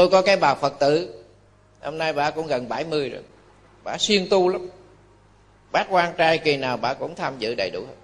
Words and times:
tôi 0.00 0.08
có 0.08 0.22
cái 0.22 0.36
bà 0.36 0.54
phật 0.54 0.78
tử, 0.78 1.24
hôm 1.80 1.98
nay 1.98 2.12
bà 2.12 2.30
cũng 2.30 2.46
gần 2.46 2.68
70 2.68 3.10
rồi. 3.10 3.22
Bà 3.84 3.96
siêng 3.98 4.26
tu 4.30 4.48
lắm. 4.48 4.68
Bác 5.72 5.86
quan 5.90 6.14
trai 6.16 6.38
kỳ 6.38 6.56
nào 6.56 6.76
bà 6.76 6.94
cũng 6.94 7.14
tham 7.14 7.38
dự 7.38 7.54
đầy 7.54 7.70
đủ 7.70 7.80
hết. 7.80 7.94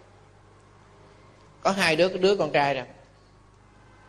Có 1.62 1.70
hai 1.70 1.96
đứa 1.96 2.08
đứa 2.08 2.36
con 2.36 2.52
trai 2.52 2.74
đâu 2.74 2.84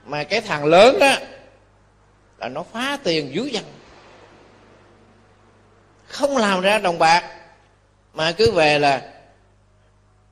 mà 0.06 0.24
cái 0.24 0.42
thằng 0.42 0.66
lớn 0.66 1.00
đó, 1.00 1.16
là 2.38 2.50
nó 2.50 2.64
phá 2.64 2.98
tiền 3.04 3.36
dữ 3.36 3.46
dằn. 3.46 3.64
Không 6.08 6.38
làm 6.38 6.62
ra 6.62 6.80
đồng 6.80 7.00
bạc, 7.00 7.24
mà 8.14 8.32
cứ 8.32 8.52
về 8.52 8.80
là 8.80 9.14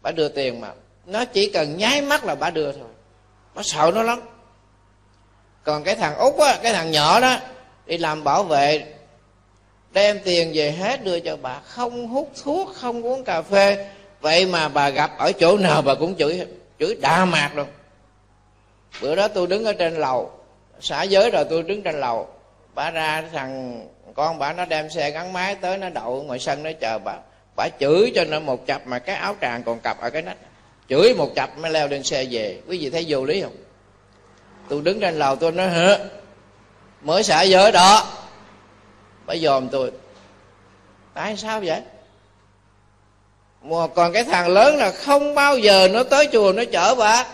bà 0.01 0.11
đưa 0.11 0.29
tiền 0.29 0.61
mà. 0.61 0.73
Nó 1.05 1.25
chỉ 1.25 1.49
cần 1.49 1.77
nháy 1.77 2.01
mắt 2.01 2.25
là 2.25 2.35
bà 2.35 2.49
đưa 2.49 2.71
thôi. 2.71 2.89
Nó 3.55 3.61
sợ 3.61 3.91
nó 3.95 4.03
lắm 4.03 4.19
còn 5.65 5.83
cái 5.83 5.95
thằng 5.95 6.17
út 6.17 6.37
á, 6.37 6.59
cái 6.63 6.73
thằng 6.73 6.91
nhỏ 6.91 7.19
đó, 7.19 7.37
đi 7.85 7.97
làm 7.97 8.23
bảo 8.23 8.43
vệ, 8.43 8.83
đem 9.91 10.19
tiền 10.23 10.51
về 10.53 10.71
hết 10.71 11.03
đưa 11.03 11.19
cho 11.19 11.37
bà. 11.41 11.59
Không 11.59 12.07
hút 12.07 12.31
thuốc, 12.43 12.73
không 12.75 13.05
uống 13.05 13.23
cà 13.23 13.41
phê. 13.41 13.87
Vậy 14.21 14.45
mà 14.45 14.67
bà 14.67 14.89
gặp 14.89 15.11
ở 15.17 15.31
chỗ 15.31 15.57
nào 15.57 15.81
bà 15.81 15.95
cũng 15.95 16.15
chửi 16.15 16.47
chửi 16.79 16.95
đa 17.01 17.25
mạc 17.25 17.51
luôn. 17.55 17.67
Bữa 19.01 19.15
đó 19.15 19.27
tôi 19.27 19.47
đứng 19.47 19.65
ở 19.65 19.73
trên 19.73 19.95
lầu 19.95 20.31
xã 20.79 21.03
giới 21.03 21.31
rồi 21.31 21.45
tôi 21.49 21.63
đứng 21.63 21.83
trên 21.83 21.99
lầu. 21.99 22.27
Bà 22.75 22.91
ra 22.91 23.23
thằng 23.33 23.81
con 24.13 24.39
bà 24.39 24.53
nó 24.53 24.65
đem 24.65 24.89
xe 24.89 25.11
gắn 25.11 25.33
máy 25.33 25.55
tới, 25.55 25.77
nó 25.77 25.89
đậu 25.89 26.23
ngoài 26.23 26.39
sân 26.39 26.63
nó 26.63 26.69
chờ 26.79 26.99
bà. 26.99 27.13
Bà 27.55 27.67
chửi 27.79 28.11
cho 28.15 28.23
nó 28.23 28.39
một 28.39 28.65
chập 28.65 28.81
mà 28.87 28.99
cái 28.99 29.15
áo 29.15 29.35
tràng 29.41 29.63
còn 29.63 29.79
cặp 29.79 30.01
ở 30.01 30.09
cái 30.09 30.21
nách. 30.21 30.37
Chửi 30.89 31.13
một 31.13 31.35
chập 31.35 31.57
mới 31.57 31.71
leo 31.71 31.87
lên 31.87 32.03
xe 32.03 32.25
về. 32.31 32.59
Quý 32.67 32.77
vị 32.77 32.89
thấy 32.89 33.05
vô 33.07 33.25
lý 33.25 33.41
không? 33.41 33.55
Tôi 34.69 34.81
đứng 34.81 34.99
trên 34.99 35.19
lầu 35.19 35.35
tôi 35.35 35.51
nói 35.51 35.69
hả 35.69 35.97
mới 37.01 37.23
xả 37.23 37.41
giới 37.41 37.71
đó. 37.71 38.05
Bà 39.25 39.35
dòm 39.35 39.69
tôi, 39.69 39.91
tại 41.13 41.37
sao 41.37 41.61
vậy? 41.63 41.81
Mà 43.61 43.87
còn 43.95 44.13
cái 44.13 44.23
thằng 44.23 44.47
lớn 44.47 44.77
là 44.77 44.91
không 44.91 45.35
bao 45.35 45.57
giờ 45.57 45.87
nó 45.87 46.03
tới 46.03 46.27
chùa 46.31 46.53
nó 46.55 46.63
chở 46.71 46.95
bà. 46.95 47.25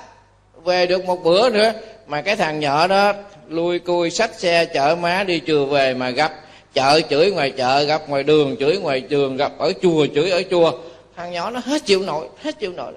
Về 0.63 0.85
được 0.85 1.05
một 1.05 1.23
bữa 1.23 1.49
nữa, 1.49 1.71
mà 2.07 2.21
cái 2.21 2.35
thằng 2.35 2.59
nhỏ 2.59 2.87
đó 2.87 3.13
lui 3.47 3.79
cui 3.79 4.11
xách 4.11 4.39
xe 4.39 4.65
chở 4.65 4.95
má 4.95 5.23
đi 5.23 5.41
chùa 5.47 5.65
về 5.65 5.93
mà 5.93 6.09
gặp 6.09 6.31
chợ 6.73 7.01
chửi 7.09 7.31
ngoài 7.31 7.51
chợ, 7.57 7.83
gặp 7.83 8.01
ngoài 8.09 8.23
đường 8.23 8.55
chửi 8.59 8.77
ngoài 8.77 9.01
trường 9.01 9.37
gặp 9.37 9.51
ở 9.57 9.73
chùa 9.81 10.07
chửi 10.15 10.29
ở 10.29 10.41
chùa. 10.49 10.71
Thằng 11.15 11.31
nhỏ 11.31 11.49
nó 11.51 11.61
hết 11.65 11.85
chịu 11.85 12.03
nổi, 12.03 12.27
hết 12.43 12.59
chịu 12.59 12.73
nổi 12.73 12.93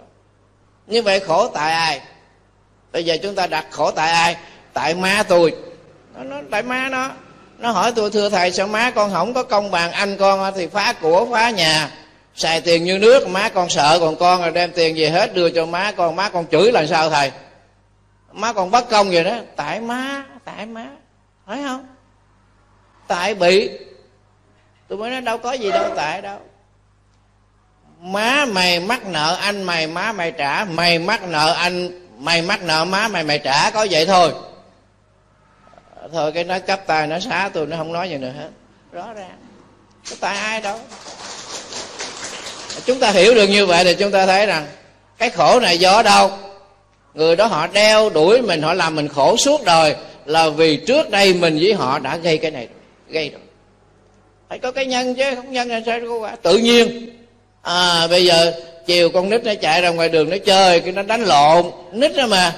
như 0.87 1.03
vậy 1.03 1.21
khổ 1.21 1.49
tại 1.49 1.73
ai? 1.73 2.01
Bây 2.95 3.05
giờ 3.05 3.17
chúng 3.23 3.35
ta 3.35 3.47
đặt 3.47 3.67
khổ 3.71 3.91
tại 3.91 4.11
ai? 4.11 4.37
Tại 4.73 4.95
má 4.95 5.23
tôi. 5.29 5.55
Nó, 6.15 6.25
nó 6.25 6.37
tại 6.51 6.63
má 6.63 6.89
nó. 6.89 7.11
Nó 7.59 7.71
hỏi 7.71 7.93
tôi 7.97 8.11
thưa 8.11 8.29
thầy 8.29 8.53
sao 8.53 8.67
má 8.67 8.91
con 8.91 9.13
không 9.13 9.35
có 9.35 9.43
công 9.43 9.71
bằng? 9.71 9.93
Anh 9.93 10.17
con 10.17 10.53
thì 10.57 10.67
phá 10.67 10.95
của 11.01 11.27
phá 11.33 11.51
nhà. 11.51 11.91
Xài 12.35 12.61
tiền 12.61 12.85
như 12.85 12.99
nước 12.99 13.29
má 13.29 13.49
con 13.49 13.69
sợ 13.69 13.99
còn 14.01 14.17
con 14.17 14.43
là 14.43 14.51
đem 14.51 14.73
tiền 14.73 14.95
về 14.99 15.11
hết 15.11 15.35
đưa 15.35 15.51
cho 15.51 15.67
má 15.67 15.93
con. 15.97 16.17
Má 16.17 16.29
con 16.29 16.47
chửi 16.51 16.73
là 16.73 16.87
sao 16.87 17.11
thầy? 17.11 17.31
Má 18.33 18.53
con 18.53 18.71
bất 18.71 18.91
công 18.91 19.11
vậy 19.11 19.25
đó. 19.25 19.37
Tại 19.57 19.81
má 19.81 20.25
tại 20.45 20.67
má. 20.67 20.87
Thấy 21.47 21.63
không? 21.63 21.87
Tại 23.07 23.35
bị. 23.35 23.71
Tôi 24.89 24.99
mới 24.99 25.11
nói 25.11 25.21
đâu 25.21 25.39
có 25.39 25.53
gì 25.53 25.71
đâu 25.71 25.85
tại 25.97 26.23
đâu. 26.23 26.39
Má 28.01 28.45
mày 28.45 28.81
mắc 28.81 29.07
nợ 29.07 29.37
anh 29.41 29.63
mày 29.63 29.87
má 29.87 30.13
mày 30.13 30.33
trả 30.33 30.65
mày 30.65 30.99
mắc 30.99 31.23
nợ 31.23 31.53
anh 31.53 32.04
mày 32.19 32.43
mắc 32.43 32.63
nợ 32.63 32.85
má 32.85 33.09
mày 33.09 33.25
mày 33.25 33.39
trả, 33.39 33.71
có 33.71 33.87
vậy 33.91 34.07
thôi. 34.07 34.33
Ờ, 36.01 36.09
thôi 36.13 36.33
cái 36.33 36.45
nó 36.45 36.59
cấp 36.59 36.81
tay, 36.87 37.07
nó 37.07 37.19
xá 37.19 37.51
tôi, 37.53 37.67
nó 37.67 37.77
không 37.77 37.93
nói 37.93 38.11
gì 38.11 38.17
nữa. 38.17 38.33
Hết 38.39 38.49
rõ 38.93 39.13
ràng. 39.13 39.39
Có 40.11 40.17
tại 40.21 40.37
ai 40.37 40.61
đâu. 40.61 40.79
Chúng 42.87 43.01
ta 43.01 43.11
hiểu 43.11 43.35
được 43.35 43.47
như 43.47 43.67
vậy 43.67 43.85
thì 43.85 43.95
chúng 43.95 44.11
ta 44.11 44.27
thấy 44.27 44.47
rằng 44.47 44.67
cái 45.19 45.31
khổ 45.31 45.61
này 45.61 45.79
do 45.79 46.03
đâu? 46.03 46.31
Người 47.15 47.37
đó 47.37 47.47
họ 47.47 47.67
đeo 47.67 48.11
đuổi 48.11 48.43
mình, 48.43 48.63
họ 48.63 48.75
làm 48.75 48.97
mình 48.97 49.09
khổ 49.09 49.37
suốt 49.37 49.65
đời 49.65 49.97
là 50.25 50.49
vì 50.49 50.77
trước 50.77 51.11
đây 51.11 51.35
mình 51.35 51.59
với 51.61 51.75
họ 51.75 51.99
đã 51.99 52.17
gây 52.17 52.39
cái 52.39 52.51
này, 52.51 52.69
gây 53.09 53.29
rồi. 53.31 53.41
Phải 54.49 54.59
có 54.59 54.73
cái 54.73 54.87
nhân 54.87 55.15
chứ, 55.15 55.35
không 55.37 55.53
nhân 55.53 55.69
là 55.69 55.81
sao 55.87 56.01
có 56.09 56.19
quả. 56.19 56.37
Tự 56.43 56.59
nhiên. 56.59 57.11
À 57.63 58.07
bây 58.11 58.25
giờ 58.25 58.53
chiều 58.87 59.11
con 59.11 59.31
nít 59.31 59.45
nó 59.45 59.55
chạy 59.55 59.83
ra 59.83 59.91
ngoài 59.91 60.09
đường 60.09 60.31
nó 60.31 60.37
chơi, 60.45 60.81
cái 60.81 60.93
nó 60.93 61.03
đánh 61.03 61.25
lộn. 61.25 61.65
Nít 61.93 62.17
đó 62.17 62.27
mà, 62.27 62.55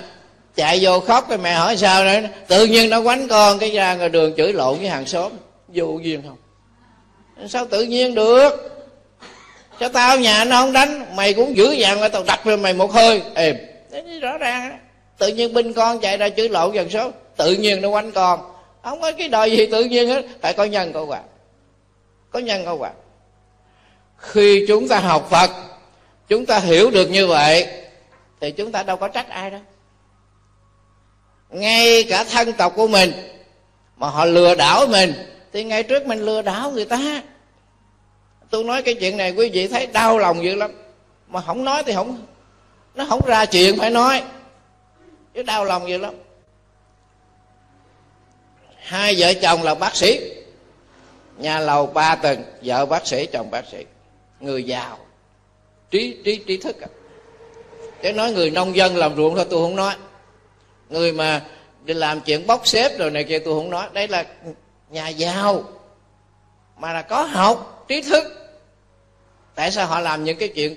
chạy 0.54 0.78
vô 0.82 1.00
khóc 1.00 1.26
cái 1.28 1.38
mẹ 1.38 1.52
hỏi 1.52 1.76
sao 1.76 2.04
nữa. 2.04 2.28
Tự 2.48 2.66
nhiên 2.66 2.90
nó 2.90 3.02
quánh 3.02 3.28
con, 3.28 3.58
cái 3.58 3.70
ra 3.70 3.94
ngoài 3.94 4.08
đường 4.08 4.34
chửi 4.36 4.52
lộn 4.52 4.78
với 4.78 4.88
hàng 4.88 5.06
xóm. 5.06 5.32
Vô 5.68 5.98
duyên 6.02 6.22
không? 6.28 6.36
Sao 7.48 7.66
tự 7.66 7.82
nhiên 7.82 8.14
được? 8.14 8.50
Cho 9.80 9.88
tao 9.88 10.18
nhà 10.18 10.44
nó 10.44 10.60
không 10.60 10.72
đánh? 10.72 11.16
Mày 11.16 11.34
cũng 11.34 11.56
dữ 11.56 11.72
dằn 11.72 12.00
mà, 12.00 12.08
tao 12.08 12.22
đập 12.22 12.40
cho 12.44 12.56
mày 12.56 12.74
một 12.74 12.92
hơi. 12.92 13.22
Êm. 13.34 13.56
Rõ 14.22 14.38
ràng 14.38 14.70
đó. 14.70 14.76
tự 15.18 15.28
nhiên 15.28 15.54
binh 15.54 15.72
con 15.72 15.98
chạy 15.98 16.16
ra 16.16 16.28
chửi 16.28 16.48
lộn 16.48 16.74
dần 16.74 16.90
số 16.90 17.10
tự 17.36 17.52
nhiên 17.52 17.82
nó 17.82 17.90
quánh 17.90 18.12
con. 18.12 18.40
Không 18.82 19.00
có 19.00 19.12
cái 19.12 19.28
đòi 19.28 19.50
gì 19.50 19.66
tự 19.66 19.84
nhiên 19.84 20.08
hết. 20.08 20.24
Phải 20.42 20.52
có 20.52 20.64
nhân 20.64 20.92
có 20.92 21.04
quả. 21.04 21.20
Có 22.30 22.38
nhân 22.38 22.64
có 22.64 22.74
quả. 22.74 22.90
Khi 24.18 24.64
chúng 24.68 24.88
ta 24.88 24.98
học 24.98 25.28
phật 25.30 25.50
chúng 26.28 26.46
ta 26.46 26.58
hiểu 26.58 26.90
được 26.90 27.10
như 27.10 27.26
vậy, 27.26 27.66
thì 28.40 28.50
chúng 28.50 28.72
ta 28.72 28.82
đâu 28.82 28.96
có 28.96 29.08
trách 29.08 29.28
ai 29.28 29.50
đâu. 29.50 29.60
Ngay 31.50 32.04
cả 32.08 32.24
thân 32.24 32.52
tộc 32.52 32.72
của 32.76 32.86
mình, 32.86 33.12
mà 33.96 34.08
họ 34.08 34.24
lừa 34.24 34.54
đảo 34.54 34.86
mình, 34.86 35.12
thì 35.52 35.64
ngay 35.64 35.82
trước 35.82 36.06
mình 36.06 36.20
lừa 36.20 36.42
đảo 36.42 36.70
người 36.70 36.84
ta. 36.84 37.22
Tôi 38.50 38.64
nói 38.64 38.82
cái 38.82 38.94
chuyện 38.94 39.16
này, 39.16 39.32
quý 39.32 39.50
vị 39.52 39.68
thấy 39.68 39.86
đau 39.86 40.18
lòng 40.18 40.44
dữ 40.44 40.54
lắm. 40.54 40.72
Mà 41.28 41.40
không 41.40 41.64
nói 41.64 41.82
thì 41.86 41.94
không, 41.94 42.26
nó 42.94 43.06
không 43.08 43.20
ra 43.26 43.44
chuyện 43.44 43.78
phải 43.78 43.90
nói. 43.90 44.22
Chứ 45.34 45.42
đau 45.42 45.64
lòng 45.64 45.88
dữ 45.88 45.98
lắm. 45.98 46.14
Hai 48.76 49.14
vợ 49.18 49.32
chồng 49.42 49.62
là 49.62 49.74
bác 49.74 49.96
sĩ. 49.96 50.32
Nhà 51.36 51.60
lầu 51.60 51.86
ba 51.86 52.14
tầng, 52.14 52.42
vợ 52.62 52.86
bác 52.86 53.06
sĩ, 53.06 53.26
chồng 53.26 53.50
bác 53.50 53.66
sĩ. 53.72 53.84
Người 54.40 54.64
giàu 54.64 54.98
trí 55.90 56.16
trí 56.24 56.36
trí 56.36 56.56
thức 56.56 56.80
à. 56.80 56.88
chứ 58.02 58.12
nói 58.12 58.32
người 58.32 58.50
nông 58.50 58.76
dân 58.76 58.96
làm 58.96 59.16
ruộng 59.16 59.36
thôi, 59.36 59.46
tôi 59.50 59.62
không 59.62 59.76
nói. 59.76 59.94
Người 60.88 61.12
mà 61.12 61.46
làm 61.86 62.20
chuyện 62.20 62.46
bóc 62.46 62.66
xếp 62.66 62.98
rồi 62.98 63.10
này 63.10 63.24
kia, 63.24 63.38
tôi 63.38 63.54
không 63.54 63.70
nói. 63.70 63.88
Đây 63.92 64.08
là 64.08 64.24
nhà 64.90 65.08
giàu, 65.08 65.64
mà 66.78 66.92
là 66.92 67.02
có 67.02 67.22
học 67.22 67.84
trí 67.88 68.02
thức. 68.02 68.24
Tại 69.54 69.70
sao 69.70 69.86
họ 69.86 70.00
làm 70.00 70.24
những 70.24 70.38
cái 70.38 70.48
chuyện 70.48 70.76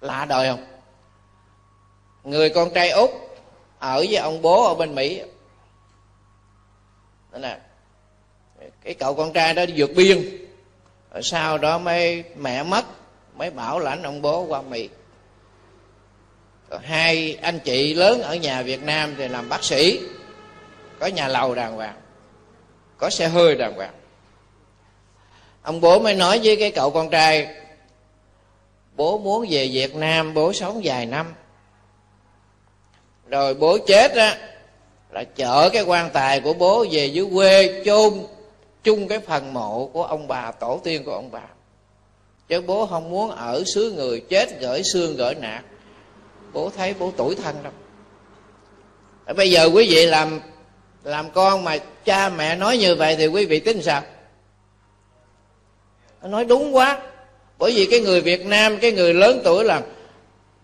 lạ 0.00 0.26
đời 0.28 0.48
không? 0.48 0.66
Người 2.24 2.50
con 2.50 2.70
trai 2.74 2.90
út 2.90 3.10
ở 3.78 3.96
với 3.96 4.16
ông 4.16 4.42
bố 4.42 4.64
ở 4.64 4.74
bên 4.74 4.94
mỹ. 4.94 5.22
Đó 7.32 7.38
nè, 7.38 7.58
cái 8.84 8.94
cậu 8.94 9.14
con 9.14 9.32
trai 9.32 9.54
đó 9.54 9.66
đi 9.66 9.74
vượt 9.76 9.90
biên, 9.96 10.46
rồi 11.12 11.22
sau 11.22 11.58
đó 11.58 11.78
mới 11.78 12.24
mẹ 12.36 12.62
mất 12.62 12.84
mới 13.38 13.50
bảo 13.50 13.78
lãnh 13.78 14.02
ông 14.02 14.22
bố 14.22 14.42
qua 14.42 14.62
mỹ. 14.62 14.88
Hai 16.82 17.38
anh 17.42 17.58
chị 17.58 17.94
lớn 17.94 18.22
ở 18.22 18.34
nhà 18.36 18.62
việt 18.62 18.82
nam 18.82 19.14
thì 19.18 19.28
làm 19.28 19.48
bác 19.48 19.64
sĩ. 19.64 20.00
Có 20.98 21.06
nhà 21.06 21.28
lầu 21.28 21.54
đàng 21.54 21.76
hoàng, 21.76 21.96
có 22.96 23.10
xe 23.10 23.28
hơi 23.28 23.54
đàng 23.54 23.74
hoàng. 23.74 23.94
Ông 25.62 25.80
bố 25.80 25.98
mới 25.98 26.14
nói 26.14 26.40
với 26.42 26.56
cái 26.56 26.70
cậu 26.70 26.90
con 26.90 27.10
trai, 27.10 27.48
bố 28.96 29.18
muốn 29.18 29.46
về 29.50 29.68
việt 29.72 29.94
nam, 29.94 30.34
bố 30.34 30.52
sống 30.52 30.80
vài 30.84 31.06
năm. 31.06 31.34
Rồi 33.26 33.54
bố 33.54 33.78
chết 33.86 34.14
á, 34.14 34.38
là 35.10 35.24
chở 35.24 35.70
cái 35.72 35.82
quan 35.82 36.10
tài 36.10 36.40
của 36.40 36.52
bố 36.52 36.86
về 36.90 37.06
dưới 37.06 37.28
quê 37.34 37.82
chôn 37.84 38.12
chung 38.82 39.08
cái 39.08 39.20
phần 39.20 39.54
mộ 39.54 39.86
của 39.92 40.04
ông 40.04 40.28
bà, 40.28 40.52
tổ 40.52 40.80
tiên 40.84 41.04
của 41.04 41.12
ông 41.12 41.30
bà 41.30 41.42
chứ 42.48 42.60
bố 42.60 42.86
không 42.86 43.10
muốn 43.10 43.30
ở 43.30 43.64
xứ 43.64 43.92
người 43.96 44.20
chết 44.20 44.60
gửi 44.60 44.82
xương 44.82 45.16
gửi 45.16 45.34
nạc. 45.34 45.64
Bố 46.52 46.70
thấy 46.76 46.94
bố 46.98 47.12
tuổi 47.16 47.34
thân 47.34 47.62
đâu 47.62 47.72
bây 49.34 49.50
giờ 49.50 49.70
quý 49.74 49.86
vị 49.90 50.06
làm 50.06 50.40
làm 51.04 51.30
con 51.30 51.64
mà 51.64 51.78
cha 52.04 52.28
mẹ 52.28 52.56
nói 52.56 52.78
như 52.78 52.94
vậy 52.94 53.16
thì 53.16 53.26
quý 53.26 53.46
vị 53.46 53.60
tính 53.60 53.82
sao? 53.82 54.02
Nói 56.22 56.44
đúng 56.44 56.76
quá. 56.76 56.98
Bởi 57.58 57.72
vì 57.72 57.86
cái 57.90 58.00
người 58.00 58.20
việt 58.20 58.46
nam, 58.46 58.78
cái 58.78 58.92
người 58.92 59.14
lớn 59.14 59.40
tuổi 59.44 59.64
là 59.64 59.82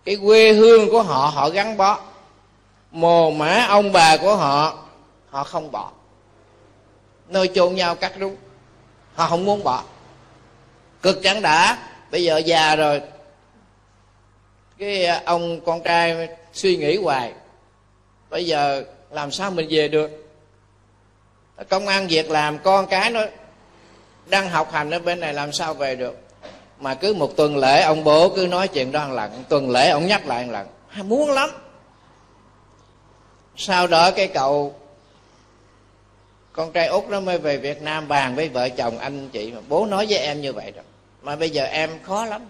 cái 0.05 0.17
quê 0.25 0.53
hương 0.53 0.89
của 0.89 1.01
họ 1.01 1.31
họ 1.33 1.49
gắn 1.49 1.77
bó. 1.77 1.99
Mồ 2.91 3.31
mã 3.31 3.65
ông 3.69 3.91
bà 3.91 4.17
của 4.17 4.35
họ 4.35 4.85
họ 5.29 5.43
không 5.43 5.71
bỏ. 5.71 5.91
Nơi 7.27 7.47
chôn 7.47 7.75
nhau 7.75 7.95
cắt 7.95 8.19
rú 8.19 8.35
họ 9.13 9.27
không 9.27 9.45
muốn 9.45 9.63
bỏ 9.63 9.83
cực 11.05 11.23
chẳng 11.23 11.41
đã. 11.41 11.77
Bây 12.11 12.23
giờ 12.23 12.37
già 12.37 12.75
rồi. 12.75 13.01
Cái 14.77 15.05
à, 15.05 15.21
ông 15.25 15.61
con 15.65 15.81
trai 15.83 16.29
suy 16.53 16.77
nghĩ 16.77 16.97
hoài. 16.97 17.33
Bây 18.29 18.45
giờ 18.45 18.83
làm 19.11 19.31
sao 19.31 19.51
mình 19.51 19.67
về 19.69 19.87
được? 19.87 20.11
Công 21.69 21.87
ăn 21.87 22.07
việc 22.07 22.29
làm, 22.29 22.59
con 22.59 22.87
cái 22.87 23.11
nó 23.11 23.21
đang 24.25 24.49
học 24.49 24.71
hành 24.71 24.91
ở 24.91 24.99
bên 24.99 25.19
này 25.19 25.33
làm 25.33 25.51
sao 25.51 25.73
về 25.73 25.95
được? 25.95 26.17
Mà 26.79 26.93
cứ 26.93 27.13
một 27.13 27.37
tuần 27.37 27.57
lễ, 27.57 27.81
ông 27.81 28.03
bố 28.03 28.29
cứ 28.29 28.47
nói 28.47 28.67
chuyện 28.67 28.91
đó 28.91 29.07
một 29.07 29.13
lần, 29.13 29.43
tuần 29.49 29.69
lễ 29.69 29.89
ông 29.89 30.07
nhắc 30.07 30.27
lại 30.27 30.45
một 30.45 30.51
lần. 30.51 30.67
Muốn 31.09 31.31
lắm. 31.31 31.49
Sau 33.55 33.87
đó 33.87 34.11
cái 34.11 34.27
cậu 34.27 34.75
con 36.53 36.71
trai 36.71 36.87
út 36.87 37.03
nó 37.09 37.19
mới 37.19 37.37
về 37.37 37.57
việt 37.57 37.81
nam 37.81 38.07
bàn 38.07 38.35
với 38.35 38.49
vợ 38.49 38.69
chồng 38.69 38.97
anh 38.97 39.29
chị 39.29 39.51
mà 39.51 39.61
bố 39.69 39.85
nói 39.85 40.05
với 40.09 40.17
em 40.17 40.41
như 40.41 40.53
vậy 40.53 40.71
rồi 40.75 40.83
mà 41.25 41.35
bây 41.35 41.49
giờ 41.49 41.63
em 41.63 41.89
khó 42.03 42.25
lắm. 42.25 42.49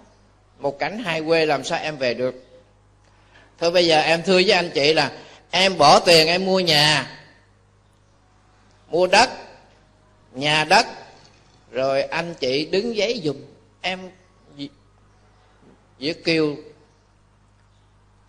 Một 0.60 0.80
cảnh 0.80 1.00
hai 1.00 1.22
quê 1.22 1.45
làm 1.45 1.63
sao 1.63 1.80
em 1.80 1.98
về 1.98 2.13
được? 2.13 2.45
Thôi 3.60 3.72
bây 3.72 3.88
giờ 3.88 4.01
em 4.01 4.24
thưa 4.24 4.33
với 4.33 4.51
anh 4.51 4.69
chị 4.74 4.94
là 4.94 5.12
em 5.51 5.77
bỏ 5.77 6.00
tiền 6.00 6.27
em 6.27 6.45
mua 6.45 6.60
nhà. 6.60 7.19
Mua 8.89 9.07
đất, 9.07 9.30
nhà 10.31 10.63
đất, 10.63 10.86
rồi 11.72 12.04
anh 12.04 12.33
chị 12.39 12.66
đứng 12.66 12.95
giấy 12.95 13.22
dùm 13.24 13.38
em 13.81 14.00
Việt 16.00 16.24
Kiều. 16.24 16.56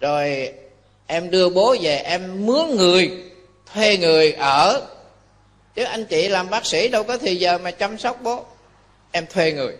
Rồi 0.01 0.53
em 1.07 1.31
đưa 1.31 1.49
bố 1.49 1.77
về, 1.81 1.97
em 1.97 2.47
mướn 2.47 2.71
người, 2.71 3.11
thuê 3.73 3.97
người 3.97 4.33
ở. 4.33 4.87
Chứ 5.75 5.85
anh 5.85 6.05
chị 6.05 6.29
làm 6.29 6.51
bác 6.51 6.67
sĩ 6.67 6.89
đâu 6.89 7.03
có 7.03 7.19
thì 7.19 7.37
giờ 7.37 7.59
mà 7.59 7.71
chăm 7.71 7.99
sóc 7.99 8.19
bố, 8.23 8.45
em 9.13 9.27
thuê 9.27 9.53
người 9.53 9.77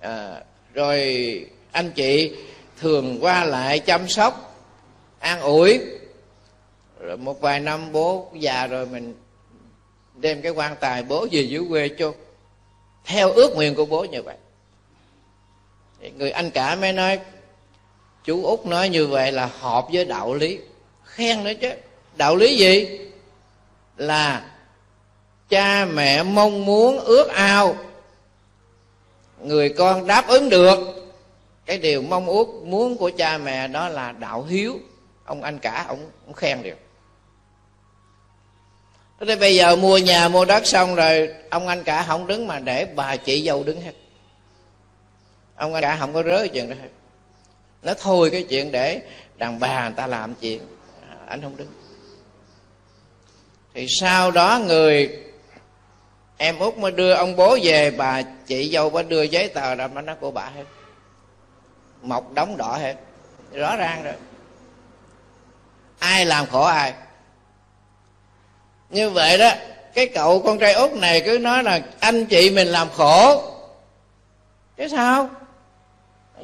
à, 0.00 0.42
rồi 0.74 1.46
anh 1.72 1.90
chị 1.90 2.36
thường 2.80 3.18
qua 3.20 3.44
lại 3.44 3.78
chăm 3.78 4.08
sóc 4.08 4.64
an 5.18 5.40
ủi. 5.40 5.80
Rồi 7.00 7.16
một 7.16 7.40
vài 7.40 7.60
năm 7.60 7.92
bố 7.92 8.30
già 8.34 8.66
rồi 8.66 8.86
mình 8.86 9.14
đem 10.14 10.42
cái 10.42 10.52
quan 10.52 10.76
tài 10.80 11.02
bố 11.02 11.26
về 11.30 11.40
dưới 11.40 11.64
quê 11.68 11.90
chôn 11.98 12.14
theo 13.04 13.30
ước 13.30 13.54
nguyện 13.54 13.74
của 13.74 13.86
bố 13.86 14.04
như 14.04 14.22
vậy. 14.22 14.36
Người 16.16 16.30
anh 16.30 16.50
cả 16.50 16.74
mới 16.74 16.92
nói 16.92 17.20
chú 18.24 18.44
út 18.44 18.66
nói 18.66 18.88
như 18.88 19.06
vậy 19.06 19.32
là 19.32 19.46
hợp 19.46 19.86
với 19.92 20.04
đạo 20.04 20.34
lý. 20.34 20.58
Khen 21.04 21.44
nữa 21.44 21.52
chứ. 21.60 21.70
Đạo 22.16 22.36
lý 22.36 22.56
gì? 22.56 23.00
Là 23.96 24.50
cha 25.48 25.84
mẹ 25.84 26.22
mong 26.22 26.64
muốn 26.64 26.98
ước 26.98 27.28
ao 27.28 27.76
người 29.42 29.68
con 29.68 30.06
đáp 30.06 30.28
ứng 30.28 30.48
được. 30.48 30.78
Cái 31.66 31.78
điều 31.78 32.02
mong 32.02 32.26
ước 32.26 32.46
muốn 32.64 32.96
của 32.96 33.10
cha 33.16 33.38
mẹ 33.38 33.68
đó 33.68 33.88
là 33.88 34.12
đạo 34.12 34.42
hiếu. 34.42 34.78
Ông 35.24 35.42
anh 35.42 35.58
cả 35.58 35.84
ông, 35.88 36.10
ông 36.26 36.34
khen 36.34 36.62
được 36.62 36.78
Thế 39.20 39.26
thì 39.26 39.36
bây 39.36 39.56
giờ 39.56 39.76
mua 39.76 39.98
nhà 39.98 40.28
mua 40.28 40.44
đất 40.44 40.66
xong 40.66 40.94
rồi 40.94 41.34
ông 41.50 41.68
anh 41.68 41.84
cả 41.84 42.04
không 42.08 42.26
đứng 42.26 42.46
mà 42.46 42.58
để 42.58 42.84
bà 42.84 43.16
chị 43.16 43.46
dâu 43.46 43.64
đứng 43.64 43.80
hết. 43.80 43.92
Ông 45.56 45.74
anh 45.74 45.82
cả 45.82 45.96
không 46.00 46.14
có 46.14 46.22
rớ 46.22 46.46
chuyện 46.52 46.70
đó 46.70 46.76
hết. 46.82 46.88
Nó 47.82 47.94
thôi 48.00 48.30
cái 48.30 48.42
chuyện 48.42 48.72
để 48.72 49.00
đàn 49.36 49.60
bà 49.60 49.82
người 49.88 49.96
ta 49.96 50.06
làm 50.06 50.34
chuyện 50.34 50.60
à, 51.10 51.16
anh 51.26 51.42
không 51.42 51.56
đứng. 51.56 51.68
Thì 53.74 53.86
sau 53.88 54.30
đó 54.30 54.60
người 54.66 55.18
em 56.38 56.58
út 56.58 56.76
mới 56.76 56.90
đưa 56.90 57.12
ông 57.12 57.36
bố 57.36 57.58
về, 57.62 57.90
bà 57.90 58.22
chị 58.46 58.70
dâu 58.72 58.90
mới 58.90 59.02
đưa 59.02 59.22
giấy 59.22 59.48
tờ 59.48 59.74
ra 59.74 59.86
mà 59.86 60.00
nó 60.00 60.14
của 60.14 60.30
bà 60.30 60.44
hết 60.44 60.64
mọc 62.02 62.32
đóng 62.32 62.56
đỏ 62.56 62.76
hết. 62.76 62.94
Rõ 63.52 63.76
ràng 63.76 64.02
rồi. 64.04 64.14
Ai 65.98 66.26
làm 66.26 66.46
khổ 66.46 66.62
ai. 66.62 66.92
Như 68.90 69.10
vậy 69.10 69.38
đó, 69.38 69.50
cái 69.94 70.06
cậu 70.06 70.42
con 70.42 70.58
trai 70.58 70.72
út 70.72 70.92
này 70.92 71.20
cứ 71.20 71.38
nói 71.38 71.62
là 71.62 71.80
anh 72.00 72.26
chị 72.26 72.50
mình 72.50 72.68
làm 72.68 72.88
khổ. 72.96 73.42
Chứ 74.76 74.88
sao? 74.88 75.28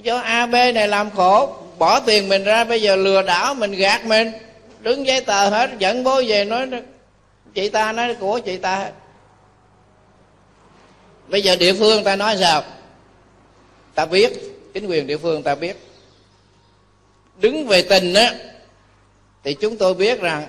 Do 0.03 0.19
ab 0.19 0.51
này 0.51 0.89
làm 0.89 1.11
khổ, 1.11 1.55
bỏ 1.79 2.01
tiền 2.01 2.29
mình 2.29 2.45
ra, 2.45 2.65
bây 2.65 2.83
giờ 2.83 2.97
lừa 2.97 3.23
đảo 3.23 3.55
mình, 3.55 3.73
gạt 3.73 4.05
mình, 4.05 4.33
đứng 4.81 5.07
giấy 5.07 5.21
tờ 5.21 5.49
hết, 5.49 5.71
dẫn 5.79 6.05
bố 6.05 6.23
về 6.27 6.45
nói, 6.45 6.69
chị 7.55 7.69
ta 7.69 7.93
nói 7.93 8.15
của 8.15 8.39
chị 8.39 8.57
ta 8.57 8.77
hết 8.77 8.93
bây 11.29 11.43
giờ 11.43 11.57
địa 11.57 11.73
phương 11.73 12.05
ta 12.05 12.17
nói 12.17 12.37
sao? 12.41 12.63
Ta 13.95 14.07
biết, 14.07 14.33
chính 14.75 14.87
quyền 14.87 15.07
địa 15.07 15.17
phương 15.17 15.43
ta 15.43 15.55
biết. 15.55 15.77
Đứng 17.41 17.67
về 17.67 17.83
tình 17.83 18.15
á, 18.15 18.35
thì 19.45 19.55
chúng 19.55 19.77
tôi 19.77 19.95
biết 19.95 20.21
rằng 20.21 20.47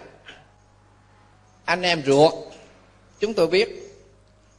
anh 1.66 1.82
em 1.82 2.04
ruột, 2.06 2.34
chúng 3.20 3.34
tôi 3.34 3.48
biết. 3.48 3.70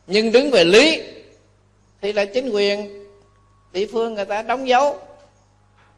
Nhưng 0.07 0.33
đứng 0.33 0.51
về 0.51 0.65
lý, 0.65 1.03
thì 2.03 2.13
là 2.13 2.25
chính 2.25 2.51
quyền 2.51 3.05
địa 3.73 3.87
phương 3.93 4.15
người 4.15 4.25
ta 4.25 4.43
đóng 4.43 4.69
dấu. 4.69 4.99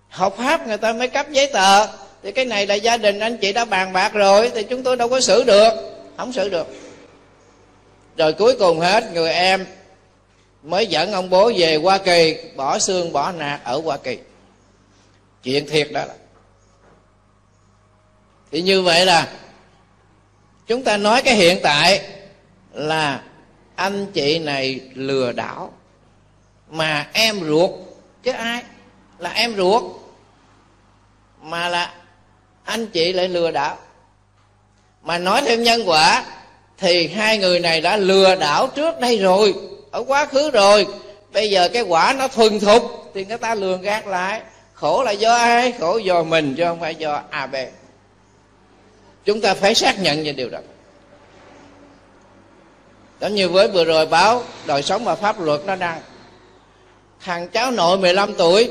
Hợp 0.09 0.35
pháp 0.37 0.67
người 0.67 0.77
ta 0.77 0.93
mới 0.93 1.09
cấp 1.09 1.27
giấy 1.31 1.51
tờ. 1.53 1.87
Thì 2.23 2.33
cái 2.33 2.45
này 2.45 2.67
là 2.67 2.75
gia 2.75 2.97
đình 2.97 3.19
anh 3.19 3.37
chị 3.37 3.53
đã 3.53 3.65
bàn 3.65 3.93
bạc 3.93 4.13
rồi, 4.15 4.51
thì 4.55 4.63
chúng 4.63 4.83
tôi 4.83 4.97
đâu 4.97 5.09
có 5.09 5.21
xử 5.21 5.45
được. 5.45 5.71
Không 6.17 6.33
xử 6.33 6.49
được. 6.49 6.67
Rồi 8.17 8.33
cuối 8.33 8.57
cùng 8.59 8.81
hết, 8.81 9.05
người 9.13 9.33
em 9.33 9.67
mới 10.63 10.87
dẫn 10.87 11.13
ông 11.13 11.31
bố 11.31 11.53
về 11.57 11.77
hoa 11.77 11.99
kỳ, 11.99 12.37
bỏ 12.57 12.79
xương, 12.79 13.13
bỏ 13.13 13.33
nạc 13.33 13.65
ở 13.65 13.81
hoa 13.85 13.97
kỳ. 13.97 14.19
Chuyện 15.43 15.67
thiệt 15.69 15.93
đó 15.93 16.05
là. 16.05 16.15
Thì 18.51 18.63
như 18.63 18.83
vậy 18.83 19.07
là, 19.07 19.29
chúng 20.67 20.85
ta 20.85 20.97
nói 20.97 21.23
cái 21.23 21.35
hiện 21.35 21.59
tại 21.63 22.09
là 22.73 23.23
anh 23.75 24.07
chị 24.13 24.39
này 24.39 24.81
lừa 24.95 25.33
đảo, 25.33 25.73
mà 26.71 27.09
em 27.13 27.41
ruột, 27.45 27.71
chứ 28.23 28.33
ai? 28.33 28.63
Là 29.19 29.31
em 29.31 29.57
ruột, 29.57 29.83
mà 31.43 31.69
là 31.69 31.95
anh 32.65 32.87
chị 32.87 33.13
lại 33.13 33.29
lừa 33.29 33.51
đảo. 33.51 33.79
Mà 35.03 35.19
nói 35.19 35.43
thêm 35.47 35.63
nhân 35.63 35.83
quả, 35.87 36.25
thì 36.79 37.09
hai 37.09 37.39
người 37.39 37.61
này 37.61 37.81
đã 37.81 37.97
lừa 37.97 38.37
đảo 38.37 38.69
trước 38.75 39.01
đây 39.01 39.19
rồi 39.19 39.55
ở 39.91 40.05
quá 40.07 40.27
khứ 40.27 40.51
rồi, 40.51 40.87
bây 41.33 41.51
giờ 41.51 41.69
cái 41.69 41.83
quả 41.83 42.15
nó 42.19 42.29
thuần 42.29 42.61
thục 42.61 43.11
thì 43.15 43.25
người 43.25 43.39
ta 43.39 43.55
lường 43.55 43.83
gạt 43.83 44.07
lại. 44.07 44.41
Khổ 44.75 45.03
là 45.03 45.11
do 45.11 45.35
ai? 45.35 45.73
Khổ 45.81 45.99
do 45.99 46.23
mình 46.23 46.55
chứ 46.57 46.65
không 46.65 46.81
phải 46.81 46.95
do 46.95 47.23
ab 47.31 47.57
chúng 49.29 49.41
ta 49.41 49.55
phải 49.55 49.75
xác 49.75 50.01
nhận 50.01 50.25
về 50.25 50.33
điều 50.33 50.49
đó. 50.51 50.59
Giống 53.21 53.35
như 53.35 53.49
với 53.49 53.69
vừa 53.69 53.85
rồi 53.85 54.07
báo, 54.07 54.43
đời 54.67 54.83
sống 54.83 55.05
và 55.05 55.15
pháp 55.15 55.41
luật 55.41 55.61
nó 55.67 55.77
đang. 55.77 56.01
Thằng 57.21 57.49
cháu 57.49 57.71
nội 57.71 57.99
15 57.99 58.35
tuổi, 58.35 58.71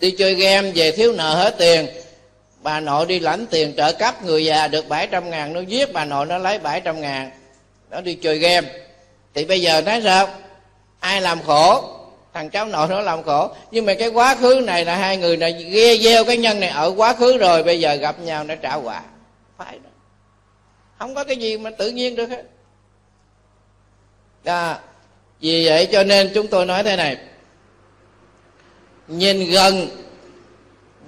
đi 0.00 0.10
chơi 0.10 0.34
game, 0.34 0.70
về 0.70 0.92
thiếu 0.92 1.12
nợ 1.12 1.34
hết 1.34 1.54
tiền. 1.58 1.86
Bà 2.62 2.80
nội 2.80 3.06
đi 3.06 3.18
lãnh 3.18 3.46
tiền 3.46 3.74
trợ 3.76 3.92
cấp, 3.92 4.24
người 4.24 4.44
già 4.44 4.68
được 4.68 4.88
700 4.88 5.30
ngàn, 5.30 5.52
nó 5.52 5.60
giết 5.60 5.92
bà 5.92 6.04
nội, 6.04 6.26
nó 6.26 6.38
lấy 6.38 6.58
700 6.58 7.00
ngàn. 7.00 7.30
Nó 7.90 8.00
đi 8.00 8.14
chơi 8.14 8.38
game 8.38 8.68
thì 9.34 9.44
bây 9.44 9.60
giờ 9.60 9.80
nói 9.80 10.00
sao? 10.04 10.28
Ai 11.00 11.20
làm 11.20 11.42
khổ? 11.42 11.96
Thằng 12.34 12.50
cháu 12.50 12.66
nội 12.66 12.88
nó 12.88 13.00
làm 13.00 13.22
khổ. 13.22 13.50
Nhưng 13.70 13.86
mà 13.86 13.94
cái 13.94 14.08
quá 14.08 14.34
khứ 14.34 14.62
này 14.64 14.84
là 14.84 14.96
hai 14.96 15.16
người 15.16 15.36
này 15.36 15.52
ghe 15.52 15.96
gieo 15.96 16.24
cái 16.24 16.36
nhân 16.36 16.60
này 16.60 16.68
ở 16.68 16.94
quá 16.96 17.12
khứ 17.12 17.38
rồi 17.38 17.62
bây 17.62 17.80
giờ 17.80 17.94
gặp 17.94 18.20
nhau 18.20 18.44
nó 18.44 18.54
trả 18.54 18.74
quả. 18.74 19.02
Phải 19.58 19.78
đó. 19.84 19.90
Không 20.98 21.14
có 21.14 21.24
cái 21.24 21.36
gì 21.36 21.58
mà 21.58 21.70
tự 21.70 21.90
nhiên 21.90 22.16
được 22.16 22.30
hết. 22.30 22.42
À, 24.44 24.78
vì 25.40 25.66
vậy 25.66 25.86
cho 25.92 26.02
nên 26.04 26.30
chúng 26.34 26.46
tôi 26.46 26.66
nói 26.66 26.82
thế 26.82 26.96
này. 26.96 27.16
Nhìn 29.08 29.50
gần 29.50 29.88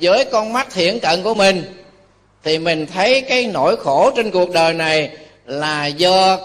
với 0.00 0.24
con 0.24 0.52
mắt 0.52 0.66
thiện 0.70 1.00
cận 1.00 1.22
của 1.22 1.34
mình 1.34 1.84
thì 2.42 2.58
mình 2.58 2.86
thấy 2.86 3.20
cái 3.20 3.46
nỗi 3.46 3.76
khổ 3.76 4.10
trên 4.16 4.30
cuộc 4.30 4.50
đời 4.50 4.74
này 4.74 5.16
là 5.46 5.86
do 5.86 6.38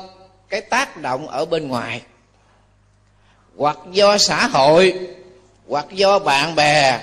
cái 0.50 0.62
tác 0.62 0.98
động 0.98 1.28
ở 1.28 1.46
bên 1.46 1.68
ngoài. 1.68 2.02
Hoặc 3.58 3.78
do 3.92 4.18
xã 4.18 4.48
hội, 4.48 5.00
hoặc 5.68 5.86
do 5.92 6.20
bạn 6.20 6.56
bè, 6.56 7.00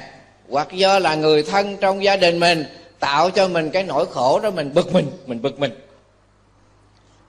hoặc 0.49 0.73
do 0.73 0.99
là 0.99 1.15
người 1.15 1.43
thân 1.43 1.77
trong 1.77 2.05
gia 2.05 2.17
đình 2.17 2.41
mình, 2.41 2.65
tạo 3.01 3.31
cho 3.31 3.49
mình 3.49 3.71
cái 3.71 3.83
nỗi 3.83 4.07
khổ 4.07 4.41
đó 4.41 4.51
mình 4.51 4.75
bực 4.75 4.93
mình 4.93 5.11
mình 5.27 5.43
bực 5.43 5.59
mình. 5.61 5.73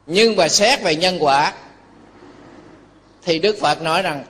Nhưng 0.06 0.36
mà 0.36 0.48
xét 0.48 0.82
về 0.82 0.96
nhân 0.96 1.18
quả, 1.20 1.54
thì 3.24 3.40
đức 3.40 3.58
phật 3.62 3.82
nói 3.82 4.02
rằng, 4.02 4.24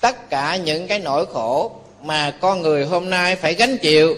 tất 0.00 0.30
cả 0.30 0.56
những 0.56 0.86
cái 0.86 0.98
nỗi 0.98 1.26
khổ 1.26 1.72
mà 2.02 2.30
con 2.40 2.62
người 2.62 2.84
hôm 2.84 3.10
nay 3.10 3.36
phải 3.36 3.54
gánh 3.54 3.78
chịu 3.78 4.16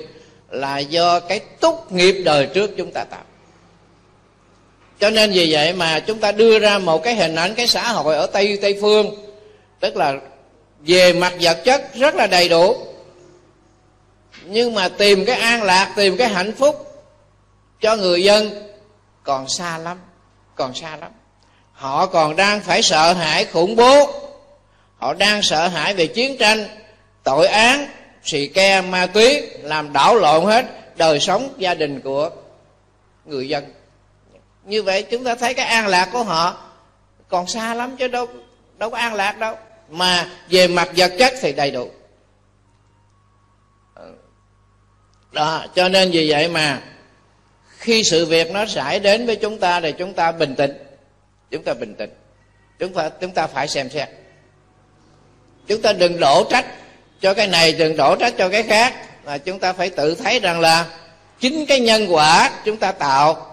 là 0.51 0.79
do 0.79 1.21
cái 1.21 1.39
túc 1.39 1.93
nghiệp 1.93 2.23
đời 2.25 2.47
trước 2.55 2.71
chúng 2.77 2.91
ta 2.93 3.05
tạo 3.05 3.25
cho 5.01 5.11
nên 5.11 5.33
vì 5.33 5.53
vậy 5.53 5.73
mà 5.73 6.01
chúng 6.01 6.19
ta 6.19 6.33
đưa 6.33 6.59
ra 6.59 6.79
một 6.79 7.03
cái 7.03 7.15
hình 7.15 7.35
ảnh 7.35 7.55
cái 7.55 7.67
xã 7.67 7.93
hội 7.93 8.17
ở 8.17 8.27
tây 8.27 8.59
tây 8.63 8.79
phương, 8.81 9.15
tức 9.81 9.97
là 9.97 10.15
về 10.81 11.13
mặt 11.13 11.33
vật 11.41 11.59
chất 11.65 11.95
rất 11.95 12.15
là 12.15 12.27
đầy 12.27 12.49
đủ. 12.49 12.77
Nhưng 14.45 14.75
mà 14.75 14.89
tìm 14.89 15.25
cái 15.25 15.37
an 15.41 15.63
lạc, 15.63 15.93
tìm 15.97 16.17
cái 16.17 16.29
hạnh 16.29 16.53
phúc 16.53 17.03
cho 17.81 17.97
người 17.97 18.25
dân 18.25 18.73
còn 19.23 19.49
xa 19.49 19.79
lắm, 19.79 19.99
còn 20.55 20.75
xa 20.75 20.97
lắm. 20.97 21.11
Họ 21.73 22.07
còn 22.07 22.37
đang 22.37 22.61
phải 22.61 22.83
sợ 22.83 23.13
hãi 23.13 23.45
khủng 23.45 23.77
bố. 23.77 24.13
Họ 24.99 25.15
đang 25.15 25.43
sợ 25.43 25.69
hãi 25.69 25.95
về 25.95 26.07
chiến 26.07 26.37
tranh, 26.39 26.69
tội 27.25 27.47
án, 27.47 27.87
xì 28.25 28.47
ke, 28.47 28.81
ma 28.81 29.07
túy, 29.07 29.43
làm 29.63 29.93
đảo 29.93 30.15
lộn 30.15 30.45
hết 30.45 30.65
đời 30.97 31.21
sống 31.21 31.55
gia 31.59 31.75
đình 31.75 32.01
của 32.01 32.31
người 33.25 33.49
dân 33.49 33.65
như 34.65 34.83
vậy 34.83 35.03
chúng 35.03 35.25
ta 35.25 35.35
thấy 35.35 35.55
cái 35.55 35.67
an 35.67 35.87
lạc 35.87 36.09
của 36.13 36.23
họ 36.23 36.71
còn 37.29 37.47
xa 37.47 37.75
lắm 37.75 37.97
chứ 37.97 38.09
đâu 38.09 38.27
đâu 38.79 38.91
có 38.91 38.97
an 38.97 39.15
lạc 39.15 39.39
đâu. 39.39 39.57
Mà 39.89 40.29
về 40.51 40.69
mặt 40.69 40.89
vật 40.97 41.13
chất 41.19 41.35
thì 41.41 41.53
đầy 41.53 41.71
đủ. 41.71 41.91
Ừ. 43.95 44.13
Đó, 45.33 45.65
cho 45.75 45.89
nên 45.89 46.11
vì 46.11 46.31
vậy 46.31 46.49
mà 46.49 46.83
khi 47.79 48.05
sự 48.05 48.27
việc 48.27 48.51
nó 48.51 48.67
xảy 48.67 49.01
đến 49.01 49.27
với 49.27 49.37
chúng 49.37 49.59
ta 49.59 49.81
thì 49.81 49.93
chúng 49.93 50.15
ta 50.15 50.33
bình 50.33 50.55
tĩnh. 50.55 50.73
Chúng 51.51 51.65
ta 51.65 51.75
bình 51.75 51.95
tĩnh. 51.95 52.11
Chúng 52.79 52.93
ta 52.93 53.09
chúng 53.09 53.31
ta 53.31 53.47
phải 53.47 53.69
xem 53.69 53.91
xét. 53.91 54.09
Chúng 55.67 55.83
ta 55.83 55.93
đừng 55.93 56.21
đổ 56.21 56.45
trách 56.51 56.67
cho 57.21 57.35
cái 57.35 57.47
này, 57.47 57.73
đừng 57.73 57.97
đổ 57.97 58.17
trách 58.17 58.35
cho 58.39 58.49
cái 58.49 58.63
khác. 58.63 58.95
Mà 59.25 59.39
chúng 59.39 59.59
ta 59.59 59.73
phải 59.73 59.91
tự 59.91 60.15
thấy 60.15 60.41
rằng 60.41 60.61
là 60.61 60.87
chính 61.41 61.67
cái 61.67 61.81
nhân 61.81 62.07
quả 62.09 62.51
chúng 62.65 62.77
ta 62.77 62.93
tạo 62.93 63.50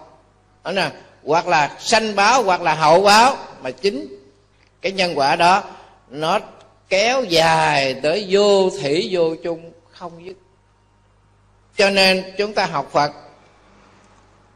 đó 0.67 0.71
nè. 0.71 0.91
Hoặc 1.23 1.47
là 1.47 1.77
sanh 1.79 2.15
báo, 2.15 2.43
hoặc 2.43 2.61
là 2.61 2.75
hậu 2.75 3.01
báo. 3.01 3.37
Mà 3.61 3.71
chính 3.71 4.07
cái 4.81 4.91
nhân 4.91 5.17
quả 5.17 5.35
đó, 5.35 5.63
nó 6.09 6.39
kéo 6.89 7.23
dài 7.23 7.93
tới 8.03 8.27
vô 8.29 8.69
thủy, 8.69 9.09
vô 9.11 9.35
chung, 9.43 9.71
không 9.91 10.25
dứt. 10.25 10.37
Cho 11.77 11.89
nên 11.89 12.23
chúng 12.37 12.53
ta 12.53 12.65
học 12.65 12.89
phật, 12.91 13.11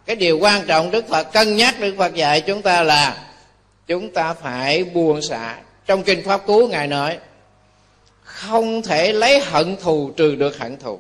cái 0.06 0.16
điều 0.16 0.40
quan 0.40 0.66
trọng 0.68 0.92
đức 0.92 1.08
phật, 1.10 1.24
cân 1.24 1.56
nhắc 1.56 1.76
đức 1.80 1.96
phật 1.98 2.14
dạy 2.14 2.42
chúng 2.42 2.62
ta 2.62 2.84
là 2.84 3.28
chúng 3.88 4.14
ta 4.14 4.34
phải 4.34 4.84
buông 4.84 5.22
xả. 5.22 5.58
Trong 5.86 6.04
kinh 6.04 6.24
pháp 6.24 6.46
cú, 6.46 6.68
ngài 6.68 6.88
nói, 6.88 7.18
không 8.24 8.82
thể 8.82 9.14
lấy 9.14 9.40
hận 9.40 9.78
thù 9.82 10.12
trừ 10.18 10.36
được 10.36 10.58
hận 10.58 10.78
thù. 10.78 11.00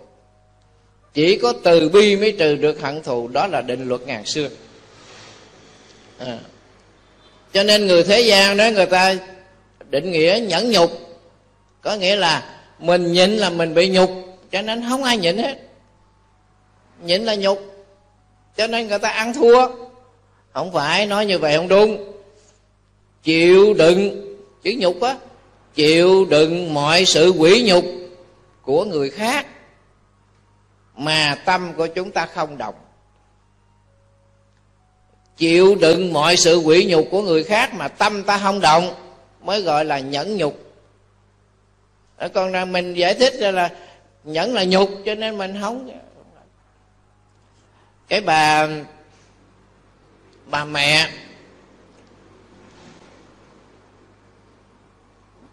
Chỉ 1.13 1.37
có 1.37 1.53
từ 1.63 1.89
bi 1.89 2.15
mới 2.15 2.35
trừ 2.39 2.55
được 2.55 2.81
hận 2.81 3.03
thù. 3.03 3.27
Đó 3.27 3.47
là 3.47 3.61
định 3.61 3.87
luật 3.87 4.01
ngàn 4.01 4.25
xưa 4.25 4.49
à. 6.25 6.37
cho 7.53 7.63
nên 7.63 7.87
người 7.87 8.03
thế 8.03 8.21
gian 8.21 8.57
đó 8.57 8.69
người 8.73 8.85
ta 8.85 9.15
định 9.89 10.11
nghĩa 10.11 10.39
nhẫn 10.47 10.71
nhục. 10.71 10.91
Có 11.81 11.95
nghĩa 11.95 12.15
là 12.15 12.59
mình 12.79 13.11
nhịn 13.11 13.29
là 13.29 13.49
mình 13.49 13.73
bị 13.73 13.89
nhục, 13.89 14.09
cho 14.51 14.61
nên 14.61 14.89
không 14.89 15.03
ai 15.03 15.17
nhịn 15.17 15.37
hết. 15.37 15.57
Nhịn 17.03 17.23
là 17.23 17.35
nhục, 17.35 17.59
cho 18.57 18.67
nên 18.67 18.87
người 18.87 18.99
ta 18.99 19.09
ăn 19.09 19.33
thua. 19.33 19.67
Không 20.53 20.73
phải 20.73 21.05
nói 21.05 21.25
như 21.25 21.39
vậy 21.39 21.57
không 21.57 21.67
đúng. 21.67 22.13
Chịu 23.23 23.73
đựng, 23.73 24.25
chữ 24.63 24.73
nhục 24.77 25.01
á, 25.01 25.15
chịu 25.75 26.25
đựng 26.25 26.73
mọi 26.73 27.05
sự 27.05 27.29
quỷ 27.29 27.63
nhục 27.65 27.85
của 28.61 28.85
người 28.85 29.09
khác 29.09 29.47
mà 30.95 31.37
tâm 31.45 31.73
của 31.73 31.87
chúng 31.87 32.11
ta 32.11 32.25
không 32.25 32.57
động 32.57 32.75
chịu 35.41 35.75
đựng 35.75 36.13
mọi 36.13 36.37
sự 36.37 36.57
quỷ 36.57 36.85
nhục 36.89 37.07
của 37.11 37.21
người 37.21 37.43
khác 37.43 37.73
mà 37.73 37.87
tâm 37.87 38.23
ta 38.23 38.37
không 38.37 38.59
động, 38.59 38.95
mới 39.41 39.61
gọi 39.61 39.85
là 39.85 39.99
nhẫn 39.99 40.37
nhục. 40.37 40.73
Con 42.33 42.51
đang 42.51 42.71
mình 42.71 42.93
giải 42.93 43.13
thích 43.13 43.33
ra 43.39 43.51
là 43.51 43.69
nhẫn 44.23 44.53
là 44.53 44.63
nhục, 44.63 44.89
cho 45.05 45.15
nên 45.15 45.37
mình 45.37 45.57
không 45.61 45.91
cái 48.07 48.21
bà 48.21 48.67
bà 50.45 50.65
mẹ 50.65 51.09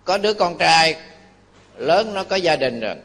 có 0.05 0.19
đứa 0.19 0.35
con 0.35 0.59
trai, 0.59 0.97
lớn 1.77 2.15
nó 2.15 2.25
có 2.25 2.37
gia 2.37 2.57
đình 2.57 2.81
rồi. 2.81 2.97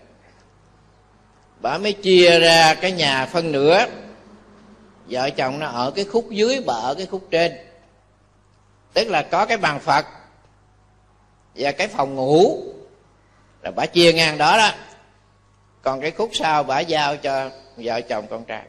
Bà 1.62 1.78
mới 1.78 1.94
chia 1.94 2.40
ra 2.40 2.74
cái 2.74 2.92
nhà 2.92 3.26
phân 3.26 3.52
nửa 3.52 3.86
vợ 5.08 5.30
chồng 5.30 5.60
nó 5.60 5.68
ở 5.68 5.92
cái 5.92 6.06
khúc 6.06 6.32
dưới 6.32 6.64
bà 6.66 6.74
ở 6.74 6.96
cái 6.96 7.06
khúc 7.06 7.28
trên. 7.32 7.58
Tức 8.94 9.10
là 9.10 9.22
có 9.22 9.46
cái 9.46 9.58
bàn 9.58 9.80
phật 9.80 10.06
và 11.56 11.72
cái 11.72 11.88
phòng 11.88 12.16
ngủ. 12.16 12.64
Là 13.62 13.72
bà 13.72 13.86
chia 13.86 14.14
ngang 14.14 14.38
đó 14.38 14.58
đó. 14.58 14.72
Còn 15.82 16.02
cái 16.02 16.12
khúc 16.12 16.30
sau 16.34 16.64
bà 16.64 16.80
giao 16.80 17.18
cho 17.18 17.50
vợ 17.78 18.02
chồng 18.02 18.28
con 18.30 18.46
trai. 18.46 18.64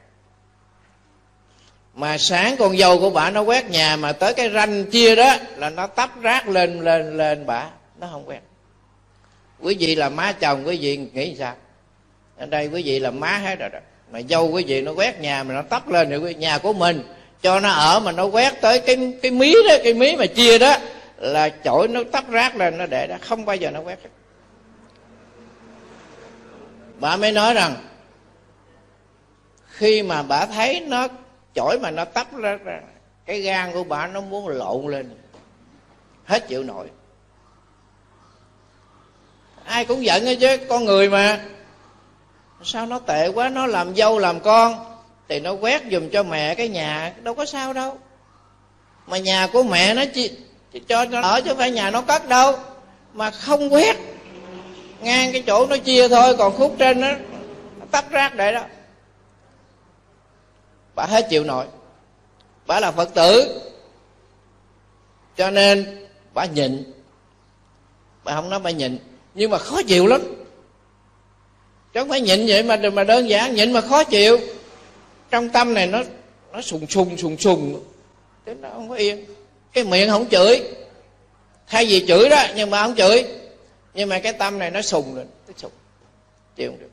Mà 1.94 2.18
sáng 2.18 2.56
con 2.56 2.76
dâu 2.76 3.00
của 3.00 3.10
bà 3.10 3.30
nó 3.30 3.42
quét 3.42 3.70
nhà 3.70 3.96
mà 3.96 4.12
tới 4.12 4.34
cái 4.34 4.50
ranh 4.50 4.90
chia 4.90 5.16
đó 5.16 5.36
là 5.56 5.70
nó 5.70 5.86
tắp 5.86 6.20
rác 6.20 6.48
lên 6.48 6.80
lên 6.80 7.16
lên 7.16 7.46
bà. 7.46 7.70
Nó 7.98 8.08
không 8.12 8.28
quét 8.28 8.40
quý 9.60 9.76
vị 9.78 9.94
là 9.94 10.08
má 10.08 10.32
chồng, 10.32 10.66
quý 10.66 10.78
vị 10.80 10.96
nghĩ 10.96 11.36
sao? 11.38 11.54
Ở 12.36 12.46
đây 12.46 12.66
quý 12.66 12.82
vị 12.82 12.98
là 12.98 13.10
má 13.10 13.38
hết 13.38 13.58
rồi 13.58 13.68
đó 13.68 13.78
mà 14.14 14.20
dâu 14.28 14.50
quý 14.50 14.64
vị 14.66 14.82
nó 14.82 14.92
quét 14.92 15.20
nhà 15.20 15.42
mà 15.42 15.54
nó 15.54 15.62
tấp 15.62 15.88
lên 15.88 16.10
thì 16.10 16.34
nhà 16.34 16.58
của 16.58 16.72
mình. 16.72 17.02
Cho 17.42 17.60
nó 17.60 17.68
ở 17.68 18.00
mà 18.00 18.12
nó 18.12 18.24
quét 18.24 18.60
tới 18.60 18.80
cái 18.80 19.18
cái 19.22 19.30
mí 19.30 19.54
đó, 19.68 19.74
cái 19.84 19.94
mí 19.94 20.16
mà 20.16 20.26
chia 20.26 20.58
đó, 20.58 20.76
là 21.18 21.48
chổi 21.64 21.88
nó 21.88 22.00
tắp 22.12 22.30
rác 22.30 22.56
lên, 22.56 22.78
nó 22.78 22.86
để 22.86 23.06
đó, 23.06 23.16
không 23.20 23.44
bao 23.44 23.56
giờ 23.56 23.70
nó 23.70 23.80
quét 23.80 23.98
bà 27.00 27.16
mới 27.16 27.32
nói 27.32 27.54
rằng, 27.54 27.74
khi 29.68 30.02
mà 30.02 30.22
bà 30.22 30.46
thấy 30.46 30.80
nó 30.80 31.08
chổi 31.54 31.78
mà 31.78 31.90
nó 31.90 32.04
tắp 32.04 32.36
ra, 32.36 32.58
cái 33.26 33.40
gan 33.40 33.72
của 33.72 33.84
bà 33.84 34.06
nó 34.06 34.20
muốn 34.20 34.48
lộn 34.48 34.86
lên, 34.86 35.10
hết 36.24 36.48
chịu 36.48 36.62
nổi. 36.62 36.86
Ai 39.64 39.84
cũng 39.84 40.04
giận 40.04 40.24
hết 40.24 40.36
chứ, 40.40 40.56
con 40.68 40.84
người 40.84 41.10
mà 41.10 41.40
sao 42.64 42.86
nó 42.86 42.98
tệ 42.98 43.28
quá 43.28 43.48
nó 43.48 43.66
làm 43.66 43.96
dâu 43.96 44.18
làm 44.18 44.40
con 44.40 44.98
thì 45.28 45.40
nó 45.40 45.52
quét 45.52 45.82
dùm 45.90 46.08
cho 46.08 46.22
mẹ 46.22 46.54
cái 46.54 46.68
nhà 46.68 47.12
đâu 47.22 47.34
có 47.34 47.46
sao 47.46 47.72
đâu. 47.72 47.98
Mà 49.06 49.18
nhà 49.18 49.46
của 49.52 49.62
mẹ 49.62 49.94
nó 49.94 50.04
chỉ, 50.14 50.30
chỉ 50.72 50.80
cho 50.80 51.04
nó 51.04 51.20
ở 51.20 51.40
chứ 51.40 51.48
không 51.48 51.58
phải 51.58 51.70
nhà 51.70 51.90
nó 51.90 52.02
cất 52.02 52.28
đâu. 52.28 52.58
Mà 53.12 53.30
không 53.30 53.72
quét 53.72 53.96
ngang 55.00 55.32
cái 55.32 55.42
chỗ 55.46 55.66
nó 55.66 55.76
chia 55.76 56.08
thôi 56.08 56.36
còn 56.36 56.56
khúc 56.56 56.76
trên 56.78 57.00
nó, 57.00 57.10
nó 57.78 57.86
tắt 57.90 58.10
rác 58.10 58.34
để 58.34 58.52
đó. 58.52 58.62
Bà 60.94 61.04
hết 61.04 61.26
chịu 61.30 61.44
nổi. 61.44 61.66
Bà 62.66 62.80
là 62.80 62.90
phật 62.90 63.14
tử. 63.14 63.60
Cho 65.36 65.50
nên 65.50 66.06
bà 66.34 66.44
nhịn. 66.44 66.92
Bà 68.24 68.34
không 68.34 68.50
nói 68.50 68.60
bà 68.60 68.70
nhịn 68.70 68.98
nhưng 69.34 69.50
mà 69.50 69.58
khó 69.58 69.82
chịu 69.82 70.06
lắm 70.06 70.43
chứ 71.94 72.00
không 72.00 72.08
phải 72.08 72.20
nhịn 72.20 72.46
vậy 72.46 72.62
mà 72.62 72.76
mà 72.76 73.04
đơn 73.04 73.28
giản, 73.28 73.54
nhịn 73.54 73.72
mà 73.72 73.80
khó 73.80 74.04
chịu. 74.04 74.38
Trong 75.30 75.48
tâm 75.48 75.74
này 75.74 75.86
nó 75.86 76.02
nó 76.52 76.60
sùng 76.60 76.86
sùng 76.86 77.16
sùng 77.16 77.38
sùng. 77.38 77.84
Chứ 78.46 78.54
nó 78.54 78.68
không 78.68 78.88
có 78.88 78.94
yên. 78.94 79.24
Cái 79.72 79.84
miệng 79.84 80.10
không 80.10 80.28
chửi. 80.28 80.62
Thay 81.66 81.86
vì 81.86 82.04
chửi 82.08 82.28
đó, 82.28 82.44
nhưng 82.56 82.70
mà 82.70 82.82
không 82.82 82.94
chửi. 82.96 83.24
Nhưng 83.94 84.08
mà 84.08 84.18
cái 84.18 84.32
tâm 84.32 84.58
này 84.58 84.70
nó 84.70 84.82
sùng 84.82 85.16
lên 85.16 85.26
nó 85.46 85.54
sùng. 85.56 85.72
Chịu 86.56 86.70
không 86.70 86.80
được. 86.80 86.90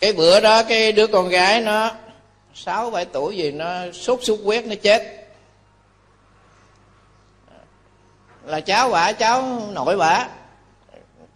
Cái 0.00 0.12
bữa 0.12 0.40
đó, 0.40 0.62
cái 0.62 0.92
đứa 0.92 1.06
con 1.06 1.28
gái 1.28 1.60
nó 1.60 1.94
sáu, 2.54 2.90
bảy 2.90 3.04
tuổi 3.04 3.36
gì, 3.36 3.50
nó 3.50 3.92
sốt 3.92 4.18
sốt 4.22 4.38
huyết 4.44 4.66
nó 4.66 4.74
chết. 4.82 5.26
Là 8.44 8.60
cháu 8.60 8.90
bả, 8.90 9.12
cháu 9.12 9.68
nội 9.72 9.96
bả 9.96 10.28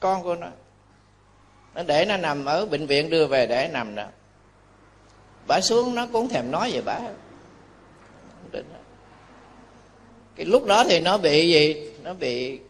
con 0.00 0.22
của 0.22 0.34
nó. 0.34 0.48
Nó 1.74 1.82
để 1.82 2.04
nó 2.04 2.16
nằm 2.16 2.44
ở 2.44 2.66
bệnh 2.66 2.86
viện, 2.86 3.10
đưa 3.10 3.26
về 3.26 3.46
để 3.46 3.68
nằm 3.72 3.94
đó. 3.94 4.04
Bả 5.46 5.60
xuống 5.60 5.94
nó 5.94 6.06
cũng 6.12 6.28
thèm 6.28 6.50
nói 6.50 6.70
về 6.72 6.80
bả 6.80 6.98
cái 10.38 10.46
lúc 10.46 10.66
đó 10.66 10.84
thì 10.84 11.00
nó 11.00 11.18
bị 11.18 11.48
gì? 11.48 11.90
Nó 12.02 12.14
bị 12.14 12.60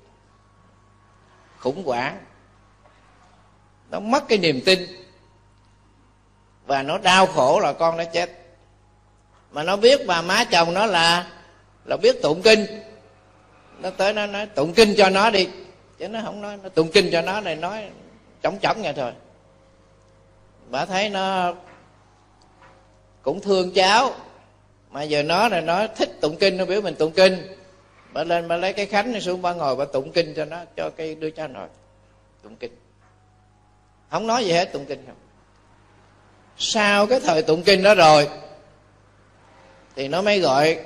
khủng 1.59 1.85
hoảng. 1.85 2.19
Nó 3.91 4.01
mất 4.01 4.29
cái 4.29 4.39
niềm 4.39 4.61
tin. 4.67 4.79
Và 6.67 6.83
nó 6.83 6.99
đau 6.99 7.27
khổ 7.27 7.61
là 7.61 7.73
con 7.73 7.97
nó 7.97 8.05
chết. 8.05 8.31
Mà 9.53 9.63
nó 9.63 9.77
biết 9.77 10.01
bà 10.07 10.23
má 10.23 10.45
chồng 10.45 10.75
nó 10.75 10.87
là 10.87 11.27
là 11.85 11.97
biết 11.97 12.23
tụng 12.23 12.43
kinh. 12.43 12.67
Nó 13.79 13.91
tới 13.91 14.13
nó 14.13 14.27
nói, 14.27 14.47
tụng 14.47 14.75
kinh 14.75 14.95
cho 14.97 15.11
nó 15.11 15.31
đi 15.31 15.49
chứ 15.99 16.09
nó 16.09 16.21
không 16.25 16.41
nói, 16.41 16.59
nó 16.63 16.69
tụng 16.69 16.91
kinh 16.95 17.09
cho 17.13 17.23
nó 17.23 17.41
này 17.41 17.57
nói 17.57 17.91
chóng 18.43 18.59
chóng 18.59 18.83
vậy 18.83 18.93
thôi. 18.97 19.13
Bà 20.71 20.85
thấy 20.85 21.09
nó 21.09 21.55
cũng 23.23 23.41
thương 23.41 23.73
cháu, 23.75 24.15
mà 24.91 25.03
giờ 25.03 25.23
nó 25.23 25.49
này 25.49 25.61
nó 25.61 25.87
thích 25.87 26.11
tụng 26.21 26.37
kinh 26.41 26.57
nó 26.57 26.65
biểu 26.65 26.81
mình 26.81 26.95
tụng 26.95 27.13
kinh 27.13 27.57
bà 28.13 28.25
lên, 28.25 28.49
bà 28.49 28.57
lấy 28.57 28.73
cái 28.73 28.87
khánh 28.87 29.13
này 29.13 29.21
xuống, 29.21 29.43
bà 29.43 29.55
ngồi, 29.55 29.77
bà 29.77 29.85
tụng 29.85 30.13
kinh 30.13 30.35
cho 30.35 30.45
nó, 30.45 30.59
cho 30.77 30.91
cái 30.97 31.15
đứa 31.15 31.31
cháu 31.31 31.49
nội 31.49 31.69
tụng 32.43 32.57
kinh 32.57 32.77
không 34.11 34.27
nói 34.27 34.45
gì 34.45 34.53
hết 34.53 34.73
tụng 34.73 34.85
kinh 34.85 35.05
không. 35.07 35.17
Sau 36.57 37.07
cái 37.07 37.21
thời 37.21 37.43
tụng 37.43 37.63
kinh 37.63 37.83
đó 37.83 37.95
rồi, 37.95 38.29
thì 39.97 40.09
nó 40.09 40.23
mới 40.23 40.41
gọi 40.41 40.79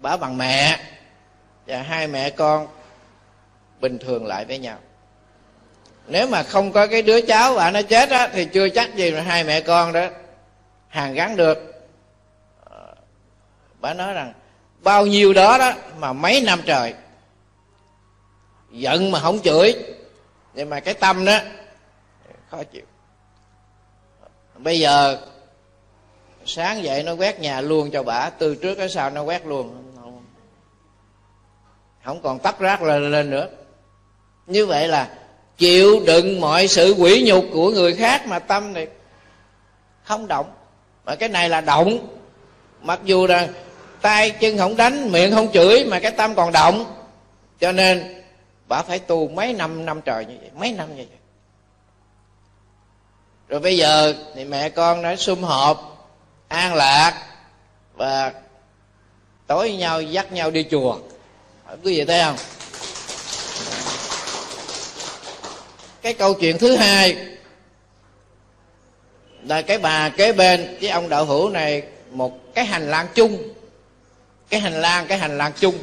bà 0.00 0.16
bằng 0.16 0.38
mẹ. 0.38 0.80
Và 1.66 1.82
hai 1.82 2.06
mẹ 2.06 2.30
con 2.30 2.66
bình 3.80 3.98
thường 3.98 4.26
lại 4.26 4.44
với 4.44 4.58
nhau. 4.58 4.78
Nếu 6.06 6.26
mà 6.26 6.42
không 6.42 6.72
có 6.72 6.86
cái 6.86 7.02
đứa 7.02 7.20
cháu 7.20 7.54
và 7.54 7.70
nó 7.70 7.82
chết 7.82 8.10
á, 8.10 8.28
thì 8.32 8.44
chưa 8.44 8.68
chắc 8.68 8.96
gì 8.96 9.12
mà 9.12 9.20
hai 9.20 9.44
mẹ 9.44 9.60
con 9.60 9.92
đó 9.92 10.08
hàng 10.88 11.14
gắn 11.14 11.36
được. 11.36 11.88
Ờ, 12.64 12.94
bà 13.80 13.94
nói 13.94 14.14
rằng, 14.14 14.32
bao 14.82 15.06
nhiêu 15.06 15.32
đó 15.32 15.58
đó 15.58 15.72
mà 15.98 16.12
mấy 16.12 16.40
năm 16.40 16.60
trời, 16.66 16.94
giận 18.70 19.10
mà 19.10 19.20
không 19.20 19.40
chửi 19.42 19.74
nhưng 20.54 20.70
mà 20.70 20.80
cái 20.80 20.94
tâm 20.94 21.24
đó, 21.24 21.38
khó 22.50 22.62
chịu. 22.72 22.84
Bây 24.54 24.80
giờ, 24.80 25.18
sáng 26.46 26.82
dậy 26.82 27.02
nó 27.02 27.12
quét 27.12 27.40
nhà 27.40 27.60
luôn 27.60 27.90
cho 27.90 28.02
bà, 28.02 28.30
từ 28.30 28.54
trước 28.54 28.74
tới 28.74 28.88
sau 28.88 29.10
nó 29.10 29.22
quét 29.22 29.46
luôn. 29.46 29.82
Không 32.04 32.22
còn 32.22 32.38
tắt 32.38 32.58
rác 32.58 32.82
lên 32.82 33.10
lên 33.10 33.30
nữa 33.30 33.48
như 34.46 34.66
vậy 34.66 34.88
là 34.88 35.08
chịu 35.58 36.00
đựng 36.06 36.40
mọi 36.40 36.68
sự 36.68 36.94
quỷ 36.98 37.22
nhục 37.26 37.44
của 37.52 37.70
người 37.70 37.94
khác 37.94 38.26
mà 38.26 38.38
tâm 38.38 38.72
này 38.72 38.86
không 40.04 40.28
động. 40.28 40.52
Mà 41.04 41.14
cái 41.14 41.28
này 41.28 41.48
là 41.48 41.60
động. 41.60 42.18
Mặc 42.80 43.00
dù 43.04 43.26
là 43.26 43.48
tay 44.00 44.30
chân 44.30 44.58
không 44.58 44.76
đánh, 44.76 45.12
miệng 45.12 45.32
không 45.32 45.52
chửi, 45.52 45.84
mà 45.84 46.00
cái 46.00 46.10
tâm 46.10 46.34
còn 46.34 46.52
động. 46.52 46.84
Cho 47.60 47.72
nên 47.72 48.22
bà 48.68 48.82
phải 48.82 48.98
tu 48.98 49.28
mấy 49.28 49.52
năm 49.52 49.86
năm 49.86 50.00
trời 50.00 50.24
như 50.24 50.34
vậy, 50.40 50.50
mấy 50.54 50.72
năm 50.72 50.88
như 50.88 51.04
vậy. 51.08 51.18
Rồi 53.48 53.60
bây 53.60 53.76
giờ 53.76 54.14
thì 54.34 54.44
mẹ 54.44 54.68
con 54.68 55.02
đã 55.02 55.16
sum 55.16 55.42
họp, 55.42 56.08
an 56.48 56.74
lạc 56.74 57.22
và 57.94 58.32
tối 59.46 59.68
với 59.68 59.76
nhau, 59.76 60.02
dắt 60.02 60.32
nhau 60.32 60.50
đi 60.50 60.66
chùa. 60.70 60.98
Quý 61.84 61.98
vị 61.98 62.04
thấy 62.04 62.22
không? 62.22 62.36
Cái 66.06 66.14
câu 66.14 66.34
chuyện 66.34 66.58
thứ 66.58 66.76
hai 66.76 67.16
là 69.42 69.62
cái 69.62 69.78
bà 69.78 70.08
kế 70.08 70.32
bên 70.32 70.76
với 70.80 70.90
ông 70.90 71.08
đạo 71.08 71.24
hữu 71.24 71.50
này 71.50 71.82
một 72.10 72.54
cái 72.54 72.64
hành 72.64 72.90
lang 72.90 73.06
chung. 73.14 73.54
Cái 74.48 74.60
hành 74.60 74.72
lang 74.72 75.06
cái 75.06 75.18
hành 75.18 75.38
lang 75.38 75.52
chung. 75.60 75.74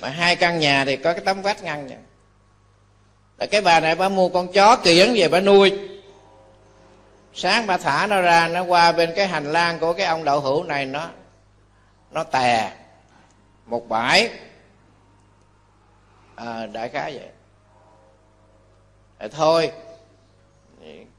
Mà 0.00 0.08
hai 0.08 0.36
căn 0.36 0.58
nhà 0.58 0.84
thì 0.84 0.96
có 0.96 1.12
cái 1.12 1.22
tấm 1.24 1.42
vách 1.42 1.62
ngăn 1.62 1.88
vậy. 1.88 1.96
Là 3.38 3.46
cái 3.46 3.60
bà 3.60 3.80
này 3.80 3.94
bà 3.94 4.08
mua 4.08 4.28
con 4.28 4.52
chó 4.52 4.76
kiển 4.76 5.12
về 5.14 5.28
bà 5.28 5.40
nuôi. 5.40 5.72
Sáng 7.34 7.66
bà 7.66 7.76
thả 7.76 8.06
nó 8.06 8.20
ra 8.20 8.48
nó 8.48 8.62
qua 8.62 8.92
bên 8.92 9.12
cái 9.16 9.26
hành 9.26 9.52
lang 9.52 9.78
của 9.78 9.92
cái 9.92 10.06
ông 10.06 10.24
đậu 10.24 10.40
hữu 10.40 10.64
này 10.64 10.86
nó 10.86 11.08
nó 12.10 12.24
tè 12.24 12.72
một 13.66 13.88
bãi. 13.88 14.30
À, 16.36 16.66
đại 16.66 16.88
khái 16.88 17.12
vậy 17.12 17.28
rồi 19.20 19.28
thôi. 19.28 19.72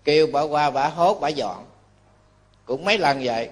Kêu 0.03 0.27
bà 0.27 0.41
qua 0.41 0.69
bà 0.69 0.87
hốt, 0.87 1.17
bà 1.21 1.27
dọn. 1.27 1.65
Cũng 2.65 2.85
mấy 2.85 2.97
lần 2.97 3.21
vậy. 3.23 3.49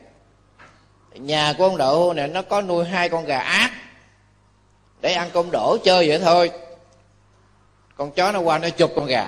Nhà 1.13 1.53
của 1.57 1.63
ông 1.63 1.77
độ 1.77 2.13
này 2.13 2.27
nó 2.27 2.41
có 2.41 2.61
nuôi 2.61 2.85
hai 2.85 3.09
con 3.09 3.25
gà 3.25 3.39
ác. 3.39 3.71
Để 5.01 5.13
ăn 5.13 5.29
cơm 5.33 5.51
đổ 5.51 5.77
chơi 5.83 6.07
vậy 6.07 6.19
thôi. 6.19 6.51
Con 7.95 8.11
chó 8.11 8.31
nó 8.31 8.39
qua 8.39 8.57
nó 8.57 8.69
chụp 8.69 8.91
con 8.95 9.05
gà. 9.05 9.27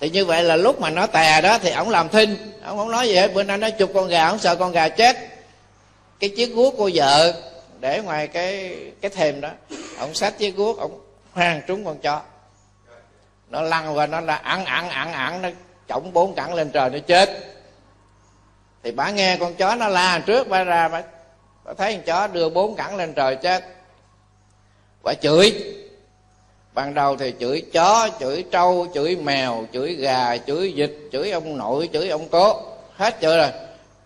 Thì 0.00 0.10
như 0.10 0.24
vậy 0.24 0.44
là 0.44 0.56
lúc 0.56 0.80
mà 0.80 0.90
nó 0.90 1.06
tè 1.06 1.40
đó 1.40 1.58
thì 1.58 1.70
ổng 1.70 1.90
làm 1.90 2.08
thinh. 2.08 2.52
Ổng 2.64 2.78
không 2.78 2.90
nói 2.90 3.08
gì 3.08 3.16
hết. 3.16 3.34
Bữa 3.34 3.42
nay 3.42 3.58
nó 3.58 3.70
chụp 3.70 3.90
con 3.94 4.08
gà, 4.08 4.28
ổng 4.28 4.38
sợ 4.38 4.56
con 4.56 4.72
gà 4.72 4.88
chết. 4.88 5.16
Cái 6.20 6.30
chiếc 6.36 6.46
guốc 6.46 6.74
của 6.76 6.90
vợ, 6.94 7.42
để 7.80 8.02
ngoài 8.02 8.28
cái 8.28 8.76
cái 9.00 9.10
thềm 9.10 9.40
đó, 9.40 9.50
ổng 10.00 10.14
xách 10.14 10.38
chiếc 10.38 10.56
guốc, 10.56 10.78
ổng 10.78 11.00
hoang 11.32 11.62
trúng 11.66 11.84
con 11.84 11.98
chó 11.98 12.22
nó 13.50 13.62
lăn 13.62 13.96
qua 13.96 14.06
nó 14.06 14.20
là 14.20 14.34
ăn 14.34 14.64
ăn 14.64 14.88
ăn 14.88 15.12
ăn 15.12 15.42
nó 15.42 15.48
chổng 15.88 16.12
bốn 16.12 16.34
cẳng 16.34 16.54
lên 16.54 16.70
trời 16.70 16.90
nó 16.90 16.98
chết. 16.98 17.30
Thì 18.82 18.92
bà 18.92 19.10
nghe 19.10 19.36
con 19.36 19.54
chó 19.54 19.74
nó 19.74 19.88
la 19.88 20.18
trước 20.18 20.48
bà 20.48 20.64
ra 20.64 20.88
bà, 20.88 21.02
bà 21.64 21.74
thấy 21.74 21.94
con 21.94 22.04
chó 22.04 22.26
đưa 22.26 22.48
bốn 22.48 22.76
cẳng 22.76 22.96
lên 22.96 23.14
trời 23.14 23.36
chết. 23.36 23.64
Bà 25.02 25.14
chửi. 25.14 25.74
Ban 26.74 26.94
đầu 26.94 27.16
thì 27.16 27.34
chửi 27.40 27.62
chó 27.72 28.08
chửi 28.20 28.44
trâu 28.50 28.86
chửi 28.94 29.16
mèo 29.16 29.66
chửi 29.72 29.94
gà 29.94 30.36
chửi 30.36 30.72
vịt 30.76 30.92
chửi 31.12 31.30
ông 31.30 31.58
nội 31.58 31.90
chửi 31.92 32.08
ông 32.08 32.28
cố. 32.28 32.62
Hết 32.96 33.16
chửi 33.20 33.36
rồi? 33.36 33.50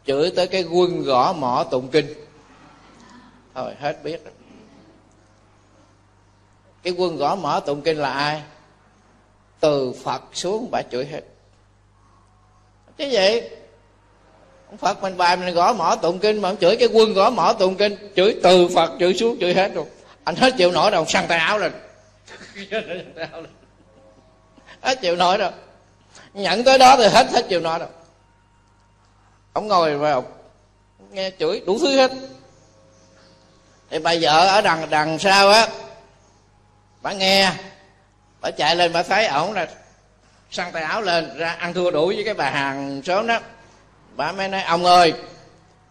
Chửi 0.07 0.33
tới 0.37 0.47
cái 0.47 0.63
quân 0.63 1.03
gõ 1.03 1.33
mỏ 1.33 1.65
tụng 1.71 1.89
kinh. 1.89 2.15
Thôi 3.55 3.73
hết 3.81 4.03
biết 4.03 4.25
rồi. 4.25 4.35
Cái 6.83 6.93
quân 6.93 7.17
gõ 7.17 7.35
mỏ 7.35 7.61
tụng 7.61 7.83
kinh 7.83 7.99
là 7.99 8.13
ai? 8.13 8.43
Từ 9.61 9.93
phật 10.05 10.23
xuống 10.33 10.71
bà 10.71 10.83
chửi 10.83 11.07
hết. 11.07 11.21
Chứ 12.99 13.09
vậy 13.13 13.51
ông 14.69 14.77
phật 14.77 15.03
mình 15.03 15.17
bài 15.17 15.37
mình 15.37 15.55
gõ 15.55 15.73
mỏ 15.73 15.97
tụng 15.97 16.19
kinh 16.19 16.43
mà 16.43 16.49
ông 16.49 16.57
chửi 16.57 16.77
cái 16.77 16.89
quân 16.93 17.15
gõ 17.15 17.31
mỏ 17.31 17.53
tụng 17.53 17.77
kinh. 17.77 17.97
Chửi 18.17 18.37
từ 18.43 18.69
phật 18.75 18.91
chửi 19.01 19.15
xuống 19.15 19.37
chửi 19.41 19.55
hết 19.55 19.75
rồi 19.75 19.87
anh 20.25 20.37
hết 20.37 20.55
chịu 20.57 20.71
nổi 20.71 20.91
đâu, 20.91 21.05
săn 21.07 21.27
tay 21.29 21.39
áo 21.39 21.59
lên. 21.59 21.73
Hết 24.81 25.01
chịu 25.01 25.17
nổi 25.17 25.39
đâu. 25.39 25.51
Nhận 26.35 26.65
tới 26.65 26.79
đó 26.79 26.97
thì 26.97 27.09
hết 27.09 27.27
hết 27.33 27.49
chịu 27.49 27.61
nổi 27.61 27.79
đâu. 27.79 27.89
Ông 29.53 29.69
ngồi 29.69 29.99
vào, 29.99 30.25
nghe 31.11 31.31
chửi 31.39 31.63
đủ 31.67 31.79
thứ 31.79 31.97
hết. 31.97 32.13
Thì 33.91 33.99
bà 33.99 34.15
vợ 34.21 34.47
ở 34.47 34.61
đằng 34.61 34.91
đằng 34.91 35.19
sau 35.19 35.49
á, 35.49 35.69
bà 37.03 37.13
nghe 37.13 37.53
bà 38.41 38.51
chạy 38.51 38.77
lên, 38.77 38.93
bà 38.93 39.03
thấy 39.03 39.27
ổng 39.27 39.53
là 39.53 39.69
săn 40.51 40.73
tay 40.73 40.83
áo 40.83 41.03
lên, 41.03 41.39
ra 41.39 41.51
ăn 41.53 41.75
thua 41.75 41.91
đủ 41.91 42.07
với 42.07 42.25
cái 42.25 42.35
bà 42.35 42.51
hàng 42.51 43.03
sớm 43.05 43.27
đó. 43.27 43.41
Bà 44.17 44.33
mới 44.33 44.49
nói, 44.49 44.63
ông 44.63 44.85
ơi, 44.85 45.13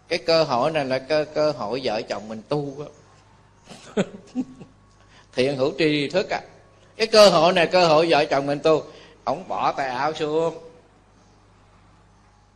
cái 0.07 0.19
cơ 0.19 0.43
hội 0.43 0.71
này 0.71 0.85
là 0.85 0.99
cơ 0.99 1.25
cơ 1.33 1.51
hội 1.51 1.81
vợ 1.83 2.01
chồng 2.01 2.29
mình 2.29 2.41
tu 2.49 2.75
á. 2.79 4.03
Thiện 5.33 5.57
hữu 5.57 5.73
tri 5.77 6.09
thức 6.09 6.29
à. 6.29 6.41
Cái 6.97 7.07
cơ 7.07 7.29
hội 7.29 7.53
này, 7.53 7.67
cơ 7.67 7.87
hội 7.87 8.07
vợ 8.09 8.25
chồng 8.25 8.45
mình 8.45 8.59
tu. 8.59 8.83
Ổng 9.23 9.47
bỏ 9.47 9.71
tay 9.71 9.89
áo 9.89 10.13
xuống. 10.13 10.57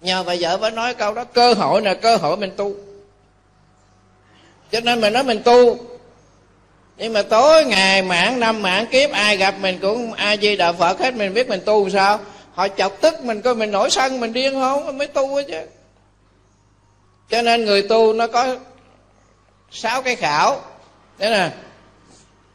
Nhờ 0.01 0.23
bà 0.23 0.35
vợ 0.39 0.57
bà 0.57 0.69
nói 0.69 0.93
câu 0.93 1.13
đó, 1.13 1.23
cơ 1.23 1.53
hội 1.53 1.81
này, 1.81 1.95
cơ 1.95 2.15
hội 2.15 2.37
mình 2.37 2.51
tu. 2.57 2.75
Cho 4.71 4.79
nên 4.79 5.01
mình 5.01 5.13
nói 5.13 5.23
mình 5.23 5.41
tu 5.43 5.77
nhưng 6.97 7.13
mà 7.13 7.21
tối 7.21 7.65
ngày 7.65 8.01
mạng 8.01 8.39
năm 8.39 8.61
mạng 8.61 8.85
kiếp, 8.91 9.11
ai 9.11 9.37
gặp 9.37 9.55
mình 9.61 9.79
cũng 9.81 10.13
a 10.13 10.37
di 10.37 10.55
đà 10.55 10.71
phật 10.71 10.99
hết, 10.99 11.15
mình 11.15 11.33
biết 11.33 11.49
mình 11.49 11.61
tu 11.65 11.89
sao. 11.89 12.19
Họ 12.53 12.67
chọc 12.67 13.01
tức 13.01 13.23
mình, 13.23 13.41
coi 13.41 13.55
mình 13.55 13.71
nổi 13.71 13.89
sân, 13.89 14.19
mình 14.19 14.33
điên 14.33 14.53
không? 14.53 14.97
Mới 14.97 15.07
tu 15.07 15.41
chứ. 15.47 15.61
Cho 17.29 17.41
nên 17.41 17.65
người 17.65 17.81
tu 17.81 18.13
nó 18.13 18.27
có 18.27 18.55
sáu 19.71 20.01
cái 20.01 20.15
khảo. 20.15 20.61
Thế 21.19 21.29
nè, 21.29 21.49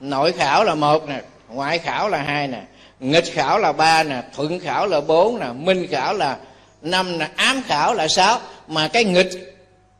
nội 0.00 0.32
khảo 0.32 0.64
là 0.64 0.74
một 0.74 1.08
nè, 1.08 1.20
ngoại 1.48 1.78
khảo 1.78 2.08
là 2.08 2.18
hai 2.18 2.48
nè, 2.48 2.62
nghịch 3.00 3.32
khảo 3.32 3.58
là 3.58 3.72
ba 3.72 4.02
nè, 4.02 4.22
thuận 4.36 4.60
khảo 4.60 4.86
là 4.86 5.00
bốn 5.00 5.38
nè, 5.38 5.46
minh 5.54 5.86
khảo 5.90 6.14
là 6.14 6.36
năm 6.82 7.18
nè, 7.18 7.28
ám 7.36 7.62
khảo 7.66 7.94
là 7.94 8.08
sáu. 8.08 8.40
Mà 8.66 8.88
cái 8.88 9.04
nghịch 9.04 9.30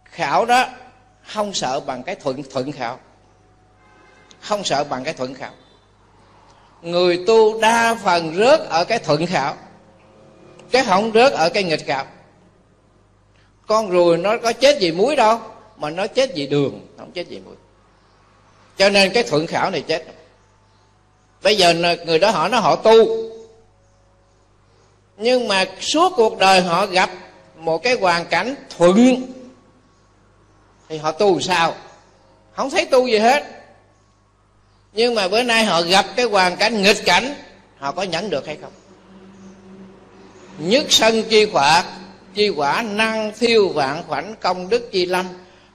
khảo 0.04 0.44
đó 0.44 0.66
không 1.26 1.54
sợ 1.54 1.80
bằng 1.80 2.02
cái 2.02 2.14
thuận 2.14 2.42
thuận 2.52 2.72
khảo 2.72 2.98
không 4.40 4.64
sợ 4.64 4.84
bằng 4.84 5.04
cái 5.04 5.14
thuận 5.14 5.34
khảo. 5.34 5.52
Người 6.82 7.24
tu 7.26 7.60
đa 7.60 7.96
phần 8.04 8.34
rớt 8.34 8.60
ở 8.60 8.84
cái 8.84 8.98
thuận 8.98 9.26
khảo, 9.26 9.54
cái 10.70 10.84
không 10.84 11.12
rớt 11.14 11.32
ở 11.32 11.48
cái 11.48 11.62
nghịch 11.62 11.86
khảo. 11.86 12.06
Con 13.66 13.90
ruồi 13.90 14.18
nó 14.18 14.38
có 14.42 14.52
chết 14.52 14.76
vì 14.80 14.92
muối 14.92 15.16
đâu, 15.16 15.40
mà 15.76 15.90
nó 15.90 16.06
chết 16.06 16.30
vì 16.34 16.46
đường, 16.46 16.86
không 16.98 17.10
chết 17.12 17.26
vì 17.28 17.40
muối. 17.40 17.54
Cho 18.76 18.88
nên 18.88 19.12
cái 19.12 19.22
thuận 19.22 19.46
khảo 19.46 19.70
này 19.70 19.82
chết. 19.82 20.04
Bây 21.42 21.56
giờ 21.56 21.74
người 22.06 22.18
đó 22.18 22.30
họ 22.30 22.48
nó 22.48 22.60
họ 22.60 22.76
tu. 22.76 23.06
Nhưng 25.16 25.48
mà 25.48 25.64
suốt 25.80 26.12
cuộc 26.16 26.38
đời 26.38 26.60
họ 26.60 26.86
gặp 26.86 27.10
một 27.56 27.82
cái 27.82 27.96
hoàn 28.00 28.26
cảnh 28.26 28.54
thuận, 28.76 29.26
thì 30.88 30.98
họ 30.98 31.12
tu 31.12 31.40
sao? 31.40 31.74
Không 32.52 32.70
thấy 32.70 32.86
tu 32.86 33.06
gì 33.06 33.18
hết 33.18 33.44
nhưng 34.92 35.14
mà 35.14 35.28
bữa 35.28 35.42
nay 35.42 35.64
họ 35.64 35.82
gặp 35.82 36.06
cái 36.16 36.26
hoàn 36.26 36.56
cảnh 36.56 36.82
nghịch 36.82 37.04
cảnh, 37.04 37.34
họ 37.78 37.92
có 37.92 38.02
nhẫn 38.02 38.30
được 38.30 38.46
hay 38.46 38.56
không? 38.60 38.72
Nhất 40.58 40.86
sân 40.88 41.22
chi 41.22 41.44
quả 41.44 41.84
chi 42.34 42.48
quả 42.48 42.82
năng 42.82 43.32
thiêu 43.38 43.68
vạn 43.68 44.02
khoảnh 44.08 44.34
công 44.40 44.68
đức 44.68 44.92
chi 44.92 45.06
lâm. 45.06 45.26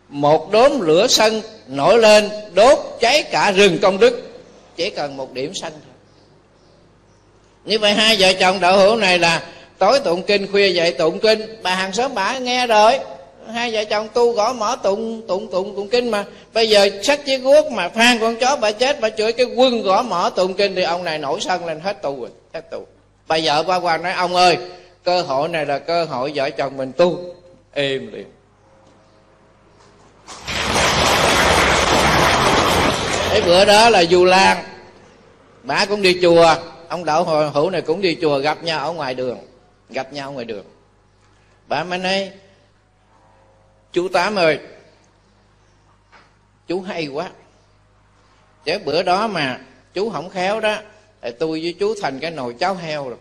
Một 0.09 0.51
đốm 0.51 0.81
lửa 0.81 1.07
sân 1.07 1.41
nổi 1.67 1.97
lên, 1.97 2.29
đốt 2.53 2.79
cháy 2.99 3.23
cả 3.23 3.51
rừng 3.51 3.77
công 3.81 3.99
đức. 3.99 4.41
Chỉ 4.75 4.89
cần 4.89 5.17
một 5.17 5.33
điểm 5.33 5.51
sân 5.53 5.73
thôi. 5.73 5.93
Như 7.65 7.79
vậy 7.79 7.93
hai 7.93 8.15
vợ 8.19 8.33
chồng 8.33 8.59
đạo 8.59 8.77
hữu 8.77 8.95
này 8.95 9.19
là, 9.19 9.43
tối 9.77 9.99
tụng 9.99 10.23
kinh, 10.23 10.51
khuya 10.51 10.67
dậy 10.67 10.91
tụng 10.91 11.19
kinh. 11.19 11.41
Bà 11.63 11.75
hàng 11.75 11.93
xóm 11.93 12.13
bà 12.15 12.37
nghe 12.37 12.67
rồi 12.67 12.99
hai 13.53 13.73
vợ 13.73 13.83
chồng 13.83 14.07
tu 14.13 14.31
gõ 14.31 14.53
mở 14.53 14.75
tụng 14.83 15.27
tụng 15.27 15.51
tụng 15.51 15.75
tụng 15.75 15.89
kinh 15.89 16.11
mà. 16.11 16.25
Bây 16.53 16.69
giờ 16.69 16.89
sắc 17.03 17.25
chiếc 17.25 17.37
guốc 17.37 17.71
mà 17.71 17.89
phan 17.89 18.19
con 18.19 18.35
chó 18.35 18.55
bà 18.55 18.71
chết, 18.71 19.01
bà 19.01 19.09
chửi 19.09 19.33
cái 19.33 19.45
quân 19.45 19.81
gõ 19.81 20.01
mở 20.01 20.31
tụng 20.35 20.53
kinh 20.53 20.75
thì 20.75 20.83
ông 20.83 21.03
này 21.03 21.17
nổi 21.17 21.39
sân 21.41 21.65
lên 21.65 21.79
hết 21.79 22.01
tu 22.01 22.21
rồi, 22.21 22.29
hết 22.53 22.71
tu. 22.71 22.87
Bà 23.27 23.37
vợ 23.43 23.63
qua 23.65 23.79
qua 23.79 23.97
nói, 23.97 24.13
ông 24.13 24.35
ơi, 24.35 24.57
cơ 25.03 25.21
hội 25.21 25.49
này 25.49 25.65
là 25.65 25.79
cơ 25.79 26.05
hội 26.05 26.31
vợ 26.35 26.49
chồng 26.49 26.77
mình 26.77 26.91
tu. 26.97 27.19
Êm 27.73 28.11
liền. 28.13 28.25
Cái 33.29 33.41
bữa 33.41 33.65
đó 33.65 33.89
là 33.89 34.03
du 34.03 34.25
lan. 34.25 34.63
Bà 35.63 35.85
cũng 35.85 36.01
đi 36.01 36.17
chùa, 36.21 36.55
ông 36.87 37.05
đậu 37.05 37.23
hồi 37.23 37.49
hữu 37.49 37.69
này 37.69 37.81
cũng 37.81 38.01
đi 38.01 38.17
chùa, 38.21 38.39
gặp 38.39 38.63
nhau 38.63 38.85
ở 38.85 38.91
ngoài 38.91 39.13
đường, 39.13 39.37
gặp 39.89 40.13
nhau 40.13 40.31
ngoài 40.31 40.45
đường. 40.45 40.63
Bà 41.67 41.83
mới 41.83 41.99
nói 41.99 42.31
chú 43.93 44.07
tám 44.07 44.35
ơi, 44.35 44.59
chú 46.67 46.81
hay 46.81 47.07
quá. 47.07 47.29
Chứ 48.65 48.79
bữa 48.85 49.03
đó 49.03 49.27
mà 49.27 49.59
chú 49.93 50.09
không 50.09 50.29
khéo 50.29 50.59
đó, 50.59 50.77
thì 51.21 51.31
tôi 51.39 51.61
với 51.61 51.75
chú 51.79 51.95
thành 52.01 52.19
cái 52.19 52.31
nồi 52.31 52.55
cháo 52.59 52.75
heo 52.75 53.09
rồi. 53.09 53.17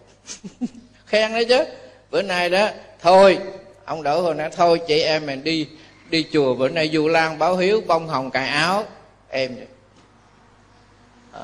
Khen 1.07 1.33
đấy 1.33 1.45
chứ. 1.45 1.65
Bữa 2.11 2.23
nay 2.23 2.51
đó, 2.51 2.69
thôi, 3.01 3.39
ông 3.85 4.03
đỡ 4.03 4.21
hồi 4.21 4.35
nói 4.35 4.51
thôi 4.57 4.81
chị 4.89 5.01
em 5.01 5.27
mình 5.27 5.45
đi 5.45 5.69
đi 6.11 6.25
chùa 6.33 6.55
bữa 6.55 6.69
nay 6.69 6.91
du 6.93 7.09
lan 7.09 7.39
báo 7.39 7.57
hiếu, 7.57 7.83
bông 7.87 8.09
hồng 8.09 8.31
cài 8.31 8.49
áo. 8.49 8.85
Em 9.31 9.57
à. 11.33 11.41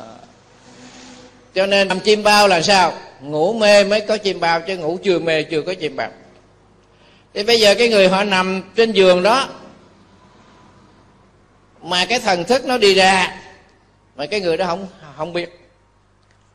cho 1.54 1.66
nên 1.66 1.88
làm 1.88 2.00
chim 2.00 2.22
bao 2.22 2.48
là 2.48 2.62
sao? 2.62 2.92
Ngủ 3.20 3.52
mê 3.52 3.84
mới 3.84 4.00
có 4.00 4.16
chim 4.16 4.40
bao 4.40 4.60
chứ 4.60 4.76
ngủ 4.76 4.98
chưa 5.02 5.18
mê 5.18 5.42
chưa 5.42 5.62
có 5.62 5.74
chim 5.74 5.96
bao 5.96 6.10
thì 7.38 7.44
bây 7.44 7.60
giờ 7.60 7.74
cái 7.74 7.88
người 7.88 8.08
họ 8.08 8.24
nằm 8.24 8.62
trên 8.76 8.92
giường 8.92 9.22
đó, 9.22 9.48
mà 11.82 12.06
cái 12.06 12.20
thần 12.20 12.44
thức 12.44 12.64
nó 12.64 12.78
đi 12.78 12.94
ra, 12.94 13.40
mà 14.16 14.26
cái 14.26 14.40
người 14.40 14.56
đó 14.56 14.66
không 14.66 14.86
không 15.16 15.32
biết. 15.32 15.60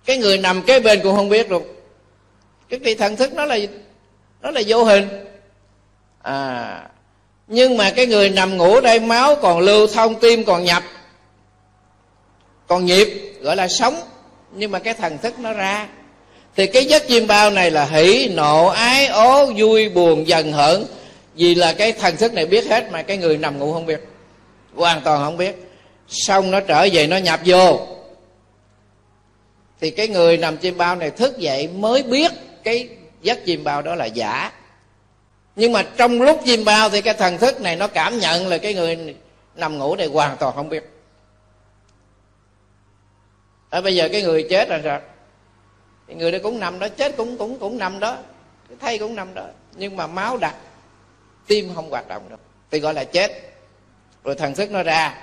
Cái 0.06 0.18
người 0.18 0.38
nằm 0.38 0.62
kế 0.62 0.80
bên 0.80 1.00
cũng 1.04 1.16
không 1.16 1.30
biết 1.30 1.52
luôn. 1.52 1.64
Cái 2.70 2.80
cái 2.84 2.96
thần 2.96 3.16
thức 3.16 3.34
nó 3.34 3.46
là 3.46 3.58
nó 4.42 4.52
là 4.52 4.62
vô 4.68 4.84
hình. 4.84 5.08
À 6.22 6.90
nhưng 7.48 7.78
mà 7.78 7.92
cái 7.96 8.06
người 8.06 8.30
nằm 8.30 8.58
ngủ 8.58 8.82
đây, 8.82 9.00
máu 9.00 9.36
còn 9.36 9.60
lưu, 9.60 9.88
thông 9.88 10.20
tim 10.20 10.44
còn 10.44 10.64
nhập, 10.64 10.84
còn 12.68 12.86
nhịp, 12.86 13.08
gọi 13.42 13.56
là 13.56 13.68
sống. 13.68 13.96
Nhưng 14.52 14.72
mà 14.72 14.80
cái 14.80 14.94
thần 14.94 15.18
thức 15.18 15.40
nó 15.40 15.54
ra 15.54 15.88
thì 16.56 16.68
cái 16.68 16.86
giấc 16.86 17.04
chiêm 17.08 17.28
bao 17.28 17.52
này 17.52 17.72
là 17.72 17.86
hỷ, 17.86 18.30
nộ, 18.34 18.68
ái, 18.68 19.08
ố, 19.08 19.46
vui, 19.58 19.90
buồn, 19.90 20.28
dần 20.28 20.52
hỡn 20.52 20.86
vì 21.36 21.56
là 21.56 21.74
cái 21.74 21.92
thần 21.92 22.18
thức 22.18 22.34
này 22.34 22.46
biết 22.46 22.66
hết 22.66 22.92
mà 22.92 23.02
cái 23.02 23.18
người 23.18 23.38
nằm 23.38 23.60
ngủ 23.60 23.74
không 23.74 23.86
biết. 23.86 24.02
Hoàn 24.76 25.02
toàn 25.02 25.24
không 25.24 25.38
biết. 25.38 25.56
Xong 26.08 26.52
nó 26.52 26.60
trở 26.60 26.88
về, 26.92 27.08
nó 27.08 27.18
nhập 27.18 27.40
vô. 27.46 27.88
Thì 29.82 29.92
cái 29.92 30.08
người 30.08 30.38
nằm 30.38 30.58
chim 30.58 30.78
bao 30.78 30.96
này 30.96 31.12
thức 31.12 31.38
dậy 31.38 31.68
mới 31.68 32.04
biết 32.04 32.32
cái 32.64 32.90
giấc 33.22 33.46
chim 33.46 33.64
bao 33.64 33.82
đó 33.82 33.96
là 33.96 34.06
giả. 34.06 34.52
Nhưng 35.56 35.72
mà 35.72 35.84
trong 35.98 36.22
lúc 36.22 36.42
chim 36.46 36.66
bao 36.66 36.90
thì 36.90 37.02
cái 37.02 37.14
thần 37.14 37.38
thức 37.38 37.62
này 37.62 37.76
nó 37.76 37.88
cảm 37.88 38.20
nhận 38.20 38.48
là 38.48 38.58
cái 38.58 38.74
người 38.74 39.16
nằm 39.56 39.78
ngủ 39.78 39.96
này 39.96 40.08
hoàn 40.08 40.38
toàn 40.38 40.56
không 40.56 40.70
biết. 40.70 40.90
Ở 43.70 43.82
bây 43.82 43.96
giờ 43.96 44.10
cái 44.12 44.22
người 44.22 44.48
chết 44.50 44.70
là 44.70 44.82
sao? 44.84 45.02
Thì 46.14 46.20
người 46.20 46.32
đó 46.32 46.38
cũng 46.44 46.60
nằm 46.60 46.80
đó, 46.80 46.88
chết 46.88 47.18
cũng 47.18 47.38
cũng 47.38 47.60
cũng 47.60 47.78
nằm 47.78 48.00
đó, 48.00 48.18
cái 48.70 48.78
thay 48.82 48.98
cũng 48.98 49.16
nằm 49.16 49.34
đó. 49.34 49.44
Nhưng 49.76 49.98
mà 49.98 50.08
máu 50.08 50.38
đặc, 50.38 50.56
tim 51.48 51.72
không 51.76 51.90
hoạt 51.90 52.08
động 52.08 52.30
đâu 52.30 52.40
thì 52.72 52.80
gọi 52.80 52.94
là 52.94 53.04
chết. 53.04 53.32
Rồi 54.24 54.36
thần 54.36 54.56
thức 54.56 54.72
nó 54.72 54.84
ra. 54.84 55.18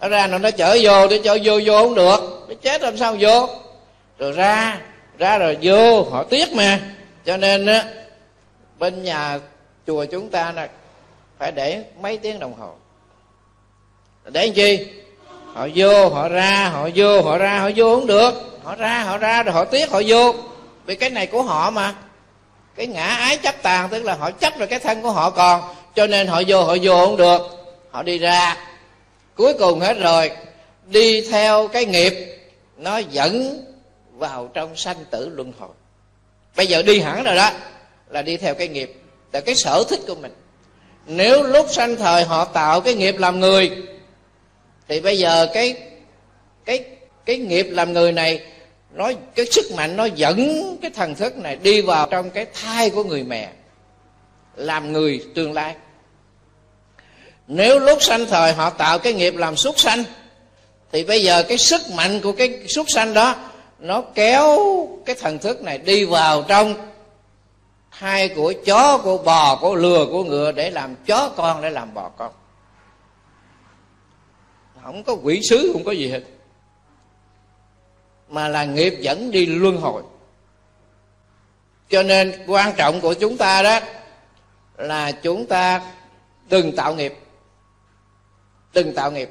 Nó 0.00 0.08
ra 0.08 0.26
nó 0.26 0.38
nó 0.38 0.50
chở 0.50 0.78
vô 0.82 1.08
để 1.08 1.20
chở 1.24 1.38
vô 1.44 1.60
vô 1.64 1.82
không 1.82 1.94
được. 1.94 2.46
Nó 2.48 2.54
chết 2.62 2.82
làm 2.82 2.96
sao 2.96 3.16
vô? 3.20 3.48
Rồi 4.18 4.32
ra 4.32 4.80
ra 5.18 5.38
rồi 5.38 5.58
vô, 5.62 6.02
họ 6.02 6.22
tiếc 6.22 6.52
mà. 6.52 6.80
Cho 7.24 7.36
nên 7.36 7.66
á, 7.66 7.84
bên 8.78 9.02
nhà 9.02 9.40
chùa 9.86 10.04
chúng 10.04 10.30
ta 10.30 10.52
là 10.52 10.68
phải 11.38 11.52
để 11.52 11.84
mấy 12.00 12.18
tiếng 12.18 12.38
đồng 12.38 12.54
hồ. 12.58 12.74
Để 14.24 14.46
làm 14.46 14.54
chi? 14.54 14.86
Họ 15.52 15.68
vô, 15.74 16.08
họ 16.08 16.28
ra, 16.28 16.68
họ 16.68 16.88
vô, 16.94 17.22
họ 17.22 17.38
ra, 17.38 17.58
họ 17.58 17.70
vô 17.76 17.96
không 17.96 18.06
được 18.06 18.55
họ 18.66 18.74
ra 18.74 19.02
họ 19.02 19.18
ra 19.18 19.42
rồi 19.42 19.54
họ 19.54 19.64
tiếc 19.64 19.90
họ 19.90 20.02
vô. 20.06 20.34
Vì 20.86 20.94
cái 20.96 21.10
này 21.10 21.26
của 21.26 21.42
họ 21.42 21.70
mà. 21.70 21.94
Cái 22.76 22.86
ngã 22.86 23.04
ái 23.04 23.36
chấp 23.36 23.62
tàn, 23.62 23.88
tức 23.88 24.02
là 24.02 24.14
họ 24.14 24.30
chấp 24.30 24.58
rồi 24.58 24.68
cái 24.68 24.78
thân 24.78 25.02
của 25.02 25.10
họ 25.10 25.30
còn. 25.30 25.74
Cho 25.94 26.06
nên 26.06 26.26
họ 26.26 26.42
vô 26.46 26.64
họ 26.64 26.76
vô 26.82 27.06
không 27.06 27.16
được. 27.16 27.40
Họ 27.90 28.02
đi 28.02 28.18
ra. 28.18 28.56
Cuối 29.34 29.54
cùng 29.54 29.80
hết 29.80 29.98
rồi. 29.98 30.30
Đi 30.86 31.28
theo 31.30 31.68
cái 31.68 31.84
nghiệp, 31.84 32.38
nó 32.76 32.98
dẫn 32.98 33.64
vào 34.12 34.50
trong 34.54 34.76
sanh 34.76 35.04
tử 35.10 35.28
luân 35.28 35.52
hồi. 35.58 35.70
Bây 36.56 36.66
giờ 36.66 36.82
đi 36.82 37.00
hẳn 37.00 37.24
rồi 37.24 37.36
đó, 37.36 37.50
là 38.08 38.22
đi 38.22 38.36
theo 38.36 38.54
cái 38.54 38.68
nghiệp. 38.68 38.94
Là 39.32 39.40
cái 39.40 39.54
sở 39.54 39.84
thích 39.90 40.00
của 40.06 40.14
mình. 40.14 40.34
Nếu 41.06 41.42
lúc 41.42 41.66
sanh 41.70 41.96
thời 41.96 42.24
họ 42.24 42.44
tạo 42.44 42.80
cái 42.80 42.94
nghiệp 42.94 43.16
làm 43.18 43.40
người, 43.40 43.70
thì 44.88 45.00
bây 45.00 45.18
giờ 45.18 45.46
cái 45.54 45.76
cái 46.64 46.84
cái 47.24 47.38
nghiệp 47.38 47.66
làm 47.70 47.92
người 47.92 48.12
này 48.12 48.40
nó 48.90 49.12
cái 49.34 49.46
sức 49.46 49.72
mạnh 49.76 49.96
nó 49.96 50.04
dẫn 50.04 50.76
cái 50.82 50.90
thần 50.90 51.14
thức 51.14 51.36
này 51.36 51.56
đi 51.56 51.80
vào 51.80 52.08
trong 52.10 52.30
cái 52.30 52.46
thai 52.54 52.90
của 52.90 53.04
người 53.04 53.22
mẹ, 53.22 53.52
làm 54.54 54.92
người 54.92 55.24
tương 55.34 55.52
lai. 55.52 55.76
Nếu 57.46 57.78
lúc 57.78 58.02
sanh 58.02 58.26
thời 58.26 58.52
họ 58.52 58.70
tạo 58.70 58.98
cái 58.98 59.12
nghiệp 59.12 59.36
làm 59.36 59.56
súc 59.56 59.78
sanh, 59.78 60.04
thì 60.92 61.04
bây 61.04 61.22
giờ 61.22 61.42
cái 61.42 61.58
sức 61.58 61.82
mạnh 61.94 62.20
của 62.20 62.32
cái 62.32 62.68
súc 62.68 62.86
sanh 62.88 63.14
đó, 63.14 63.34
nó 63.78 64.02
kéo 64.14 64.58
cái 65.06 65.16
thần 65.20 65.38
thức 65.38 65.62
này 65.62 65.78
đi 65.78 66.04
vào 66.04 66.42
trong 66.42 66.74
thai 67.90 68.28
của 68.28 68.52
chó, 68.64 68.98
của 68.98 69.18
bò, 69.18 69.56
của 69.60 69.74
lừa, 69.74 70.06
của 70.10 70.24
ngựa 70.24 70.52
để 70.52 70.70
làm 70.70 70.94
chó 71.06 71.28
con, 71.36 71.62
để 71.62 71.70
làm 71.70 71.94
bò 71.94 72.08
con. 72.08 72.32
Không 74.82 75.04
có 75.04 75.16
quỷ 75.22 75.40
sứ, 75.50 75.70
không 75.72 75.84
có 75.84 75.92
gì 75.92 76.08
hết 76.08 76.20
mà 78.28 78.48
là 78.48 78.64
nghiệp 78.64 78.94
dẫn 79.00 79.30
đi 79.30 79.46
luân 79.46 79.76
hồi. 79.76 80.02
Cho 81.88 82.02
nên 82.02 82.32
quan 82.46 82.72
trọng 82.76 83.00
của 83.00 83.14
chúng 83.14 83.36
ta 83.36 83.62
đó 83.62 83.80
là 84.76 85.12
chúng 85.12 85.46
ta 85.46 85.80
đừng 86.48 86.76
tạo 86.76 86.94
nghiệp. 86.94 87.14
Đừng 88.74 88.94
tạo 88.94 89.10
nghiệp. 89.10 89.30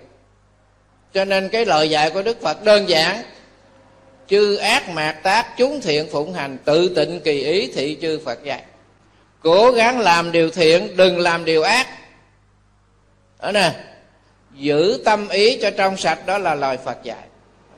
Cho 1.14 1.26
nên 1.26 1.50
cái 1.50 1.66
lời 1.66 1.90
dạy 1.90 2.12
của 2.12 2.24
đức 2.24 2.42
phật 2.42 2.64
đơn 2.64 2.90
giản. 2.90 3.24
Chư 4.28 4.56
ác 4.56 4.90
mạt 4.90 5.16
tác 5.24 5.58
chúng 5.58 5.82
thiện 5.82 6.08
phụng 6.12 6.34
hành, 6.34 6.58
tự 6.66 6.96
tịnh 6.96 7.22
kỳ 7.24 7.44
ý 7.44 7.72
thị 7.74 7.98
chư 8.02 8.20
phật 8.26 8.44
dạy. 8.44 8.64
Cố 9.40 9.72
gắng 9.72 10.00
làm 10.00 10.32
điều 10.32 10.50
thiện, 10.50 10.98
đừng 10.98 11.20
làm 11.20 11.46
điều 11.46 11.64
ác. 11.64 11.88
Đó 13.42 13.52
nè. 13.52 13.76
Giữ 14.54 15.02
tâm 15.06 15.30
ý 15.30 15.60
cho 15.62 15.72
trong 15.72 15.98
sạch, 15.98 16.26
đó 16.26 16.38
là 16.38 16.56
lời 16.56 16.78
phật 16.78 17.04
dạy. 17.04 17.28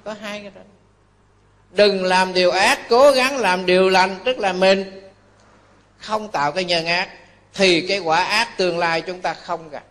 Có 0.04 0.16
hai 0.22 0.42
cái 0.42 0.52
đó 0.56 0.62
đừng 1.78 2.04
làm 2.04 2.34
điều 2.34 2.52
ác, 2.52 2.80
cố 2.90 3.12
gắng 3.12 3.38
làm 3.38 3.66
điều 3.66 3.90
lành, 3.90 4.16
tức 4.26 4.40
là 4.40 4.54
mình 4.54 5.02
không 5.98 6.32
tạo 6.32 6.52
cái 6.52 6.64
nhân 6.64 6.86
ác, 6.86 7.10
thì 7.54 7.82
cái 7.88 8.00
quả 8.00 8.24
ác 8.24 8.58
tương 8.58 8.78
lai 8.78 9.02
chúng 9.02 9.22
ta 9.22 9.34
không 9.34 9.70
gặp. 9.70 9.84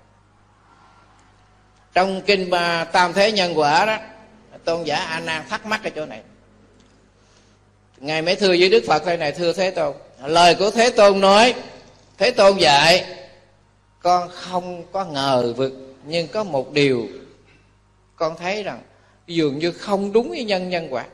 Trong 1.94 2.22
kinh 2.22 2.50
mà 2.50 2.84
tam 2.84 3.12
thế 3.12 3.32
nhân 3.32 3.58
quả 3.58 3.86
đó, 3.86 3.98
tôn 4.64 4.84
giả 4.84 4.96
a 4.96 5.20
nan 5.20 5.42
thắc 5.48 5.66
mắc 5.66 5.80
cái 5.82 5.92
chỗ 5.96 6.06
này. 6.06 6.20
Ngài 7.98 8.22
mới 8.22 8.34
thưa 8.36 8.48
với 8.48 8.68
đức 8.68 8.84
phật 8.86 9.06
đây 9.06 9.16
này, 9.16 9.32
thưa 9.32 9.52
thế 9.52 9.70
tôn, 9.70 9.94
lời 10.24 10.54
của 10.54 10.70
thế 10.70 10.90
tôn 10.90 11.20
nói, 11.20 11.54
thế 12.18 12.30
tôn 12.30 12.56
dạy, 12.56 13.04
con 14.00 14.28
không 14.28 14.84
có 14.92 15.04
ngờ 15.04 15.54
vực, 15.56 15.96
nhưng 16.04 16.28
có 16.28 16.44
một 16.44 16.72
điều 16.72 17.08
con 18.16 18.36
thấy 18.36 18.62
rằng 18.62 18.82
dường 19.26 19.58
như 19.58 19.72
không 19.72 20.12
đúng 20.12 20.28
với 20.28 20.44
nhân 20.44 20.68
nhân 20.68 20.88
quả 20.90 21.04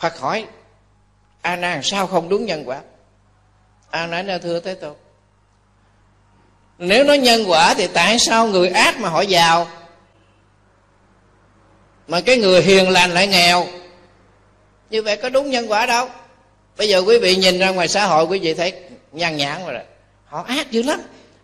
phật 0.00 0.18
hỏi, 0.18 0.46
a 1.42 1.56
nan 1.56 1.80
sao 1.82 2.06
không 2.06 2.28
đúng 2.28 2.46
nhân 2.46 2.62
quả? 2.66 2.80
A 3.90 4.06
nan 4.06 4.26
nói, 4.26 4.38
thưa 4.38 4.60
thế 4.60 4.74
tôn, 4.74 4.94
nếu 6.78 7.04
nó 7.04 7.14
nhân 7.14 7.44
quả 7.46 7.74
thì 7.74 7.86
tại 7.86 8.18
sao 8.18 8.46
người 8.46 8.68
ác 8.68 9.00
mà 9.00 9.08
họ 9.08 9.20
giàu, 9.20 9.68
mà 12.08 12.20
cái 12.20 12.36
người 12.36 12.62
hiền 12.62 12.90
lành 12.90 13.10
lại 13.10 13.26
nghèo? 13.26 13.66
Như 14.90 15.02
vậy 15.02 15.16
có 15.16 15.28
đúng 15.28 15.50
nhân 15.50 15.70
quả 15.70 15.86
đâu. 15.86 16.08
Bây 16.76 16.88
giờ 16.88 17.02
quý 17.06 17.18
vị 17.18 17.36
nhìn 17.36 17.58
ra 17.58 17.70
ngoài 17.70 17.88
xã 17.88 18.06
hội, 18.06 18.24
quý 18.24 18.38
vị 18.38 18.54
thấy 18.54 18.72
nhàn 19.12 19.36
nhãn 19.36 19.66
rồi 19.66 19.82
họ 20.24 20.42
ác 20.42 20.70
dữ 20.70 20.82
lắm. 20.82 21.00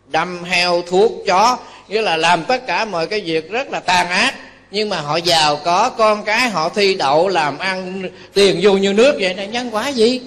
Đâm 0.06 0.44
heo, 0.44 0.82
thuốc, 0.82 1.12
chó, 1.26 1.58
nghĩa 1.88 2.02
là 2.02 2.16
làm 2.16 2.44
tất 2.44 2.66
cả 2.66 2.84
mọi 2.84 3.06
cái 3.06 3.20
việc 3.20 3.50
rất 3.50 3.70
là 3.70 3.80
tàn 3.80 4.08
ác 4.08 4.34
nhưng 4.70 4.88
mà 4.88 5.00
họ 5.00 5.16
giàu 5.16 5.56
có 5.56 5.90
con 5.90 6.24
cái 6.24 6.48
họ 6.48 6.68
thi 6.68 6.94
đậu 6.94 7.28
làm 7.28 7.58
ăn 7.58 8.02
tiền 8.34 8.58
vô 8.62 8.72
như 8.72 8.92
nước 8.92 9.16
vậy 9.20 9.34
này 9.34 9.46
nhân 9.46 9.68
quả 9.72 9.88
gì? 9.88 10.20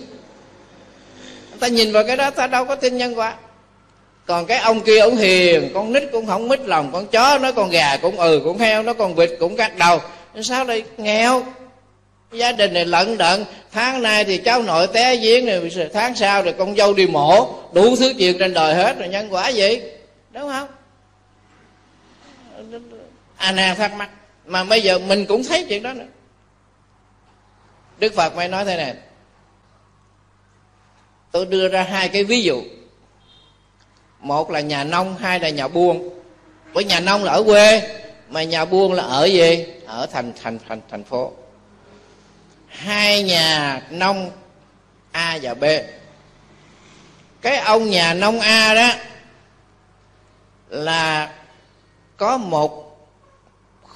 Ta 1.60 1.68
nhìn 1.68 1.92
vào 1.92 2.04
cái 2.04 2.18
đó 2.18 2.30
ta 2.30 2.48
đâu 2.48 2.66
có 2.66 2.76
tin 2.76 2.98
nhân 2.98 3.20
quả. 3.20 3.34
Còn 4.26 4.46
cái 4.46 4.60
ông 4.60 4.82
kia 4.82 5.00
ông 5.00 5.18
hiền 5.18 5.72
con 5.74 5.94
nít 5.94 6.04
cũng 6.12 6.28
không 6.28 6.48
mít 6.48 6.60
lòng 6.60 6.90
con 6.94 7.08
chó 7.08 7.38
nó 7.38 7.52
con 7.52 7.70
gà 7.70 7.98
cũng 7.98 8.20
ừ 8.20 8.42
cũng 8.44 8.58
heo 8.58 8.84
nó 8.84 8.94
con 8.94 9.16
vịt 9.16 9.30
cũng 9.40 9.56
cắt 9.56 9.78
đầu. 9.78 10.02
Sao 10.44 10.66
đây 10.66 10.84
nghèo? 10.98 11.46
Gia 12.32 12.52
đình 12.52 12.74
này 12.74 12.86
lận 12.86 13.18
đận 13.18 13.46
tháng 13.72 14.02
nay 14.02 14.26
thì 14.26 14.38
cháu 14.38 14.62
nội 14.62 14.88
té 14.88 15.16
giếng 15.16 15.46
này 15.46 15.62
tháng 15.94 16.16
sau 16.16 16.42
rồi 16.42 16.54
con 16.58 16.76
dâu 16.76 16.94
đi 16.94 17.08
mổ 17.08 17.50
đủ 17.74 17.96
thứ 17.96 18.14
chuyện 18.18 18.38
trên 18.40 18.54
đời 18.54 18.76
hết 18.76 19.00
rồi 19.00 19.08
nhân 19.08 19.34
quả 19.34 19.50
gì? 19.50 19.82
Đúng 20.32 20.50
không? 20.50 20.68
Anh 23.38 23.60
à, 23.60 23.76
thắc 23.78 23.94
mắc 23.94 24.10
mà 24.50 24.64
bây 24.64 24.82
giờ 24.82 25.00
mình 25.00 25.26
cũng 25.26 25.44
thấy 25.44 25.66
chuyện 25.70 25.84
đó 25.84 25.94
nữa. 25.94 26.06
Đức 28.00 28.14
phật 28.16 28.36
mới 28.36 28.48
nói 28.48 28.66
thế 28.66 28.78
này. 28.78 28.96
Tôi 31.32 31.46
đưa 31.46 31.68
ra 31.68 31.84
hai 31.84 32.10
cái 32.10 32.24
ví 32.24 32.44
dụ. 32.44 32.64
Một 34.20 34.52
là 34.52 34.60
nhà 34.60 34.84
nông, 34.84 35.18
hai 35.18 35.40
là 35.40 35.50
nhà 35.50 35.68
buôn. 35.68 36.10
Với 36.74 36.84
nhà 36.84 37.00
nông 37.00 37.24
là 37.24 37.32
ở 37.32 37.44
quê, 37.44 37.82
mà 38.30 38.44
nhà 38.44 38.66
buôn 38.66 38.94
là 38.94 39.04
ở 39.04 39.26
gì? 39.26 39.66
Ở 39.86 40.06
thành 40.06 40.34
thành 40.42 40.60
thành 40.68 40.82
thành 40.90 41.04
phố. 41.04 41.34
Hai 42.68 43.24
nhà 43.24 43.82
nông 43.90 44.32
a 45.12 45.40
và 45.42 45.54
b. 45.54 45.64
Cái 47.42 47.58
ông 47.58 47.90
nhà 47.90 48.14
nông 48.14 48.40
a 48.40 48.74
đó 48.74 48.90
là 50.70 51.34
có 52.18 52.38
một 52.38 52.89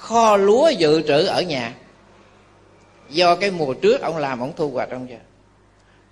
kho 0.04 0.36
lúa 0.36 0.68
dự 0.68 1.02
trữ 1.02 1.26
ở 1.26 1.42
nhà. 1.42 1.72
Do 3.08 3.34
cái 3.34 3.50
mùa 3.50 3.74
trước 3.74 4.00
ông 4.00 4.16
làm, 4.16 4.40
ông 4.40 4.52
thu 4.56 4.70
hoạch 4.70 4.90
ông 4.90 5.10
giờ 5.10 5.16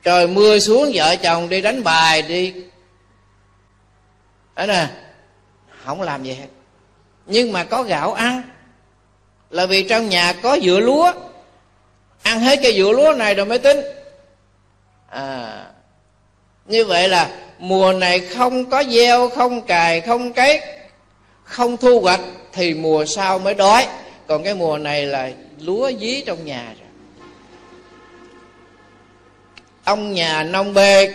trời 0.02 0.26
mưa 0.26 0.58
xuống, 0.58 0.90
vợ 0.94 1.16
chồng 1.16 1.48
đi 1.48 1.60
đánh 1.60 1.84
bài, 1.84 2.22
đi. 2.22 2.54
Đó 4.54 4.66
nè, 4.66 4.86
không 5.84 6.02
làm 6.02 6.24
gì 6.24 6.34
hết. 6.34 6.46
Nhưng 7.26 7.52
mà 7.52 7.64
có 7.64 7.82
gạo 7.82 8.12
ăn. 8.12 8.42
Là 9.50 9.66
vì 9.66 9.82
trong 9.82 10.08
nhà 10.08 10.32
có 10.42 10.58
dựa 10.62 10.80
lúa. 10.80 11.12
Ăn 12.22 12.40
hết 12.40 12.58
cái 12.62 12.76
dựa 12.76 12.92
lúa 12.92 13.12
này 13.12 13.34
rồi 13.34 13.46
mới 13.46 13.58
tính. 13.58 13.80
À 15.08 15.66
như 16.66 16.84
vậy 16.84 17.08
là 17.08 17.30
mùa 17.58 17.92
này 17.92 18.20
không 18.20 18.70
có 18.70 18.84
gieo, 18.84 19.28
không 19.28 19.60
cài 19.60 20.00
không 20.00 20.32
cấy 20.32 20.60
không 21.52 21.76
thu 21.76 22.00
hoạch 22.00 22.20
thì 22.52 22.74
mùa 22.74 23.04
sau 23.04 23.38
mới 23.38 23.54
đói. 23.54 23.86
Còn 24.26 24.44
cái 24.44 24.54
mùa 24.54 24.78
này 24.78 25.06
là 25.06 25.30
lúa 25.60 25.90
dí 26.00 26.20
trong 26.20 26.44
nhà 26.44 26.64
rồi. 26.64 26.88
Ông 29.84 30.12
nhà 30.14 30.42
nông 30.42 30.74
bê, 30.74 31.12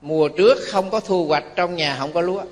mùa 0.00 0.28
trước 0.28 0.58
không 0.70 0.90
có 0.90 1.00
thu 1.00 1.26
hoạch 1.26 1.44
trong 1.56 1.76
nhà 1.76 1.96
không 1.98 2.12
có 2.12 2.20
lúa. 2.20 2.42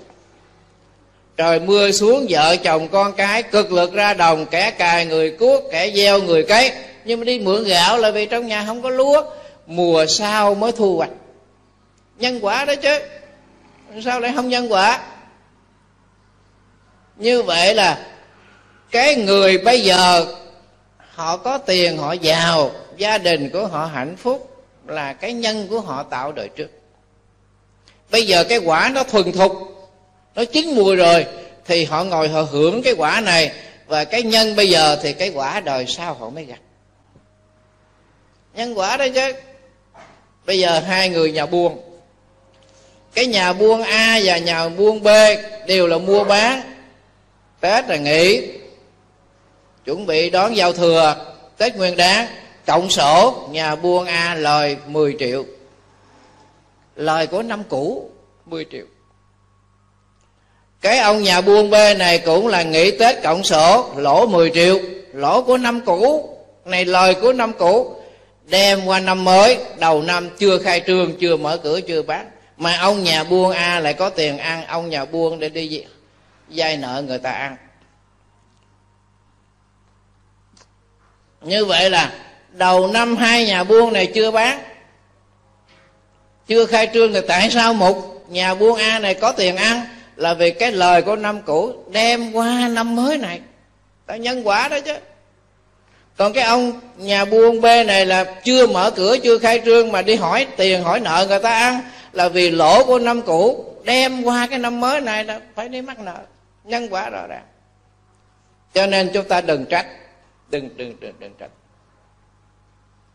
Trời 1.37 1.61
mưa 1.61 1.91
xuống, 1.91 2.27
vợ 2.29 2.57
chồng 2.57 2.89
con 2.89 3.13
cái 3.13 3.43
cực 3.43 3.73
lực 3.73 3.93
ra 3.93 4.15
đồng, 4.15 4.47
kẻ 4.47 4.71
cài 4.71 5.07
người 5.07 5.31
cuốc, 5.31 5.63
kẻ 5.73 5.91
gieo 5.91 6.23
người 6.23 6.43
cấy. 6.43 6.73
Nhưng 7.05 7.21
mà 7.21 7.25
đi 7.25 7.39
mượn 7.39 7.65
gạo 7.65 7.99
là 7.99 8.11
vì 8.11 8.27
trong 8.27 8.47
nhà 8.47 8.65
không 8.67 8.83
có 8.83 8.91
lúa. 8.91 9.23
Mùa 9.67 10.07
sau 10.07 10.55
mới 10.55 10.73
thu 10.73 10.97
hoạch. 10.97 11.11
Nhân 12.19 12.39
quả 12.43 12.65
đó 12.65 12.75
chứ. 12.75 12.99
Sao 14.05 14.21
lại 14.21 14.33
không 14.35 14.49
nhân 14.49 14.73
quả? 14.73 15.01
Như 17.21 17.43
vậy 17.43 17.75
là 17.75 18.07
cái 18.91 19.17
người 19.17 19.59
bây 19.59 19.81
giờ, 19.81 20.27
họ 21.15 21.37
có 21.37 21.59
tiền, 21.59 21.99
họ 21.99 22.13
giàu, 22.13 22.71
gia 22.97 23.19
đình 23.19 23.51
của 23.51 23.67
họ 23.67 23.87
hạnh 23.87 24.17
phúc 24.17 24.65
là 24.87 25.13
cái 25.13 25.33
nhân 25.33 25.69
của 25.69 25.81
họ 25.81 26.03
tạo 26.03 26.33
đời 26.33 26.49
trước. 26.49 26.71
Bây 28.11 28.27
giờ 28.27 28.45
cái 28.45 28.59
quả 28.59 28.91
nó 28.95 29.05
thuần 29.05 29.33
thục, 29.33 29.53
nó 30.35 30.45
chín 30.45 30.75
mùi 30.75 30.97
rồi, 30.97 31.27
thì 31.67 31.85
họ 31.85 32.05
ngồi 32.05 32.29
họ 32.29 32.43
hưởng 32.43 32.83
cái 32.83 32.95
quả 32.99 33.21
này, 33.21 33.53
và 33.87 34.05
cái 34.05 34.23
nhân 34.23 34.57
bây 34.57 34.69
giờ 34.69 34.99
thì 35.03 35.13
cái 35.13 35.31
quả 35.35 35.61
đời 35.61 35.87
sau 35.87 36.15
họ 36.15 36.31
mới 36.31 36.45
gặp. 36.45 36.59
Nhân 38.55 38.79
quả 38.79 38.97
đó 38.97 39.07
chứ. 39.15 39.33
Bây 40.47 40.59
giờ 40.59 40.81
hai 40.81 41.09
người 41.09 41.33
nhà 41.33 41.47
buôn, 41.47 41.81
cái 43.15 43.27
nhà 43.27 43.53
buôn 43.53 43.83
a 43.83 44.21
và 44.25 44.39
nhà 44.39 44.69
buôn 44.69 45.03
b 45.03 45.09
đều 45.67 45.87
là 45.87 45.99
mua 45.99 46.25
bán 46.25 46.63
tết 47.61 47.89
là 47.89 47.97
nghỉ. 47.97 48.51
Chuẩn 49.85 50.07
bị 50.07 50.31
đón 50.31 50.57
giao 50.57 50.73
thừa. 50.73 51.17
Tết 51.57 51.77
nguyên 51.77 51.97
đáng 51.97 52.27
cộng 52.67 52.91
sổ, 52.91 53.49
nhà 53.51 53.77
buôn 53.77 54.07
a 54.07 54.35
lời 54.35 54.77
10 54.87 55.17
triệu. 55.19 55.45
Lời 56.97 57.27
của 57.27 57.43
năm 57.43 57.63
cũ 57.69 58.11
10 58.47 58.67
triệu. 58.73 58.85
Cái 60.81 60.99
ông 60.99 61.23
nhà 61.23 61.41
buôn 61.41 61.71
B 61.71 61.75
này 61.99 62.19
cũng 62.19 62.49
là 62.49 62.63
nghỉ 62.63 62.91
Tết 62.91 63.23
cộng 63.23 63.45
sổ, 63.45 63.91
lỗ 63.97 64.27
10 64.27 64.51
triệu. 64.51 64.79
Lỗ 65.13 65.43
của 65.43 65.57
năm 65.57 65.81
cũ, 65.81 66.37
này 66.65 66.85
lời 66.85 67.15
của 67.15 67.33
năm 67.33 67.53
cũ, 67.53 67.95
đem 68.47 68.85
qua 68.87 69.01
năm 69.01 69.25
mới, 69.25 69.59
đầu 69.79 70.03
năm 70.03 70.29
chưa 70.39 70.59
khai 70.59 70.83
trương, 70.87 71.13
chưa 71.21 71.37
mở 71.37 71.57
cửa, 71.57 71.81
chưa 71.81 72.03
bán. 72.03 72.31
Mà 72.57 72.77
ông 72.77 73.05
nhà 73.05 73.25
buôn 73.25 73.51
A 73.51 73.81
lại 73.81 73.95
có 73.95 74.11
tiền 74.11 74.39
ăn, 74.39 74.67
ông 74.67 74.91
nhà 74.91 75.05
buôn 75.05 75.39
để 75.39 75.49
đi 75.49 75.85
vay 76.51 76.77
nợ 76.77 77.03
người 77.07 77.19
ta 77.19 77.31
ăn. 77.31 77.57
Như 81.43 81.65
vậy 81.65 81.91
là 81.91 82.13
đầu 82.51 82.87
năm 82.87 83.17
hai 83.17 83.47
nhà 83.47 83.65
buôn 83.65 83.93
này 83.93 84.07
chưa 84.15 84.31
bán, 84.31 84.63
chưa 86.47 86.67
khai 86.67 86.91
trương 86.95 87.13
thì 87.13 87.21
tại 87.29 87.51
sao 87.51 87.75
một 87.75 88.25
nhà 88.29 88.55
buôn 88.55 88.79
a 88.79 88.99
này 88.99 89.15
có 89.15 89.33
tiền 89.33 89.57
ăn 89.57 89.81
là 90.17 90.35
vì 90.35 90.51
cái 90.51 90.73
lời 90.73 91.03
của 91.03 91.17
năm 91.17 91.43
cũ 91.43 91.85
đem 91.91 92.33
qua 92.33 92.69
năm 92.69 92.97
mới 92.97 93.19
này. 93.19 93.41
Ta 94.07 94.17
nhân 94.17 94.47
quả 94.47 94.69
đó 94.69 94.81
chứ. 94.81 94.95
Còn 96.17 96.33
cái 96.33 96.45
ông 96.45 96.81
nhà 96.97 97.25
buôn 97.25 97.61
b 97.61 97.65
này 97.65 98.07
là 98.07 98.25
chưa 98.45 98.67
mở 98.67 98.91
cửa, 98.91 99.17
chưa 99.23 99.39
khai 99.39 99.61
trương 99.65 99.93
mà 99.93 100.03
đi 100.03 100.15
hỏi 100.15 100.47
tiền, 100.57 100.83
hỏi 100.83 101.01
nợ 101.01 101.27
người 101.29 101.39
ta 101.39 101.51
ăn 101.51 101.81
là 102.13 102.29
vì 102.29 102.51
lỗ 102.51 102.85
của 102.85 102.99
năm 102.99 103.23
cũ 103.23 103.65
đem 103.85 104.23
qua 104.23 104.47
cái 104.47 104.59
năm 104.59 104.81
mới 104.81 105.01
này 105.01 105.25
là 105.25 105.41
phải 105.55 105.69
đi 105.69 105.83
mắc 105.83 105.99
nợ 105.99 106.19
nhân 106.71 106.89
quả 106.91 107.11
rõ 107.11 107.27
ràng. 107.27 107.45
Cho 108.75 108.87
nên 108.87 109.11
chúng 109.15 109.29
ta 109.29 109.41
đừng 109.41 109.67
trách. 109.67 109.87
Đừng 110.49 110.77
đừng 110.77 111.01
đừng 111.01 111.15
đừng 111.19 111.35
trách. 111.39 111.51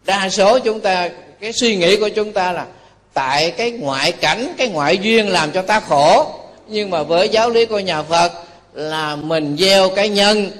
Đa 0.06 0.30
số 0.30 0.60
chúng 0.60 0.82
ta, 0.82 1.10
cái 1.40 1.54
suy 1.54 1.76
nghĩ 1.76 1.98
của 1.98 2.10
chúng 2.10 2.34
ta 2.34 2.52
là 2.52 2.68
tại 3.14 3.52
cái 3.52 3.72
ngoại 3.72 4.12
cảnh, 4.12 4.54
cái 4.58 4.68
ngoại 4.68 4.98
duyên 4.98 5.30
làm 5.30 5.52
cho 5.52 5.62
ta 5.62 5.80
khổ. 5.80 6.40
Nhưng 6.68 6.90
mà 6.90 7.04
với 7.04 7.30
giáo 7.30 7.50
lý 7.50 7.66
của 7.66 7.80
nhà 7.80 8.04
phật 8.04 8.32
là 8.74 9.16
mình 9.16 9.58
gieo 9.60 9.90
cái 9.96 10.10
nhân, 10.10 10.52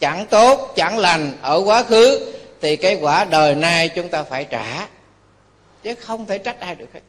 chẳng 0.00 0.26
tốt, 0.26 0.72
chẳng 0.76 0.98
lành, 0.98 1.32
ở 1.42 1.62
quá 1.64 1.82
khứ, 1.82 2.32
thì 2.60 2.76
cái 2.76 2.98
quả 3.00 3.24
đời 3.24 3.54
nay 3.54 3.88
chúng 3.88 4.08
ta 4.08 4.22
phải 4.22 4.44
trả. 4.44 4.86
Chứ 5.82 5.94
không 5.94 6.26
thể 6.26 6.38
trách 6.38 6.60
ai 6.60 6.74
được 6.74 6.88
hết. 6.94 7.00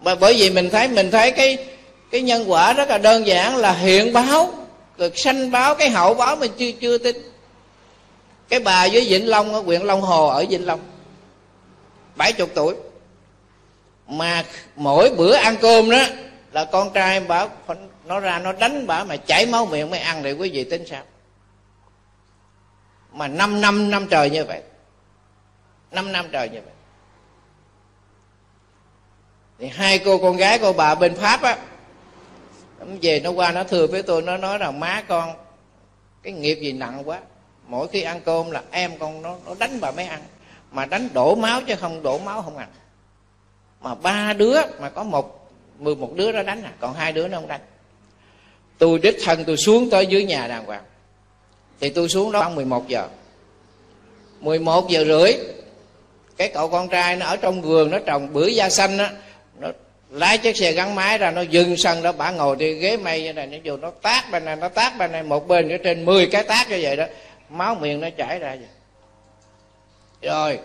Mà 0.00 0.14
bởi 0.14 0.34
vì 0.34 0.50
mình 0.50 0.70
thấy 0.70 0.88
mình 0.88 1.10
thấy 1.10 1.30
cái 1.30 1.66
cái 2.12 2.22
nhân 2.22 2.50
quả 2.50 2.72
rất 2.72 2.88
là 2.88 2.98
đơn 2.98 3.26
giản 3.26 3.56
là 3.56 3.72
hiện 3.72 4.12
báo 4.12 4.52
rồi 4.98 5.12
sanh 5.14 5.50
báo, 5.50 5.74
cái 5.74 5.90
hậu 5.90 6.14
báo 6.14 6.36
mình 6.36 6.52
chưa 6.58 6.72
chưa 6.80 6.98
tin. 6.98 7.16
Cái 8.48 8.60
bà 8.60 8.88
với 8.92 9.06
vĩnh 9.08 9.28
long 9.28 9.54
ở 9.54 9.60
huyện 9.60 9.82
long 9.82 10.00
hồ 10.00 10.26
ở 10.26 10.44
vĩnh 10.48 10.66
long, 10.66 10.80
bảy 12.16 12.32
chục 12.32 12.50
tuổi. 12.54 12.74
Mà 14.06 14.44
mỗi 14.76 15.10
bữa 15.16 15.34
ăn 15.34 15.56
cơm 15.60 15.90
đó 15.90 16.02
là 16.52 16.64
con 16.64 16.92
trai 16.92 17.20
bảo 17.20 17.48
nó 18.04 18.20
ra, 18.20 18.38
nó 18.38 18.52
đánh 18.52 18.86
bà 18.86 19.04
mà 19.04 19.16
chảy 19.16 19.46
máu 19.46 19.66
miệng 19.66 19.90
mới 19.90 20.00
ăn 20.00 20.22
thì 20.22 20.32
quý 20.32 20.50
vị 20.50 20.64
tính 20.64 20.84
sao? 20.90 21.02
Mà 23.12 23.28
năm 23.28 23.60
năm 23.60 23.90
năm 23.90 24.06
trời 24.06 24.30
như 24.30 24.44
vậy. 24.44 24.62
Năm 25.90 26.12
năm 26.12 26.26
trời 26.32 26.48
như 26.48 26.60
vậy. 26.64 26.74
Thì 29.58 29.68
hai 29.68 29.98
cô 29.98 30.18
con 30.18 30.36
gái 30.36 30.58
của 30.58 30.72
bà 30.72 30.94
bên 30.94 31.16
pháp 31.16 31.42
á 31.42 31.56
nó 32.84 32.96
về 33.02 33.20
nó 33.20 33.30
qua, 33.30 33.52
nó 33.52 33.64
thừa 33.64 33.86
với 33.86 34.02
tôi, 34.02 34.22
nó 34.22 34.36
nói 34.36 34.58
rằng 34.58 34.80
má 34.80 35.02
con, 35.08 35.32
cái 36.22 36.32
nghiệp 36.32 36.54
gì 36.54 36.72
nặng 36.72 37.02
quá. 37.04 37.20
Mỗi 37.66 37.88
khi 37.88 38.02
ăn 38.02 38.20
cơm 38.24 38.50
là 38.50 38.62
em 38.70 38.98
con 38.98 39.22
nó 39.22 39.36
nó 39.46 39.54
đánh 39.58 39.80
bà 39.80 39.90
mới 39.90 40.04
ăn. 40.04 40.20
Mà 40.72 40.86
đánh 40.86 41.08
đổ 41.12 41.34
máu 41.34 41.60
chứ 41.66 41.74
không 41.76 42.02
đổ 42.02 42.18
máu 42.18 42.42
không 42.42 42.56
ăn. 42.56 42.68
Mà 43.80 43.94
ba 43.94 44.32
đứa, 44.32 44.60
mà 44.80 44.90
có 44.90 45.04
một, 45.04 45.50
mười 45.78 45.94
một 45.94 46.10
đứa 46.14 46.32
nó 46.32 46.42
đánh 46.42 46.62
à 46.62 46.72
còn 46.80 46.94
hai 46.94 47.12
đứa 47.12 47.28
nó 47.28 47.38
không 47.38 47.48
đánh. 47.48 47.60
Tôi 48.78 48.98
đích 48.98 49.16
thân 49.24 49.44
tôi 49.44 49.56
xuống 49.56 49.90
tới 49.90 50.06
dưới 50.06 50.24
nhà 50.24 50.48
đàng 50.48 50.66
hoàng. 50.66 50.84
Thì 51.80 51.88
tôi 51.88 52.08
xuống 52.08 52.32
đó 52.32 52.40
khoảng 52.40 52.54
11 52.54 52.88
giờ. 52.88 53.08
11 54.40 54.88
giờ 54.88 55.04
rưỡi, 55.04 55.32
cái 56.36 56.48
cậu 56.48 56.68
con 56.68 56.88
trai 56.88 57.16
nó 57.16 57.26
ở 57.26 57.36
trong 57.36 57.62
vườn, 57.62 57.90
nó 57.90 57.98
trồng 57.98 58.32
bưởi 58.32 58.54
da 58.54 58.68
xanh 58.70 58.98
á 58.98 59.12
lái 60.12 60.38
chiếc 60.38 60.56
xe 60.56 60.72
gắn 60.72 60.94
máy 60.94 61.18
ra, 61.18 61.30
nó 61.30 61.40
dừng 61.40 61.76
sân 61.76 62.02
đó 62.02 62.12
bả 62.12 62.30
ngồi 62.30 62.56
đi 62.56 62.74
ghế 62.74 62.96
mây 62.96 63.22
như 63.22 63.32
này, 63.32 63.46
nó 63.46 63.56
dù 63.62 63.76
nó 63.76 63.90
tát 63.90 64.30
bên 64.30 64.44
này, 64.44 64.56
nó 64.56 64.68
tát 64.68 64.98
bên 64.98 65.12
này, 65.12 65.22
một 65.22 65.48
bên 65.48 65.68
nữa, 65.68 65.76
trên 65.84 66.04
10 66.04 66.26
cái 66.26 66.42
tát 66.42 66.70
như 66.70 66.78
vậy 66.82 66.96
đó, 66.96 67.04
máu 67.48 67.74
miệng 67.74 68.00
nó 68.00 68.08
chảy 68.16 68.38
ra 68.38 68.56
vậy. 68.56 68.68
Rồi, 70.30 70.58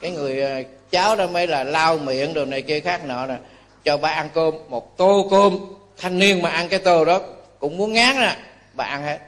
cái 0.00 0.10
người 0.10 0.42
ờ, 0.42 0.62
cháu 0.90 1.16
đó 1.16 1.26
mới 1.26 1.46
là 1.46 1.64
lau 1.64 1.98
miệng 1.98 2.34
đồ 2.34 2.44
này 2.44 2.62
kia 2.62 2.80
khác 2.80 3.04
nọ 3.04 3.26
nè, 3.26 3.36
cho 3.84 3.96
bà 3.96 4.08
ăn 4.08 4.28
cơm, 4.34 4.54
một 4.68 4.96
tô 4.96 5.28
cơm, 5.30 5.58
thanh 5.96 6.18
niên 6.18 6.42
mà 6.42 6.50
ăn 6.50 6.68
cái 6.68 6.78
tô 6.78 7.04
đó, 7.04 7.20
cũng 7.58 7.76
muốn 7.76 7.92
ngán 7.92 8.16
nè, 8.16 8.36
bà 8.74 8.84
ăn 8.84 9.02
hết. 9.02 9.18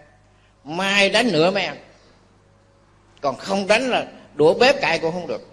Mai 0.64 1.10
đánh 1.10 1.32
nữa 1.32 1.50
mới 1.50 1.64
ăn. 1.64 1.76
Còn 3.20 3.36
không 3.36 3.66
đánh 3.66 3.90
là 3.90 4.06
đũa 4.34 4.54
bếp 4.54 4.80
cạy 4.80 4.98
cũng 4.98 5.12
không 5.12 5.26
được 5.26 5.49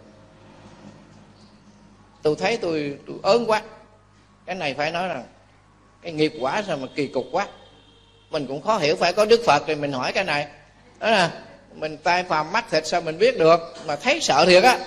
tôi 2.27 2.35
thấy 2.39 2.57
tôi 2.57 2.97
tôi 3.07 3.17
ớn 3.23 3.45
quá. 3.51 3.61
Cái 4.45 4.55
này 4.55 4.73
phải 4.73 4.91
nói 4.91 5.07
rằng, 5.07 5.23
cái 6.01 6.11
nghiệp 6.11 6.33
quả 6.39 6.63
sao 6.67 6.77
mà 6.77 6.87
kỳ 6.95 7.07
cục 7.07 7.25
quá. 7.31 7.47
Mình 8.29 8.47
cũng 8.47 8.61
khó 8.61 8.77
hiểu 8.77 8.95
phải 8.95 9.13
có 9.13 9.25
đức 9.25 9.41
phật 9.45 9.63
thì 9.67 9.75
mình 9.75 9.91
hỏi 9.91 10.11
cái 10.13 10.23
này. 10.23 10.47
Đó 10.99 11.09
là, 11.09 11.31
mình 11.73 11.97
tay 11.97 12.23
phàm 12.23 12.51
mắt 12.51 12.65
thịt 12.71 12.87
sao 12.87 13.01
mình 13.01 13.17
biết 13.17 13.37
được, 13.37 13.59
mà 13.85 13.95
thấy 13.95 14.19
sợ 14.21 14.45
thiệt 14.45 14.63
á. 14.63 14.79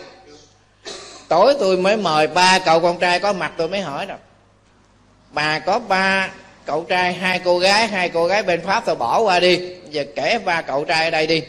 Tối 1.28 1.54
tôi 1.60 1.76
mới 1.76 1.96
mời 1.96 2.26
ba 2.26 2.58
cậu 2.58 2.80
con 2.80 2.98
trai 2.98 3.20
có 3.20 3.32
mặt 3.32 3.52
tôi 3.56 3.68
mới 3.68 3.80
hỏi 3.80 4.06
rồi 4.06 4.18
bà 5.32 5.58
có 5.58 5.78
ba 5.78 6.30
cậu 6.66 6.84
trai, 6.88 7.12
hai 7.12 7.38
cô 7.38 7.58
gái, 7.58 7.86
hai 7.86 8.08
cô 8.08 8.26
gái 8.26 8.42
bên 8.42 8.60
pháp 8.60 8.82
tôi 8.86 8.96
bỏ 8.96 9.20
qua 9.20 9.40
đi, 9.40 9.74
giờ 9.90 10.04
kể 10.14 10.38
ba 10.44 10.62
cậu 10.62 10.84
trai 10.84 11.04
ở 11.04 11.10
đây 11.10 11.26
đi. 11.26 11.42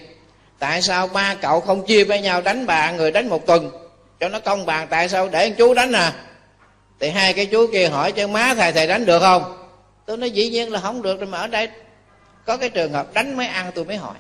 Tại 0.60 0.82
sao 0.82 1.08
ba 1.08 1.36
cậu 1.42 1.60
không 1.60 1.86
chia 1.86 2.04
với 2.04 2.22
nhau, 2.22 2.42
đánh 2.42 2.66
bà, 2.66 2.92
người 2.92 3.12
đánh 3.12 3.30
một 3.30 3.46
tuần? 3.46 3.72
Cho 4.22 4.30
nó 4.30 4.40
công 4.40 4.66
bằng, 4.66 4.88
tại 4.88 5.10
sao 5.10 5.30
để 5.30 5.40
anh 5.40 5.56
chú 5.56 5.74
đánh 5.74 5.92
à? 5.92 6.14
Thì 7.00 7.10
hai 7.10 7.34
cái 7.34 7.46
chú 7.46 7.68
kia 7.74 7.88
hỏi 7.90 8.12
cho 8.12 8.28
má 8.28 8.54
thầy 8.58 8.72
thầy 8.72 8.88
đánh 8.88 9.06
được 9.06 9.20
không? 9.20 9.68
Tôi 10.06 10.18
nói, 10.18 10.32
dĩ 10.32 10.50
nhiên 10.50 10.72
là 10.72 10.80
không 10.80 11.02
được 11.02 11.20
rồi 11.20 11.28
mà 11.28 11.38
ở 11.38 11.48
đây 11.48 11.70
có 12.46 12.58
cái 12.58 12.70
trường 12.70 12.94
hợp 12.94 13.14
đánh 13.14 13.38
mới 13.38 13.48
ăn 13.48 13.72
tôi 13.76 13.86
mới 13.86 13.98
hỏi. 13.98 14.16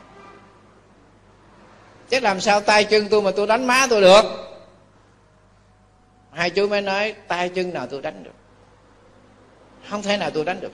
Chứ 2.09 2.19
làm 2.19 2.41
sao 2.41 2.61
tay 2.61 2.83
chân 2.83 3.07
tôi 3.09 3.21
mà 3.21 3.31
tôi 3.35 3.47
đánh 3.47 3.67
má 3.67 3.87
tôi 3.89 4.01
được? 4.01 4.21
Hai 6.31 6.49
chú 6.49 6.67
mới 6.67 6.81
nói, 6.81 7.15
tay 7.27 7.49
chân 7.49 7.73
nào 7.73 7.87
tôi 7.87 8.01
đánh 8.01 8.23
được? 8.23 8.35
Không 9.89 10.01
thể 10.01 10.17
nào 10.17 10.29
tôi 10.29 10.45
đánh 10.45 10.59
được. 10.61 10.71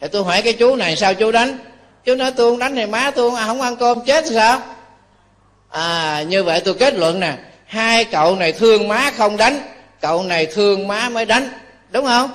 Thì 0.00 0.08
tôi 0.08 0.24
hỏi 0.24 0.42
cái 0.42 0.52
chú 0.52 0.76
này, 0.76 0.96
sao 0.96 1.14
chú 1.14 1.32
đánh? 1.32 1.58
Chú 2.04 2.14
nói, 2.14 2.32
tôi 2.36 2.52
không 2.52 2.58
đánh 2.58 2.74
thì 2.74 2.86
má 2.86 3.10
tôi 3.10 3.30
không 3.46 3.60
ăn 3.60 3.76
cơm, 3.76 4.04
chết 4.04 4.26
sao? 4.26 4.62
À 5.68 6.22
như 6.22 6.44
vậy 6.44 6.62
tôi 6.64 6.74
kết 6.74 6.94
luận 6.94 7.20
nè 7.20 7.38
hai 7.68 8.04
cậu 8.04 8.36
này 8.36 8.52
thương 8.52 8.88
má 8.88 9.10
không 9.16 9.36
đánh, 9.36 9.58
cậu 10.00 10.22
này 10.22 10.46
thương 10.46 10.88
má 10.88 11.08
mới 11.08 11.26
đánh. 11.26 11.48
Đúng 11.90 12.04
không? 12.04 12.30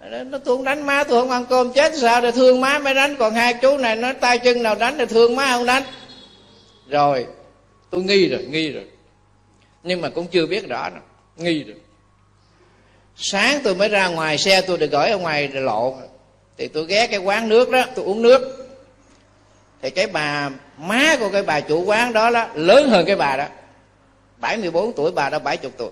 Nó 0.00 0.38
tôi 0.44 0.56
không 0.56 0.64
đánh 0.64 0.86
má, 0.86 1.04
tôi 1.04 1.20
không 1.20 1.30
ăn 1.30 1.46
cơm 1.46 1.72
chết, 1.72 1.92
sao 1.96 2.20
để 2.20 2.30
thương 2.30 2.60
má 2.60 2.78
mới 2.78 2.94
đánh? 2.94 3.16
Còn 3.16 3.34
hai 3.34 3.54
chú 3.54 3.78
này, 3.78 3.96
nó 3.96 4.12
tay 4.12 4.38
chân 4.38 4.62
nào 4.62 4.74
đánh 4.74 4.98
thì 4.98 5.06
thương 5.06 5.36
má 5.36 5.52
không 5.52 5.66
đánh. 5.66 5.82
Rồi, 6.88 7.26
tôi 7.90 8.02
nghi 8.02 8.28
rồi 8.28 8.44
nghi 8.44 8.72
rồi. 8.72 8.84
Nhưng 9.82 10.00
mà 10.00 10.08
cũng 10.08 10.26
chưa 10.26 10.46
biết 10.46 10.68
rõ 10.68 10.88
nào. 10.88 11.02
nghi 11.36 11.64
rồi. 11.64 11.76
Sáng 13.16 13.60
tôi 13.64 13.74
mới 13.74 13.88
ra 13.88 14.08
ngoài, 14.08 14.38
xe 14.38 14.60
tôi 14.60 14.78
được 14.78 14.90
gửi 14.90 15.10
ở 15.10 15.18
ngoài 15.18 15.48
lộ. 15.48 15.96
Thì 16.58 16.68
tôi 16.68 16.86
ghé 16.86 17.06
cái 17.06 17.18
quán 17.18 17.48
nước 17.48 17.70
đó, 17.70 17.84
tôi 17.94 18.04
uống 18.04 18.22
nước. 18.22 18.68
Thì 19.82 19.90
cái 19.90 20.06
bà, 20.06 20.50
má 20.78 21.16
của 21.20 21.28
cái 21.28 21.42
bà 21.42 21.60
chủ 21.60 21.84
quán 21.84 22.12
đó 22.12 22.30
đó, 22.30 22.46
lớn 22.54 22.88
hơn 22.88 23.06
cái 23.06 23.16
bà 23.16 23.36
đó. 23.36 23.46
74 24.42 24.92
tuổi, 24.92 25.12
bà 25.12 25.30
đã 25.30 25.38
70 25.38 25.72
tuổi. 25.76 25.90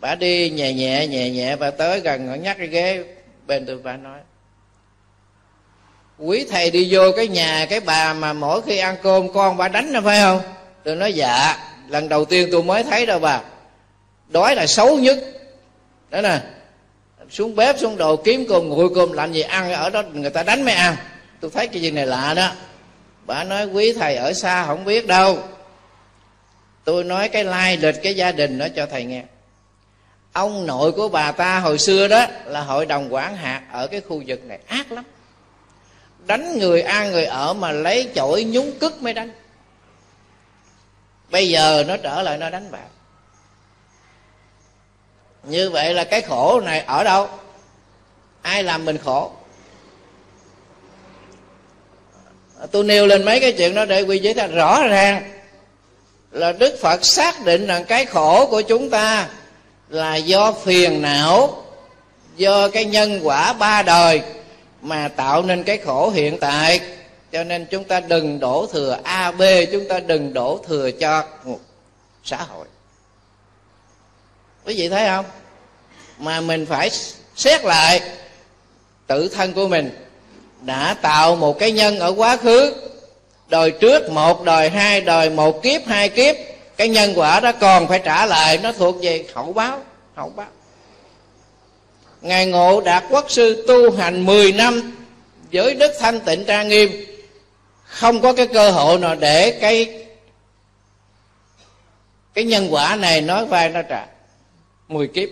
Bà 0.00 0.14
đi 0.14 0.50
nhẹ 0.50 0.72
nhẹ 0.72 1.06
nhẹ 1.06 1.30
nhẹ 1.30 1.56
và 1.56 1.70
tới 1.70 2.00
gần 2.00 2.42
nhắc 2.42 2.56
cái 2.58 2.66
ghế 2.66 3.04
bên 3.46 3.66
tôi, 3.66 3.78
bà 3.82 3.96
nói, 3.96 4.18
quý 6.18 6.46
thầy 6.50 6.70
đi 6.70 6.88
vô 6.90 7.12
cái 7.16 7.28
nhà 7.28 7.66
cái 7.70 7.80
bà 7.80 8.12
mà 8.12 8.32
mỗi 8.32 8.62
khi 8.62 8.78
ăn 8.78 8.96
cơm 9.02 9.32
con 9.32 9.56
bà 9.56 9.68
đánh 9.68 9.92
nó 9.92 10.00
phải 10.00 10.20
không? 10.20 10.40
Tôi 10.84 10.96
nói 10.96 11.12
dạ. 11.12 11.56
Lần 11.88 12.08
đầu 12.08 12.24
tiên 12.24 12.48
tôi 12.52 12.62
mới 12.62 12.82
thấy 12.82 13.06
đâu 13.06 13.18
bà. 13.18 13.40
Đói 14.28 14.54
là 14.54 14.66
xấu 14.66 14.98
nhất. 14.98 15.18
Đó 16.10 16.20
nè. 16.20 16.40
Xuống 17.30 17.56
bếp, 17.56 17.78
xuống 17.78 17.96
đồ, 17.96 18.16
kiếm 18.16 18.46
cơm 18.48 18.68
nguội 18.68 18.88
cơm, 18.94 19.12
làm 19.12 19.32
gì 19.32 19.40
ăn 19.40 19.72
ở 19.72 19.90
đó, 19.90 20.02
người 20.12 20.30
ta 20.30 20.42
đánh 20.42 20.64
mới 20.64 20.74
ăn. 20.74 20.96
Tôi 21.40 21.50
thấy 21.54 21.66
cái 21.66 21.82
gì 21.82 21.90
này 21.90 22.06
lạ 22.06 22.34
đó. 22.34 22.52
Bà 23.26 23.44
nói, 23.44 23.66
quý 23.66 23.92
thầy 23.92 24.16
ở 24.16 24.32
xa 24.32 24.66
không 24.66 24.84
biết 24.84 25.06
đâu 25.06 25.38
tôi 26.84 27.04
nói 27.04 27.28
cái 27.28 27.44
lai 27.44 27.76
lịch, 27.76 28.02
cái 28.02 28.14
gia 28.14 28.32
đình 28.32 28.58
đó 28.58 28.66
cho 28.76 28.86
thầy 28.86 29.04
nghe. 29.04 29.22
Ông 30.32 30.66
nội 30.66 30.92
của 30.92 31.08
bà 31.08 31.32
ta 31.32 31.58
hồi 31.58 31.78
xưa 31.78 32.08
đó 32.08 32.26
là 32.46 32.60
hội 32.60 32.86
đồng 32.86 33.14
quản 33.14 33.36
hạt 33.36 33.62
ở 33.72 33.86
cái 33.86 34.00
khu 34.00 34.22
vực 34.26 34.44
này. 34.44 34.58
Ác 34.66 34.92
lắm. 34.92 35.04
Đánh 36.26 36.58
người 36.58 36.82
ăn 36.82 37.12
người 37.12 37.24
ở 37.24 37.52
mà 37.52 37.72
lấy 37.72 38.10
chổi 38.14 38.44
nhúng 38.44 38.72
cứt 38.80 39.02
mới 39.02 39.12
đánh. 39.12 39.30
Bây 41.30 41.48
giờ 41.48 41.84
nó 41.88 41.96
trở 41.96 42.22
lại 42.22 42.38
nó 42.38 42.50
đánh 42.50 42.70
bạn 42.70 42.88
như 45.46 45.70
vậy 45.70 45.94
là 45.94 46.04
cái 46.04 46.20
khổ 46.20 46.60
này 46.60 46.80
ở 46.80 47.04
đâu? 47.04 47.28
Ai 48.42 48.62
làm 48.62 48.84
mình 48.84 48.98
khổ? 48.98 49.32
Tôi 52.70 52.84
nêu 52.84 53.06
lên 53.06 53.24
mấy 53.24 53.40
cái 53.40 53.52
chuyện 53.52 53.74
đó 53.74 53.84
để 53.84 54.02
quy 54.02 54.18
chế 54.18 54.34
ta 54.34 54.46
rõ 54.46 54.86
ràng 54.86 55.33
là 56.34 56.52
đức 56.52 56.78
phật 56.80 57.04
xác 57.04 57.44
định 57.44 57.66
rằng 57.66 57.84
cái 57.84 58.04
khổ 58.04 58.46
của 58.50 58.60
chúng 58.62 58.90
ta 58.90 59.28
là 59.88 60.16
do 60.16 60.52
phiền 60.52 61.02
não, 61.02 61.64
do 62.36 62.68
cái 62.68 62.84
nhân 62.84 63.20
quả 63.22 63.52
ba 63.52 63.82
đời 63.82 64.22
mà 64.82 65.08
tạo 65.08 65.42
nên 65.42 65.62
cái 65.62 65.78
khổ 65.78 66.10
hiện 66.10 66.38
tại. 66.38 66.80
Cho 67.32 67.44
nên 67.44 67.66
chúng 67.70 67.84
ta 67.84 68.00
đừng 68.00 68.40
đổ 68.40 68.66
thừa 68.72 68.98
a, 69.02 69.30
b, 69.30 69.42
chúng 69.72 69.88
ta 69.88 70.00
đừng 70.00 70.32
đổ 70.32 70.60
thừa 70.68 70.90
cho 70.90 71.24
xã 72.24 72.36
hội. 72.36 72.66
Quý 74.64 74.74
vị 74.76 74.88
thấy 74.88 75.06
không? 75.08 75.24
Mà 76.18 76.40
mình 76.40 76.66
phải 76.66 76.90
xét 77.36 77.64
lại 77.64 78.00
tự 79.06 79.28
thân 79.28 79.52
của 79.52 79.68
mình 79.68 79.90
đã 80.60 80.96
tạo 81.02 81.36
một 81.36 81.58
cái 81.58 81.72
nhân 81.72 81.98
ở 81.98 82.14
quá 82.16 82.36
khứ 82.36 82.74
đời 83.54 83.70
trước 83.70 84.10
một 84.10 84.44
đời 84.44 84.70
hai 84.70 85.00
đời 85.00 85.30
một 85.30 85.62
kiếp 85.62 85.86
hai 85.86 86.08
kiếp, 86.08 86.36
cái 86.76 86.88
nhân 86.88 87.12
quả 87.16 87.40
đó 87.40 87.52
còn 87.60 87.88
phải 87.88 88.00
trả 88.04 88.26
lại, 88.26 88.58
nó 88.62 88.72
thuộc 88.72 88.96
về 89.02 89.24
hậu 89.34 89.52
báo 89.52 89.80
hậu 90.14 90.32
báo. 90.36 90.46
Ngài 92.22 92.46
ngộ 92.46 92.80
đạt 92.80 93.04
quốc 93.10 93.30
sư 93.30 93.64
tu 93.68 93.92
hành 93.92 94.26
10 94.26 94.52
năm, 94.52 94.96
với 95.52 95.74
đức 95.74 95.92
thanh 96.00 96.20
tịnh 96.20 96.44
trang 96.44 96.68
nghiêm, 96.68 96.90
không 97.84 98.20
có 98.20 98.32
cái 98.32 98.46
cơ 98.46 98.70
hội 98.70 98.98
nào 98.98 99.14
để 99.14 99.50
cái 99.50 100.04
cái 102.34 102.44
nhân 102.44 102.68
quả 102.70 102.96
này 102.96 103.20
nói 103.20 103.46
vai 103.46 103.68
nó 103.68 103.82
trả 103.82 104.06
mười 104.88 105.08
kiếp. 105.08 105.28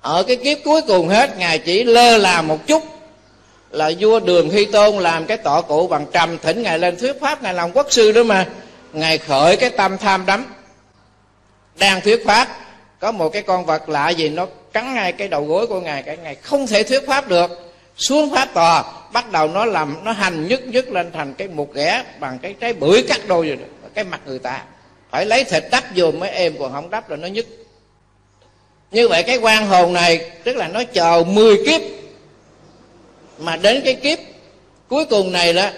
Ở 0.00 0.22
cái 0.22 0.36
kiếp 0.36 0.58
cuối 0.64 0.82
cùng 0.82 1.08
hết, 1.08 1.38
ngài 1.38 1.58
chỉ 1.58 1.84
lơ 1.84 2.16
là 2.16 2.42
một 2.42 2.66
chút 2.66 2.95
là 3.70 3.90
vua 4.00 4.20
đường 4.20 4.50
hy 4.50 4.64
tôn 4.64 4.96
làm 4.96 5.26
cái 5.26 5.36
tọa 5.36 5.62
cụ 5.62 5.86
bằng 5.86 6.06
trầm 6.12 6.38
thỉnh 6.38 6.62
ngài 6.62 6.78
lên 6.78 6.96
thuyết 6.96 7.20
pháp, 7.20 7.42
ngài 7.42 7.54
làm 7.54 7.72
quốc 7.72 7.86
sư 7.90 8.12
đó 8.12 8.22
mà. 8.22 8.46
Ngài 8.92 9.18
khởi 9.18 9.56
cái 9.56 9.70
tâm 9.70 9.98
tham 9.98 10.26
đắm. 10.26 10.54
Đang 11.78 12.00
thuyết 12.00 12.26
pháp, 12.26 12.48
có 13.00 13.12
một 13.12 13.28
cái 13.28 13.42
con 13.42 13.66
vật 13.66 13.88
lạ 13.88 14.10
gì, 14.10 14.28
nó 14.28 14.46
cắn 14.72 14.94
ngay 14.94 15.12
cái 15.12 15.28
đầu 15.28 15.44
gối 15.44 15.66
của 15.66 15.80
ngài, 15.80 16.02
cái 16.02 16.16
ngài 16.16 16.34
không 16.34 16.66
thể 16.66 16.82
thuyết 16.82 17.06
pháp 17.06 17.28
được. 17.28 17.50
Xuống 17.96 18.34
pháp 18.34 18.54
tòa, 18.54 18.84
bắt 19.12 19.32
đầu 19.32 19.48
nó 19.48 19.64
làm, 19.64 20.04
nó 20.04 20.12
hành 20.12 20.48
nhức 20.48 20.66
nhức 20.66 20.92
lên 20.92 21.12
thành 21.12 21.34
cái 21.34 21.48
một 21.48 21.74
ghẻ 21.74 22.04
bằng 22.20 22.38
cái 22.42 22.54
trái 22.60 22.72
bưởi 22.72 23.02
cắt 23.02 23.20
đôi 23.28 23.46
rồi 23.46 23.58
cái 23.94 24.04
mặt 24.04 24.20
người 24.26 24.38
ta. 24.38 24.62
Phải 25.10 25.26
lấy 25.26 25.44
thịt 25.44 25.64
đắp 25.70 25.84
vô 25.96 26.10
mới 26.10 26.30
êm, 26.30 26.56
còn 26.58 26.72
không 26.72 26.90
đắp 26.90 27.10
là 27.10 27.16
nó 27.16 27.28
nhức. 27.28 27.46
Như 28.90 29.08
vậy 29.08 29.22
cái 29.22 29.36
quan 29.36 29.66
hồn 29.66 29.92
này, 29.92 30.30
tức 30.44 30.56
là 30.56 30.68
nó 30.68 30.84
chờ 30.84 31.24
10 31.26 31.56
kiếp 31.66 31.80
mà 33.38 33.56
đến 33.56 33.82
cái 33.84 33.94
kiếp 33.94 34.18
cuối 34.88 35.04
cùng 35.04 35.32
này 35.32 35.52
đó 35.52 35.68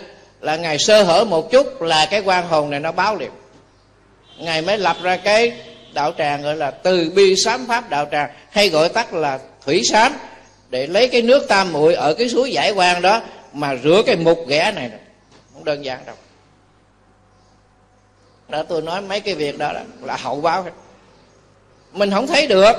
là 0.40 0.56
ngày 0.56 0.78
sơ 0.78 1.02
hở 1.02 1.24
một 1.24 1.50
chút 1.50 1.82
là 1.82 2.06
cái 2.10 2.20
quan 2.20 2.48
hồn 2.48 2.70
này 2.70 2.80
nó 2.80 2.92
báo 2.92 3.16
liền 3.16 3.30
ngài 4.38 4.62
mới 4.62 4.78
lập 4.78 4.96
ra 5.02 5.16
cái 5.16 5.52
đạo 5.92 6.12
tràng 6.18 6.42
gọi 6.42 6.56
là 6.56 6.70
từ 6.70 7.12
bi 7.14 7.36
sám 7.36 7.66
pháp 7.68 7.90
đạo 7.90 8.06
tràng 8.10 8.30
hay 8.50 8.68
gọi 8.68 8.88
tắt 8.88 9.14
là 9.14 9.38
thủy 9.64 9.82
sám 9.84 10.12
để 10.70 10.86
lấy 10.86 11.08
cái 11.08 11.22
nước 11.22 11.48
tam 11.48 11.72
muội 11.72 11.94
ở 11.94 12.14
cái 12.14 12.28
suối 12.28 12.50
giải 12.50 12.70
quan 12.70 13.02
đó 13.02 13.22
mà 13.52 13.76
rửa 13.84 14.02
cái 14.06 14.16
mục 14.16 14.38
ghẻ 14.48 14.72
này 14.76 14.90
không 15.54 15.64
đơn 15.64 15.84
giản 15.84 15.98
đâu. 16.06 16.16
Đó 18.48 18.62
tôi 18.62 18.82
nói 18.82 19.00
mấy 19.00 19.20
cái 19.20 19.34
việc 19.34 19.58
đó 19.58 19.72
là, 19.72 19.84
là 20.02 20.16
hậu 20.16 20.40
báo 20.40 20.66
mình 21.92 22.10
không 22.10 22.26
thấy 22.26 22.46
được. 22.46 22.72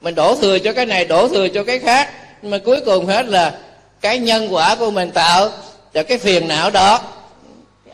Mình 0.00 0.14
đổ 0.14 0.36
thừa 0.36 0.58
cho 0.58 0.72
cái 0.72 0.86
này 0.86 1.04
đổ 1.04 1.28
thừa 1.28 1.48
cho 1.48 1.64
cái 1.64 1.78
khác. 1.78 2.10
Nhưng 2.42 2.50
mà 2.50 2.58
cuối 2.64 2.80
cùng 2.86 3.06
hết 3.06 3.26
là 3.26 3.58
cái 4.00 4.18
nhân 4.18 4.48
quả 4.50 4.74
của 4.74 4.90
mình 4.90 5.10
tạo 5.10 5.48
cho 5.94 6.02
cái 6.02 6.18
phiền 6.18 6.48
não 6.48 6.70
đó. 6.70 7.00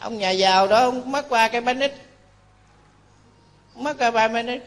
Ông 0.01 0.19
nhà 0.19 0.31
giàu 0.31 0.67
đó 0.67 0.91
mất 0.91 1.29
qua 1.29 1.49
cái 1.49 1.61
bánh 1.61 1.81
ít. 1.81 1.95
Mất 3.75 3.99
qua 3.99 4.11
ba 4.11 4.29
bánh 4.29 4.47
ít. 4.47 4.63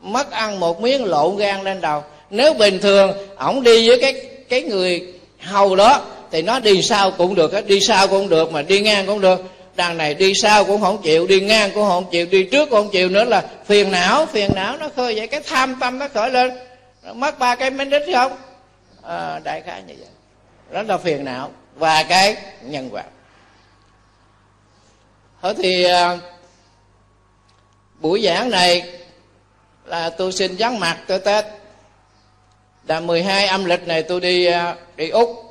Mất 0.00 0.30
ăn 0.30 0.60
một 0.60 0.80
miếng 0.80 1.04
lộn 1.04 1.36
gan 1.36 1.64
lên 1.64 1.80
đầu. 1.80 2.04
Nếu 2.30 2.54
bình 2.54 2.78
thường 2.80 3.12
ổng 3.36 3.62
đi 3.62 3.88
với 3.88 4.00
cái 4.00 4.14
cái 4.48 4.62
người 4.62 5.14
hầu 5.40 5.76
đó 5.76 6.02
thì 6.30 6.42
nó 6.42 6.60
đi 6.60 6.82
sau 6.82 7.10
cũng 7.10 7.34
được 7.34 7.66
đi 7.66 7.80
sau 7.80 8.08
cũng 8.08 8.28
được 8.28 8.52
mà 8.52 8.62
đi 8.62 8.80
ngang 8.80 9.06
cũng 9.06 9.20
được. 9.20 9.44
Đằng 9.76 9.96
này 9.96 10.14
đi 10.14 10.32
sau 10.42 10.64
cũng 10.64 10.80
không 10.80 11.02
chịu 11.02 11.26
đi 11.26 11.40
ngang 11.40 11.70
cũng 11.74 11.88
không 11.88 12.04
chịu 12.10 12.26
đi 12.26 12.44
trước 12.44 12.70
cũng 12.70 12.82
không 12.82 12.90
chịu 12.90 13.08
nữa 13.08 13.24
là 13.24 13.44
phiền 13.64 13.90
não 13.90 14.26
phiền 14.26 14.50
não 14.54 14.76
nó 14.76 14.88
khơi 14.96 15.14
vậy 15.16 15.26
cái 15.26 15.40
tham 15.46 15.76
tâm 15.80 15.98
nó 15.98 16.08
khởi 16.08 16.30
lên. 16.30 16.50
Mất 17.14 17.38
ba 17.38 17.54
cái 17.54 17.70
miếng 17.70 17.90
đít 17.90 18.02
không? 18.14 18.36
À, 19.02 19.40
đại 19.44 19.62
khái 19.66 19.82
như 19.82 19.94
vậy 19.98 20.08
đó 20.70 20.82
là 20.82 20.98
phiền 20.98 21.24
não. 21.24 21.50
Và 21.74 22.02
cái 22.02 22.36
nhân 22.62 22.88
quả. 22.92 23.04
Thôi 25.42 25.54
thì 25.58 25.84
à, 25.84 26.18
buổi 28.00 28.22
giảng 28.22 28.50
này 28.50 29.00
là 29.84 30.10
tôi 30.10 30.32
xin 30.32 30.56
vắng 30.58 30.80
mặt 30.80 30.98
tới 31.06 31.18
tết. 31.18 31.44
Là 32.86 33.00
12 33.00 33.46
âm 33.46 33.64
lịch 33.64 33.86
này 33.86 34.02
tôi 34.02 34.20
đi 34.20 34.46
à, 34.46 34.76
đi 34.96 35.08
úc. 35.08 35.44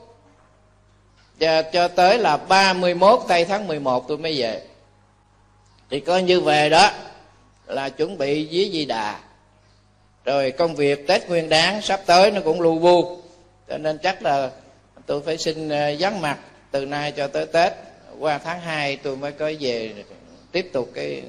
Và 1.40 1.62
cho 1.62 1.88
tới 1.88 2.18
là 2.18 2.38
31 2.38 3.20
tây 3.28 3.46
tháng 3.46 3.68
11 3.68 4.08
tôi 4.08 4.18
mới 4.18 4.42
về. 4.42 4.62
Thì 5.90 6.00
coi 6.00 6.24
như 6.24 6.42
về 6.42 6.70
đó, 6.70 6.92
là 7.66 7.90
chuẩn 7.90 8.18
bị 8.18 8.48
với 8.52 8.70
di 8.74 8.86
đà. 8.86 9.20
Rồi 10.26 10.52
công 10.52 10.76
việc 10.76 11.08
tết 11.08 11.30
nguyên 11.30 11.50
đáng 11.50 11.82
sắp 11.82 12.02
tới 12.06 12.32
nó 12.32 12.42
cũng 12.42 12.62
lu 12.62 12.80
bu. 12.80 13.22
Cho 13.70 13.78
nên 13.78 13.98
chắc 13.98 14.22
là 14.22 14.50
tôi 15.08 15.22
phải 15.26 15.38
xin 15.38 15.70
ờ, 15.70 15.96
vắng 16.00 16.22
mặt 16.22 16.38
từ 16.72 16.86
nay 16.86 17.12
cho 17.12 17.28
tới 17.28 17.46
tết. 17.46 17.74
Qua 18.20 18.38
tháng 18.38 18.62
2 18.62 18.96
tôi 18.96 19.18
mới 19.18 19.32
có 19.32 19.52
về 19.60 19.94
tiếp 20.52 20.70
tục 20.74 20.92
cái 20.94 21.24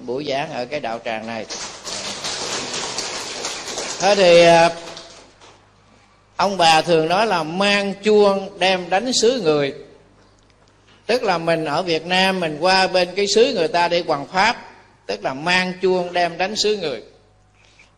buổi 0.00 0.24
giảng 0.28 0.52
ở 0.52 0.64
cái 0.64 0.80
đạo 0.80 1.00
tràng 1.04 1.26
này. 1.26 1.46
Thế 4.00 4.14
thì 4.14 4.44
ờ, 4.44 4.68
ông 6.36 6.56
bà 6.56 6.82
thường 6.82 7.08
nói 7.08 7.26
là 7.26 7.42
mang 7.42 7.94
chuông 8.02 8.58
đem 8.58 8.90
đánh 8.90 9.12
xứ 9.12 9.40
người. 9.44 9.74
Tức 11.06 11.22
là 11.22 11.38
mình 11.38 11.64
ở 11.64 11.82
việt 11.82 12.06
nam 12.06 12.40
mình 12.40 12.58
qua 12.60 12.86
bên 12.86 13.08
cái 13.16 13.26
xứ 13.34 13.52
người 13.54 13.68
ta 13.68 13.88
để 13.88 14.02
hoàng 14.06 14.26
pháp 14.26 14.56
tức 15.06 15.24
là 15.24 15.34
mang 15.34 15.72
chuông 15.82 16.12
đem 16.12 16.38
đánh 16.38 16.56
xứ 16.56 16.76
người. 16.76 17.02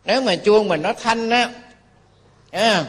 Nếu 0.05 0.21
mà 0.21 0.35
chuông 0.35 0.67
mình 0.67 0.81
nó 0.81 0.93
thanh 0.93 1.29
á 1.29 1.49
à, 2.51 2.85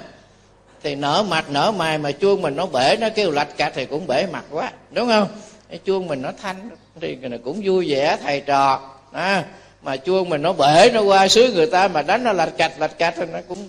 thì 0.82 0.94
nở 0.94 1.24
mặt 1.28 1.44
nở 1.50 1.72
mày 1.76 1.98
mà 1.98 2.12
chuông 2.12 2.42
mình 2.42 2.56
nó 2.56 2.66
bể 2.66 2.96
nó 3.00 3.08
kêu 3.14 3.30
lạch 3.30 3.48
cả 3.56 3.70
thì 3.74 3.86
cũng 3.86 4.06
bể 4.06 4.26
mặt 4.32 4.44
quá 4.50 4.72
đúng 4.90 5.08
không? 5.08 5.28
Cái 5.68 5.78
chuông 5.78 6.06
mình 6.06 6.22
nó 6.22 6.32
thanh 6.42 6.70
thì 7.00 7.18
cũng 7.44 7.60
vui 7.64 7.86
vẻ 7.88 8.16
thầy 8.22 8.40
trò 8.40 8.80
à, 9.12 9.44
mà 9.82 9.96
chuông 9.96 10.28
mình 10.28 10.42
nó 10.42 10.52
bể 10.52 10.90
nó 10.94 11.02
qua 11.02 11.28
xứ 11.28 11.52
người 11.54 11.66
ta 11.66 11.88
mà 11.88 12.02
đánh 12.02 12.24
nó 12.24 12.32
lạch 12.32 12.52
cạch 12.58 12.72
lạch 12.78 12.98
cạch 12.98 13.14
thì 13.16 13.22
nó 13.32 13.38
cũng 13.48 13.68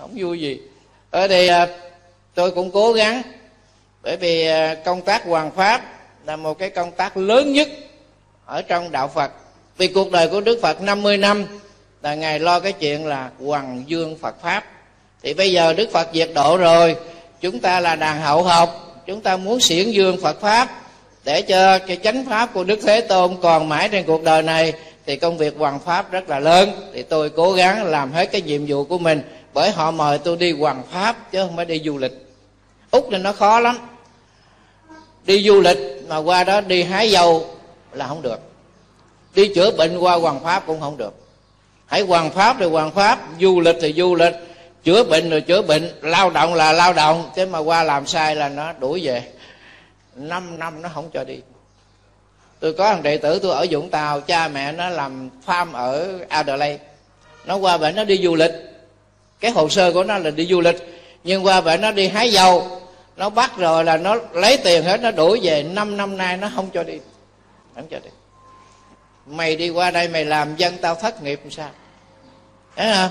không 0.00 0.10
vui 0.14 0.40
gì. 0.40 0.60
Ờ, 1.10 1.20
ở 1.20 1.28
đây 1.28 1.48
à, 1.48 1.66
tôi 2.34 2.50
cũng 2.50 2.70
cố 2.70 2.92
gắng 2.92 3.22
bởi 4.02 4.16
vì 4.16 4.46
à, 4.46 4.74
công 4.74 5.02
tác 5.02 5.24
hoàng 5.24 5.50
pháp 5.50 5.82
là 6.26 6.36
một 6.36 6.58
cái 6.58 6.70
công 6.70 6.92
tác 6.92 7.16
lớn 7.16 7.52
nhất 7.52 7.68
ở 8.44 8.62
trong 8.62 8.92
đạo 8.92 9.08
Phật. 9.08 9.32
Vì 9.76 9.88
cuộc 9.88 10.12
đời 10.12 10.28
của 10.28 10.40
Đức 10.40 10.58
Phật 10.62 10.82
50 10.82 11.16
năm 11.16 11.46
là 12.02 12.14
ngài 12.14 12.38
lo 12.38 12.60
cái 12.60 12.72
chuyện 12.72 13.06
là 13.06 13.30
hoàng 13.38 13.84
dương 13.86 14.18
Phật 14.18 14.42
pháp 14.42 14.64
thì 15.22 15.34
bây 15.34 15.52
giờ 15.52 15.72
Đức 15.72 15.92
Phật 15.92 16.08
diệt 16.14 16.30
độ 16.34 16.56
rồi, 16.56 16.96
chúng 17.40 17.58
ta 17.60 17.80
là 17.80 17.96
đàn 17.96 18.20
hậu 18.20 18.42
học, 18.42 19.02
chúng 19.06 19.20
ta 19.20 19.36
muốn 19.36 19.60
xiển 19.60 19.90
dương 19.90 20.20
Phật 20.22 20.40
pháp, 20.40 20.68
để 21.24 21.42
cho 21.42 21.78
cái 21.78 21.96
chánh 21.96 22.24
pháp 22.28 22.54
của 22.54 22.64
Đức 22.64 22.78
Thế 22.82 23.00
Tôn 23.00 23.36
còn 23.42 23.68
mãi 23.68 23.88
trên 23.88 24.04
cuộc 24.04 24.22
đời 24.22 24.42
này, 24.42 24.72
thì 25.06 25.16
công 25.16 25.38
việc 25.38 25.54
hoàn 25.58 25.80
pháp 25.80 26.12
rất 26.12 26.28
là 26.28 26.40
lớn. 26.40 26.90
Thì 26.94 27.02
tôi 27.02 27.30
cố 27.30 27.52
gắng 27.52 27.84
làm 27.84 28.12
hết 28.12 28.26
cái 28.32 28.42
nhiệm 28.42 28.66
vụ 28.66 28.84
của 28.84 28.98
mình, 28.98 29.22
bởi 29.54 29.70
họ 29.70 29.90
mời 29.90 30.18
tôi 30.18 30.36
đi 30.36 30.52
hoàn 30.52 30.82
pháp, 30.92 31.32
chứ 31.32 31.42
không 31.42 31.56
phải 31.56 31.64
đi 31.64 31.80
du 31.84 31.98
lịch. 31.98 32.12
Úc 32.90 33.08
thì 33.10 33.18
nó 33.18 33.32
khó 33.32 33.60
lắm. 33.60 33.78
Đi 35.24 35.42
du 35.42 35.60
lịch 35.60 35.78
mà 36.08 36.16
qua 36.16 36.44
đó 36.44 36.60
đi 36.60 36.82
hái 36.82 37.10
dầu 37.10 37.46
là 37.92 38.06
không 38.06 38.22
được. 38.22 38.40
Đi 39.34 39.54
chữa 39.54 39.70
bệnh 39.70 39.98
qua 39.98 40.14
hoàng 40.14 40.40
pháp 40.44 40.66
cũng 40.66 40.80
không 40.80 40.96
được. 40.96 41.14
Hãy 41.86 42.00
hoàng 42.00 42.30
pháp 42.30 42.56
thì 42.58 42.66
hoàng 42.66 42.90
pháp, 42.90 43.18
du 43.40 43.60
lịch 43.60 43.76
thì 43.80 43.92
du 43.92 44.14
lịch 44.14 44.34
chữa 44.84 45.04
bệnh 45.04 45.30
rồi 45.30 45.40
chữa 45.40 45.62
bệnh. 45.62 45.90
Lao 46.02 46.30
động 46.30 46.54
là 46.54 46.72
lao 46.72 46.92
động, 46.92 47.30
thế 47.36 47.44
mà 47.44 47.58
qua 47.58 47.82
làm 47.82 48.06
sai 48.06 48.36
là 48.36 48.48
nó 48.48 48.72
đuổi 48.72 49.00
về. 49.04 49.22
Năm 50.14 50.58
năm 50.58 50.82
nó 50.82 50.88
không 50.94 51.10
cho 51.12 51.24
đi. 51.24 51.40
Tôi 52.60 52.72
có 52.72 52.92
thằng 52.92 53.02
đệ 53.02 53.16
tử 53.16 53.38
tôi 53.38 53.52
ở 53.52 53.66
vũng 53.70 53.90
tàu, 53.90 54.20
cha 54.20 54.48
mẹ 54.48 54.72
nó 54.72 54.88
làm 54.88 55.30
farm 55.46 55.72
ở 55.72 56.18
adelaide. 56.28 56.84
Nó 57.44 57.56
qua 57.56 57.78
bệnh 57.78 57.96
nó 57.96 58.04
đi 58.04 58.22
du 58.22 58.34
lịch. 58.34 58.52
Cái 59.40 59.50
hồ 59.50 59.68
sơ 59.68 59.92
của 59.92 60.04
nó 60.04 60.18
là 60.18 60.30
đi 60.30 60.46
du 60.46 60.60
lịch. 60.60 60.76
Nhưng 61.24 61.46
qua 61.46 61.60
bệnh 61.60 61.80
nó 61.80 61.92
đi 61.92 62.08
hái 62.08 62.32
dầu 62.32 62.80
nó 63.16 63.30
bắt 63.30 63.52
rồi 63.56 63.84
là 63.84 63.96
nó 63.96 64.16
lấy 64.32 64.56
tiền 64.56 64.84
hết, 64.84 65.00
nó 65.00 65.10
đuổi 65.10 65.40
về. 65.42 65.62
Năm 65.62 65.96
năm 65.96 66.16
nay 66.16 66.36
nó 66.36 66.50
không 66.54 66.70
cho 66.74 66.82
đi. 66.82 66.98
Không 67.74 67.86
cho 67.90 67.98
đi. 68.04 68.10
Mày 69.26 69.56
đi 69.56 69.70
qua 69.70 69.90
đây 69.90 70.08
mày 70.08 70.24
làm 70.24 70.56
dân 70.56 70.78
tao 70.78 70.94
thất 70.94 71.22
nghiệp 71.22 71.40
làm 71.42 71.50
sao? 71.50 71.70
Thấy 72.76 72.92
không? 72.94 73.10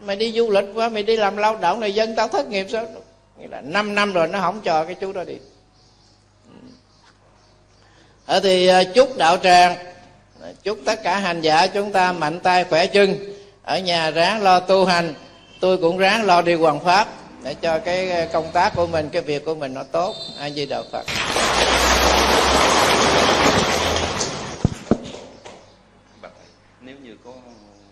Mày 0.00 0.16
đi 0.16 0.32
du 0.32 0.50
lịch 0.50 0.64
quá, 0.74 0.88
mày 0.88 1.02
đi 1.02 1.16
làm 1.16 1.36
lao 1.36 1.56
động 1.56 1.80
này, 1.80 1.94
dân 1.94 2.14
tao 2.16 2.28
thất 2.28 2.48
nghiệp 2.48 2.66
sao? 2.72 2.86
Nghĩa 3.38 3.48
là 3.48 3.60
5 3.60 3.94
năm 3.94 4.12
rồi 4.12 4.28
nó 4.28 4.40
không 4.40 4.60
cho 4.64 4.84
cái 4.84 4.94
chú 4.94 5.12
đó 5.12 5.24
đi. 5.24 5.36
Ở 8.26 8.40
thì 8.40 8.66
ờ, 8.66 8.84
chúc 8.94 9.16
đạo 9.16 9.36
tràng, 9.36 9.76
chúc 10.62 10.78
tất 10.84 11.02
cả 11.02 11.18
hành 11.18 11.40
giả 11.40 11.66
chúng 11.66 11.92
ta 11.92 12.12
mạnh 12.12 12.40
tay 12.40 12.64
khỏe 12.64 12.86
chân, 12.86 13.16
ở 13.62 13.78
nhà 13.78 14.10
ráng 14.10 14.42
lo 14.42 14.60
tu 14.60 14.84
hành, 14.84 15.14
tôi 15.60 15.78
cũng 15.78 15.98
ráng 15.98 16.24
lo 16.24 16.42
đi 16.42 16.54
hoàn 16.54 16.80
pháp 16.80 17.08
để 17.42 17.54
cho 17.54 17.78
cái 17.78 18.10
ờ, 18.10 18.26
công 18.32 18.50
tác 18.52 18.72
của 18.76 18.86
mình, 18.86 19.08
cái 19.12 19.22
việc 19.22 19.44
của 19.44 19.54
mình 19.54 19.74
nó 19.74 19.82
tốt. 19.82 20.14
A 20.38 20.50
di 20.50 20.66
đà 20.66 20.82
phật 20.92 21.04
nếu 26.80 26.96
như 27.02 27.16
có 27.24 27.32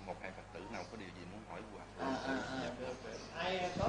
một 0.07 0.15
hai 0.23 0.31
phật 0.37 0.43
tử 0.55 0.61
nào 0.73 0.83
có 0.91 0.97
điều 0.97 1.09
gì 1.09 1.25
muốn 1.33 1.41
hỏi 1.51 1.61
qua 1.75 1.83
à, 2.01 2.13
à, 2.27 2.35
à, 2.49 3.45
ai 3.45 3.71
có 3.79 3.87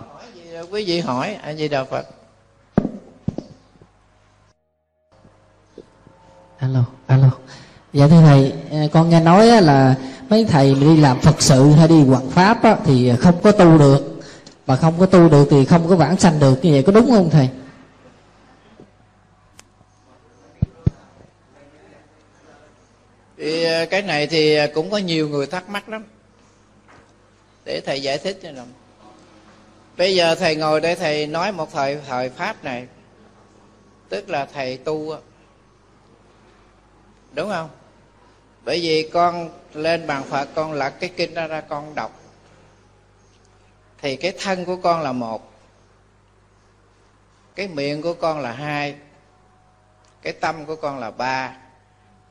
hỏi 0.58 0.66
gì 0.66 0.72
quý 0.72 0.86
vị 0.86 1.00
hỏi 1.00 1.34
a 1.34 1.54
di 1.54 1.68
đà 1.68 1.84
phật. 1.84 2.08
Alo 6.58 6.84
alo. 7.08 7.30
Dạ 7.94 8.08
thưa 8.08 8.22
thầy 8.22 8.54
con 8.94 9.10
nghe 9.10 9.20
nói 9.20 9.62
là 9.62 9.96
mấy 10.30 10.46
thầy 10.46 10.76
đi 10.76 10.98
làm 10.98 11.20
phật 11.20 11.42
sự 11.42 11.72
hay 11.72 11.88
đi 11.88 12.04
hoàng 12.04 12.30
pháp 12.30 12.64
á, 12.64 12.78
thì 12.86 13.12
không 13.20 13.42
có 13.44 13.52
tu 13.52 13.78
được. 13.78 14.22
Mà 14.68 14.76
không 14.76 15.00
có 15.00 15.06
tu 15.06 15.30
được 15.30 15.48
thì 15.52 15.66
không 15.66 15.90
có 15.90 15.96
vãng 15.96 16.18
sanh 16.18 16.40
được 16.40 16.60
như 16.62 16.72
vậy 16.72 16.84
có 16.86 16.92
đúng 16.92 17.10
không 17.10 17.30
thầy? 17.30 17.50
Thì 23.38 23.64
à, 23.64 23.86
cái 23.86 24.02
này 24.02 24.28
thì 24.28 24.58
cũng 24.74 24.92
có 24.92 24.98
nhiều 24.98 25.30
người 25.30 25.48
thắc 25.48 25.70
mắc 25.70 25.90
lắm. 25.90 26.04
Để 27.66 27.82
thầy 27.86 28.02
giải 28.02 28.18
thích 28.18 28.40
cho 28.44 28.52
lòng 28.52 28.68
bây 29.98 30.16
giờ 30.16 30.36
thầy 30.36 30.56
ngồi 30.56 30.82
đây, 30.82 30.96
thầy 30.96 31.28
nói 31.28 31.52
một 31.52 31.72
thời 31.72 32.00
thời 32.08 32.30
pháp 32.30 32.64
này. 32.64 32.88
Tức 34.10 34.30
là 34.30 34.46
thầy 34.46 34.78
tu 34.78 35.16
đúng 37.34 37.50
không? 37.50 37.70
Bởi 38.66 38.80
vì 38.82 39.10
con 39.14 39.50
lên 39.74 40.08
bàn 40.08 40.24
phật, 40.24 40.50
con 40.56 40.74
lật 40.74 40.94
cái 41.00 41.10
kinh 41.18 41.34
ra 41.34 41.48
ra, 41.48 41.62
con 41.62 41.96
đọc. 41.96 42.20
Thì 43.98 44.16
cái 44.16 44.34
thân 44.40 44.66
của 44.66 44.76
con 44.76 45.02
là 45.02 45.12
một. 45.12 45.54
Cái 47.56 47.68
miệng 47.68 48.02
của 48.02 48.14
con 48.14 48.40
là 48.40 48.52
hai. 48.52 48.96
Cái 50.22 50.34
tâm 50.34 50.66
của 50.66 50.76
con 50.76 51.00
là 51.00 51.12
ba. 51.12 51.58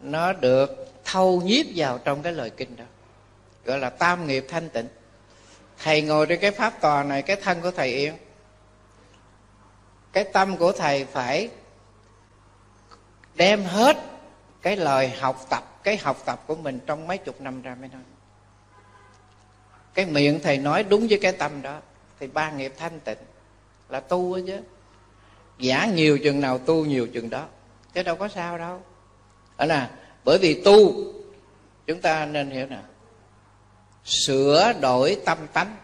Nó 0.01 0.33
được 0.33 0.93
thâu 1.05 1.41
nhiếp 1.41 1.67
vào 1.77 1.99
trong 1.99 2.23
cái 2.23 2.33
lời 2.33 2.51
kinh 2.51 2.77
đó. 2.77 2.85
Gọi 3.65 3.79
là 3.79 3.91
tam 3.91 4.27
nghiệp 4.27 4.47
thanh 4.49 4.69
tịnh 4.69 4.89
thầy 5.83 6.03
ngồi 6.03 6.27
trên 6.27 6.41
cái 6.41 6.51
pháp 6.51 6.81
tòa 6.81 7.03
này, 7.03 7.23
cái 7.23 7.37
thân 7.37 7.61
của 7.61 7.71
thầy 7.71 7.93
yên 7.93 8.17
cái 10.17 10.25
tâm 10.25 10.57
của 10.57 10.73
thầy 10.73 11.05
phải 11.05 11.49
đem 13.35 13.65
hết 13.65 13.97
cái 14.63 14.77
lời 14.77 15.09
học 15.09 15.47
tập, 15.51 15.81
cái 15.83 15.97
học 15.97 16.23
tập 16.25 16.45
của 16.47 16.55
mình 16.55 16.81
trong 16.87 17.07
mấy 17.07 17.19
chục 17.19 17.41
năm 17.41 17.63
ra 17.63 17.75
mới 17.75 17.89
nói. 17.89 18.03
Cái 19.95 20.07
miệng 20.07 20.41
thầy 20.43 20.59
nói 20.59 20.85
đúng 20.85 21.07
với 21.09 21.19
cái 21.23 21.33
tâm 21.33 21.63
đó, 21.63 21.81
thì 22.21 22.27
ba 22.27 22.51
nghiệp 22.51 22.73
thanh 22.79 23.01
tịnh 23.01 23.19
là 23.89 24.01
tu 24.01 24.39
chứ. 24.47 24.61
Giả 25.59 25.87
nhiều 25.87 26.19
chừng 26.19 26.41
nào 26.41 26.59
tu 26.59 26.85
nhiều 26.85 27.07
chừng 27.07 27.31
đó, 27.31 27.47
chứ 27.95 28.03
đâu 28.03 28.17
có 28.17 28.29
sao 28.29 28.59
đâu. 28.59 28.83
Ở 29.57 29.67
nè, 29.67 29.91
bởi 30.25 30.39
vì 30.39 30.63
tu, 30.65 30.93
chúng 31.87 32.01
ta 32.01 32.27
nên 32.27 32.51
hiểu 32.51 32.67
nào 32.67 32.83
sửa 34.07 34.73
đổi 34.81 35.17
tâm 35.25 35.39
tánh 35.53 35.77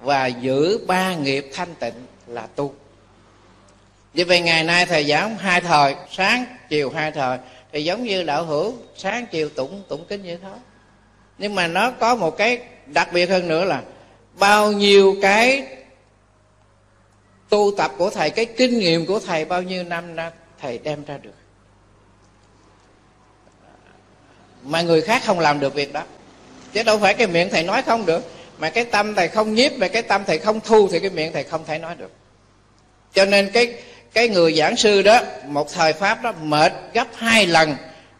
và 0.00 0.26
giữ 0.26 0.86
ba 0.86 1.14
nghiệp 1.14 1.50
thanh 1.52 1.74
tịnh 1.74 2.06
là 2.26 2.46
tu. 2.56 2.74
Vì 4.14 4.24
vậy, 4.24 4.40
ngày 4.40 4.64
nay 4.64 4.86
thầy 4.86 5.04
giảng 5.04 5.36
hai 5.36 5.60
thời, 5.60 5.96
sáng 6.10 6.44
chiều 6.68 6.90
hai 6.90 7.10
thời, 7.12 7.38
thì 7.72 7.84
giống 7.84 8.04
như 8.04 8.22
đạo 8.22 8.44
hữu, 8.44 8.74
sáng 8.96 9.26
chiều 9.26 9.48
tụng 9.48 9.82
tụng 9.88 10.04
kinh 10.08 10.22
như 10.22 10.36
thôi. 10.36 10.56
Nhưng 11.38 11.54
mà 11.54 11.66
nó 11.66 11.90
có 11.90 12.14
một 12.14 12.36
cái 12.36 12.60
đặc 12.86 13.08
biệt 13.12 13.30
hơn 13.30 13.48
nữa 13.48 13.64
là 13.64 13.82
bao 14.38 14.72
nhiêu 14.72 15.16
cái 15.22 15.66
tu 17.48 17.70
tập 17.76 17.92
của 17.98 18.10
thầy, 18.10 18.30
cái 18.30 18.44
kinh 18.44 18.78
nghiệm 18.78 19.06
của 19.06 19.20
thầy, 19.20 19.44
bao 19.44 19.62
nhiêu 19.62 19.84
năm 19.84 20.16
đã 20.16 20.32
thầy 20.60 20.78
đem 20.78 21.04
ra 21.04 21.18
được. 21.18 21.34
Mà 24.62 24.82
người 24.82 25.00
khác 25.00 25.22
không 25.24 25.40
làm 25.40 25.60
được 25.60 25.74
việc 25.74 25.92
đó 25.92 26.02
chứ 26.74 26.82
đâu 26.82 26.98
phải 26.98 27.14
cái 27.14 27.26
miệng 27.26 27.50
thầy 27.50 27.62
nói 27.62 27.82
không 27.82 28.06
được. 28.06 28.22
Mà 28.58 28.70
cái 28.70 28.84
tâm 28.84 29.14
thầy 29.14 29.28
không 29.28 29.54
nhiếp, 29.54 29.72
mà 29.72 29.88
cái 29.88 30.02
tâm 30.02 30.22
thầy 30.26 30.38
không 30.38 30.60
thu 30.64 30.88
thì 30.92 31.00
cái 31.00 31.10
miệng 31.10 31.32
thầy 31.32 31.44
không 31.44 31.64
thể 31.66 31.78
nói 31.78 31.94
được. 31.98 32.10
Cho 33.14 33.24
nên 33.24 33.50
cái 33.50 33.72
cái 34.12 34.28
người 34.28 34.52
giảng 34.52 34.76
sư 34.76 35.02
đó, 35.02 35.20
một 35.46 35.72
thời 35.72 35.92
pháp 35.92 36.22
đó, 36.22 36.32
mệt 36.42 36.72
gấp 36.92 37.06
hai 37.16 37.46
lần 37.46 37.76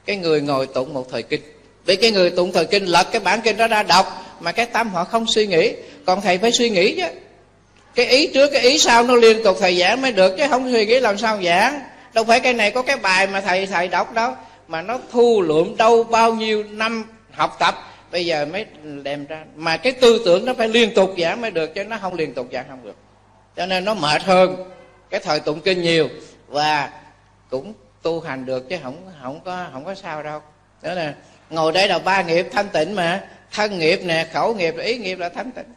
cái 0.07 0.17
người 0.17 0.41
ngồi 0.41 0.67
tụng 0.67 0.95
một 0.95 1.07
thời 1.11 1.23
kinh. 1.23 1.41
Vì 1.87 1.97
cái 1.97 2.11
người 2.11 2.31
tụng 2.31 2.53
thời 2.53 2.67
kinh 2.67 2.85
lật 2.85 3.07
cái 3.13 3.21
bản 3.21 3.41
kinh 3.41 3.57
đó 3.57 3.69
ra 3.69 3.83
đọc, 3.83 4.37
mà 4.41 4.53
cái 4.53 4.67
tâm 4.67 4.89
họ 4.89 5.05
không 5.05 5.27
suy 5.27 5.47
nghĩ. 5.47 5.73
Còn 6.07 6.21
thầy 6.21 6.39
phải 6.39 6.53
suy 6.53 6.71
nghĩ 6.71 6.95
chứ. 6.97 7.07
Cái 7.95 8.07
ý 8.07 8.27
trước, 8.27 8.51
cái 8.53 8.63
ý 8.63 8.79
sau 8.79 9.03
nó 9.03 9.15
liên 9.15 9.45
tục 9.45 9.57
thầy 9.61 9.79
giảng 9.79 10.03
mới 10.03 10.13
được, 10.13 10.35
chứ 10.39 10.45
không 10.51 10.73
suy 10.73 10.87
nghĩ 10.87 11.01
làm 11.01 11.19
sao 11.19 11.43
giảng. 11.45 11.81
Đâu 12.13 12.25
phải 12.25 12.41
cái 12.41 12.55
này 12.55 12.71
có 12.71 12.83
cái 12.83 12.97
bài 12.97 13.27
mà 13.27 13.41
thầy 13.41 13.67
thầy 13.67 13.89
đọc 13.89 14.15
đâu, 14.15 14.35
mà 14.69 14.83
nó 14.83 14.99
thu 15.13 15.43
lượm 15.43 15.77
đâu 15.77 16.05
bao 16.05 16.35
nhiêu 16.35 16.65
năm 16.65 17.05
học 17.31 17.57
tập 17.59 17.75
bây 18.15 18.27
giờ 18.27 18.47
mới 18.47 18.67
đem 19.03 19.27
ra. 19.27 19.45
Mà 19.55 19.77
cái 19.77 19.93
tư 19.93 20.23
tưởng 20.25 20.45
nó 20.45 20.55
phải 20.55 20.69
liên 20.69 20.95
tục 20.95 21.15
giảng 21.19 21.41
mới 21.41 21.51
được, 21.51 21.75
chứ 21.75 21.85
nó 21.85 21.99
không 21.99 22.15
liên 22.15 22.35
tục 22.35 22.49
giảng 22.53 22.65
không 22.69 22.85
được. 22.85 22.97
Cho 23.57 23.67
nên 23.67 23.85
nó 23.85 23.95
mệt 23.95 24.23
hơn 24.23 24.71
cái 25.11 25.21
thời 25.21 25.41
tụng 25.41 25.61
kinh 25.61 25.83
nhiều 25.83 26.09
và 26.47 26.91
cũng 27.51 27.75
tu 28.03 28.21
hành 28.21 28.47
được 28.47 28.69
chứ 28.69 28.77
không 28.83 29.11
không 29.23 29.41
có 29.45 29.67
không 29.73 29.85
có 29.85 29.95
sao 29.95 30.23
đâu. 30.23 30.41
Đó 30.83 30.95
là 30.95 31.15
ngồi 31.51 31.73
đây 31.73 31.89
là 31.89 31.99
ba 31.99 32.23
nghiệp 32.23 32.47
thanh 32.53 32.69
tịnh 32.69 32.95
mà. 32.95 33.25
Thân 33.53 33.79
nghiệp 33.79 34.01
nè, 34.05 34.27
khẩu 34.33 34.55
nghiệp, 34.55 34.75
ý 34.77 34.99
nghiệp 34.99 35.19
là 35.19 35.29
thanh 35.29 35.51
tịnh. 35.53 35.75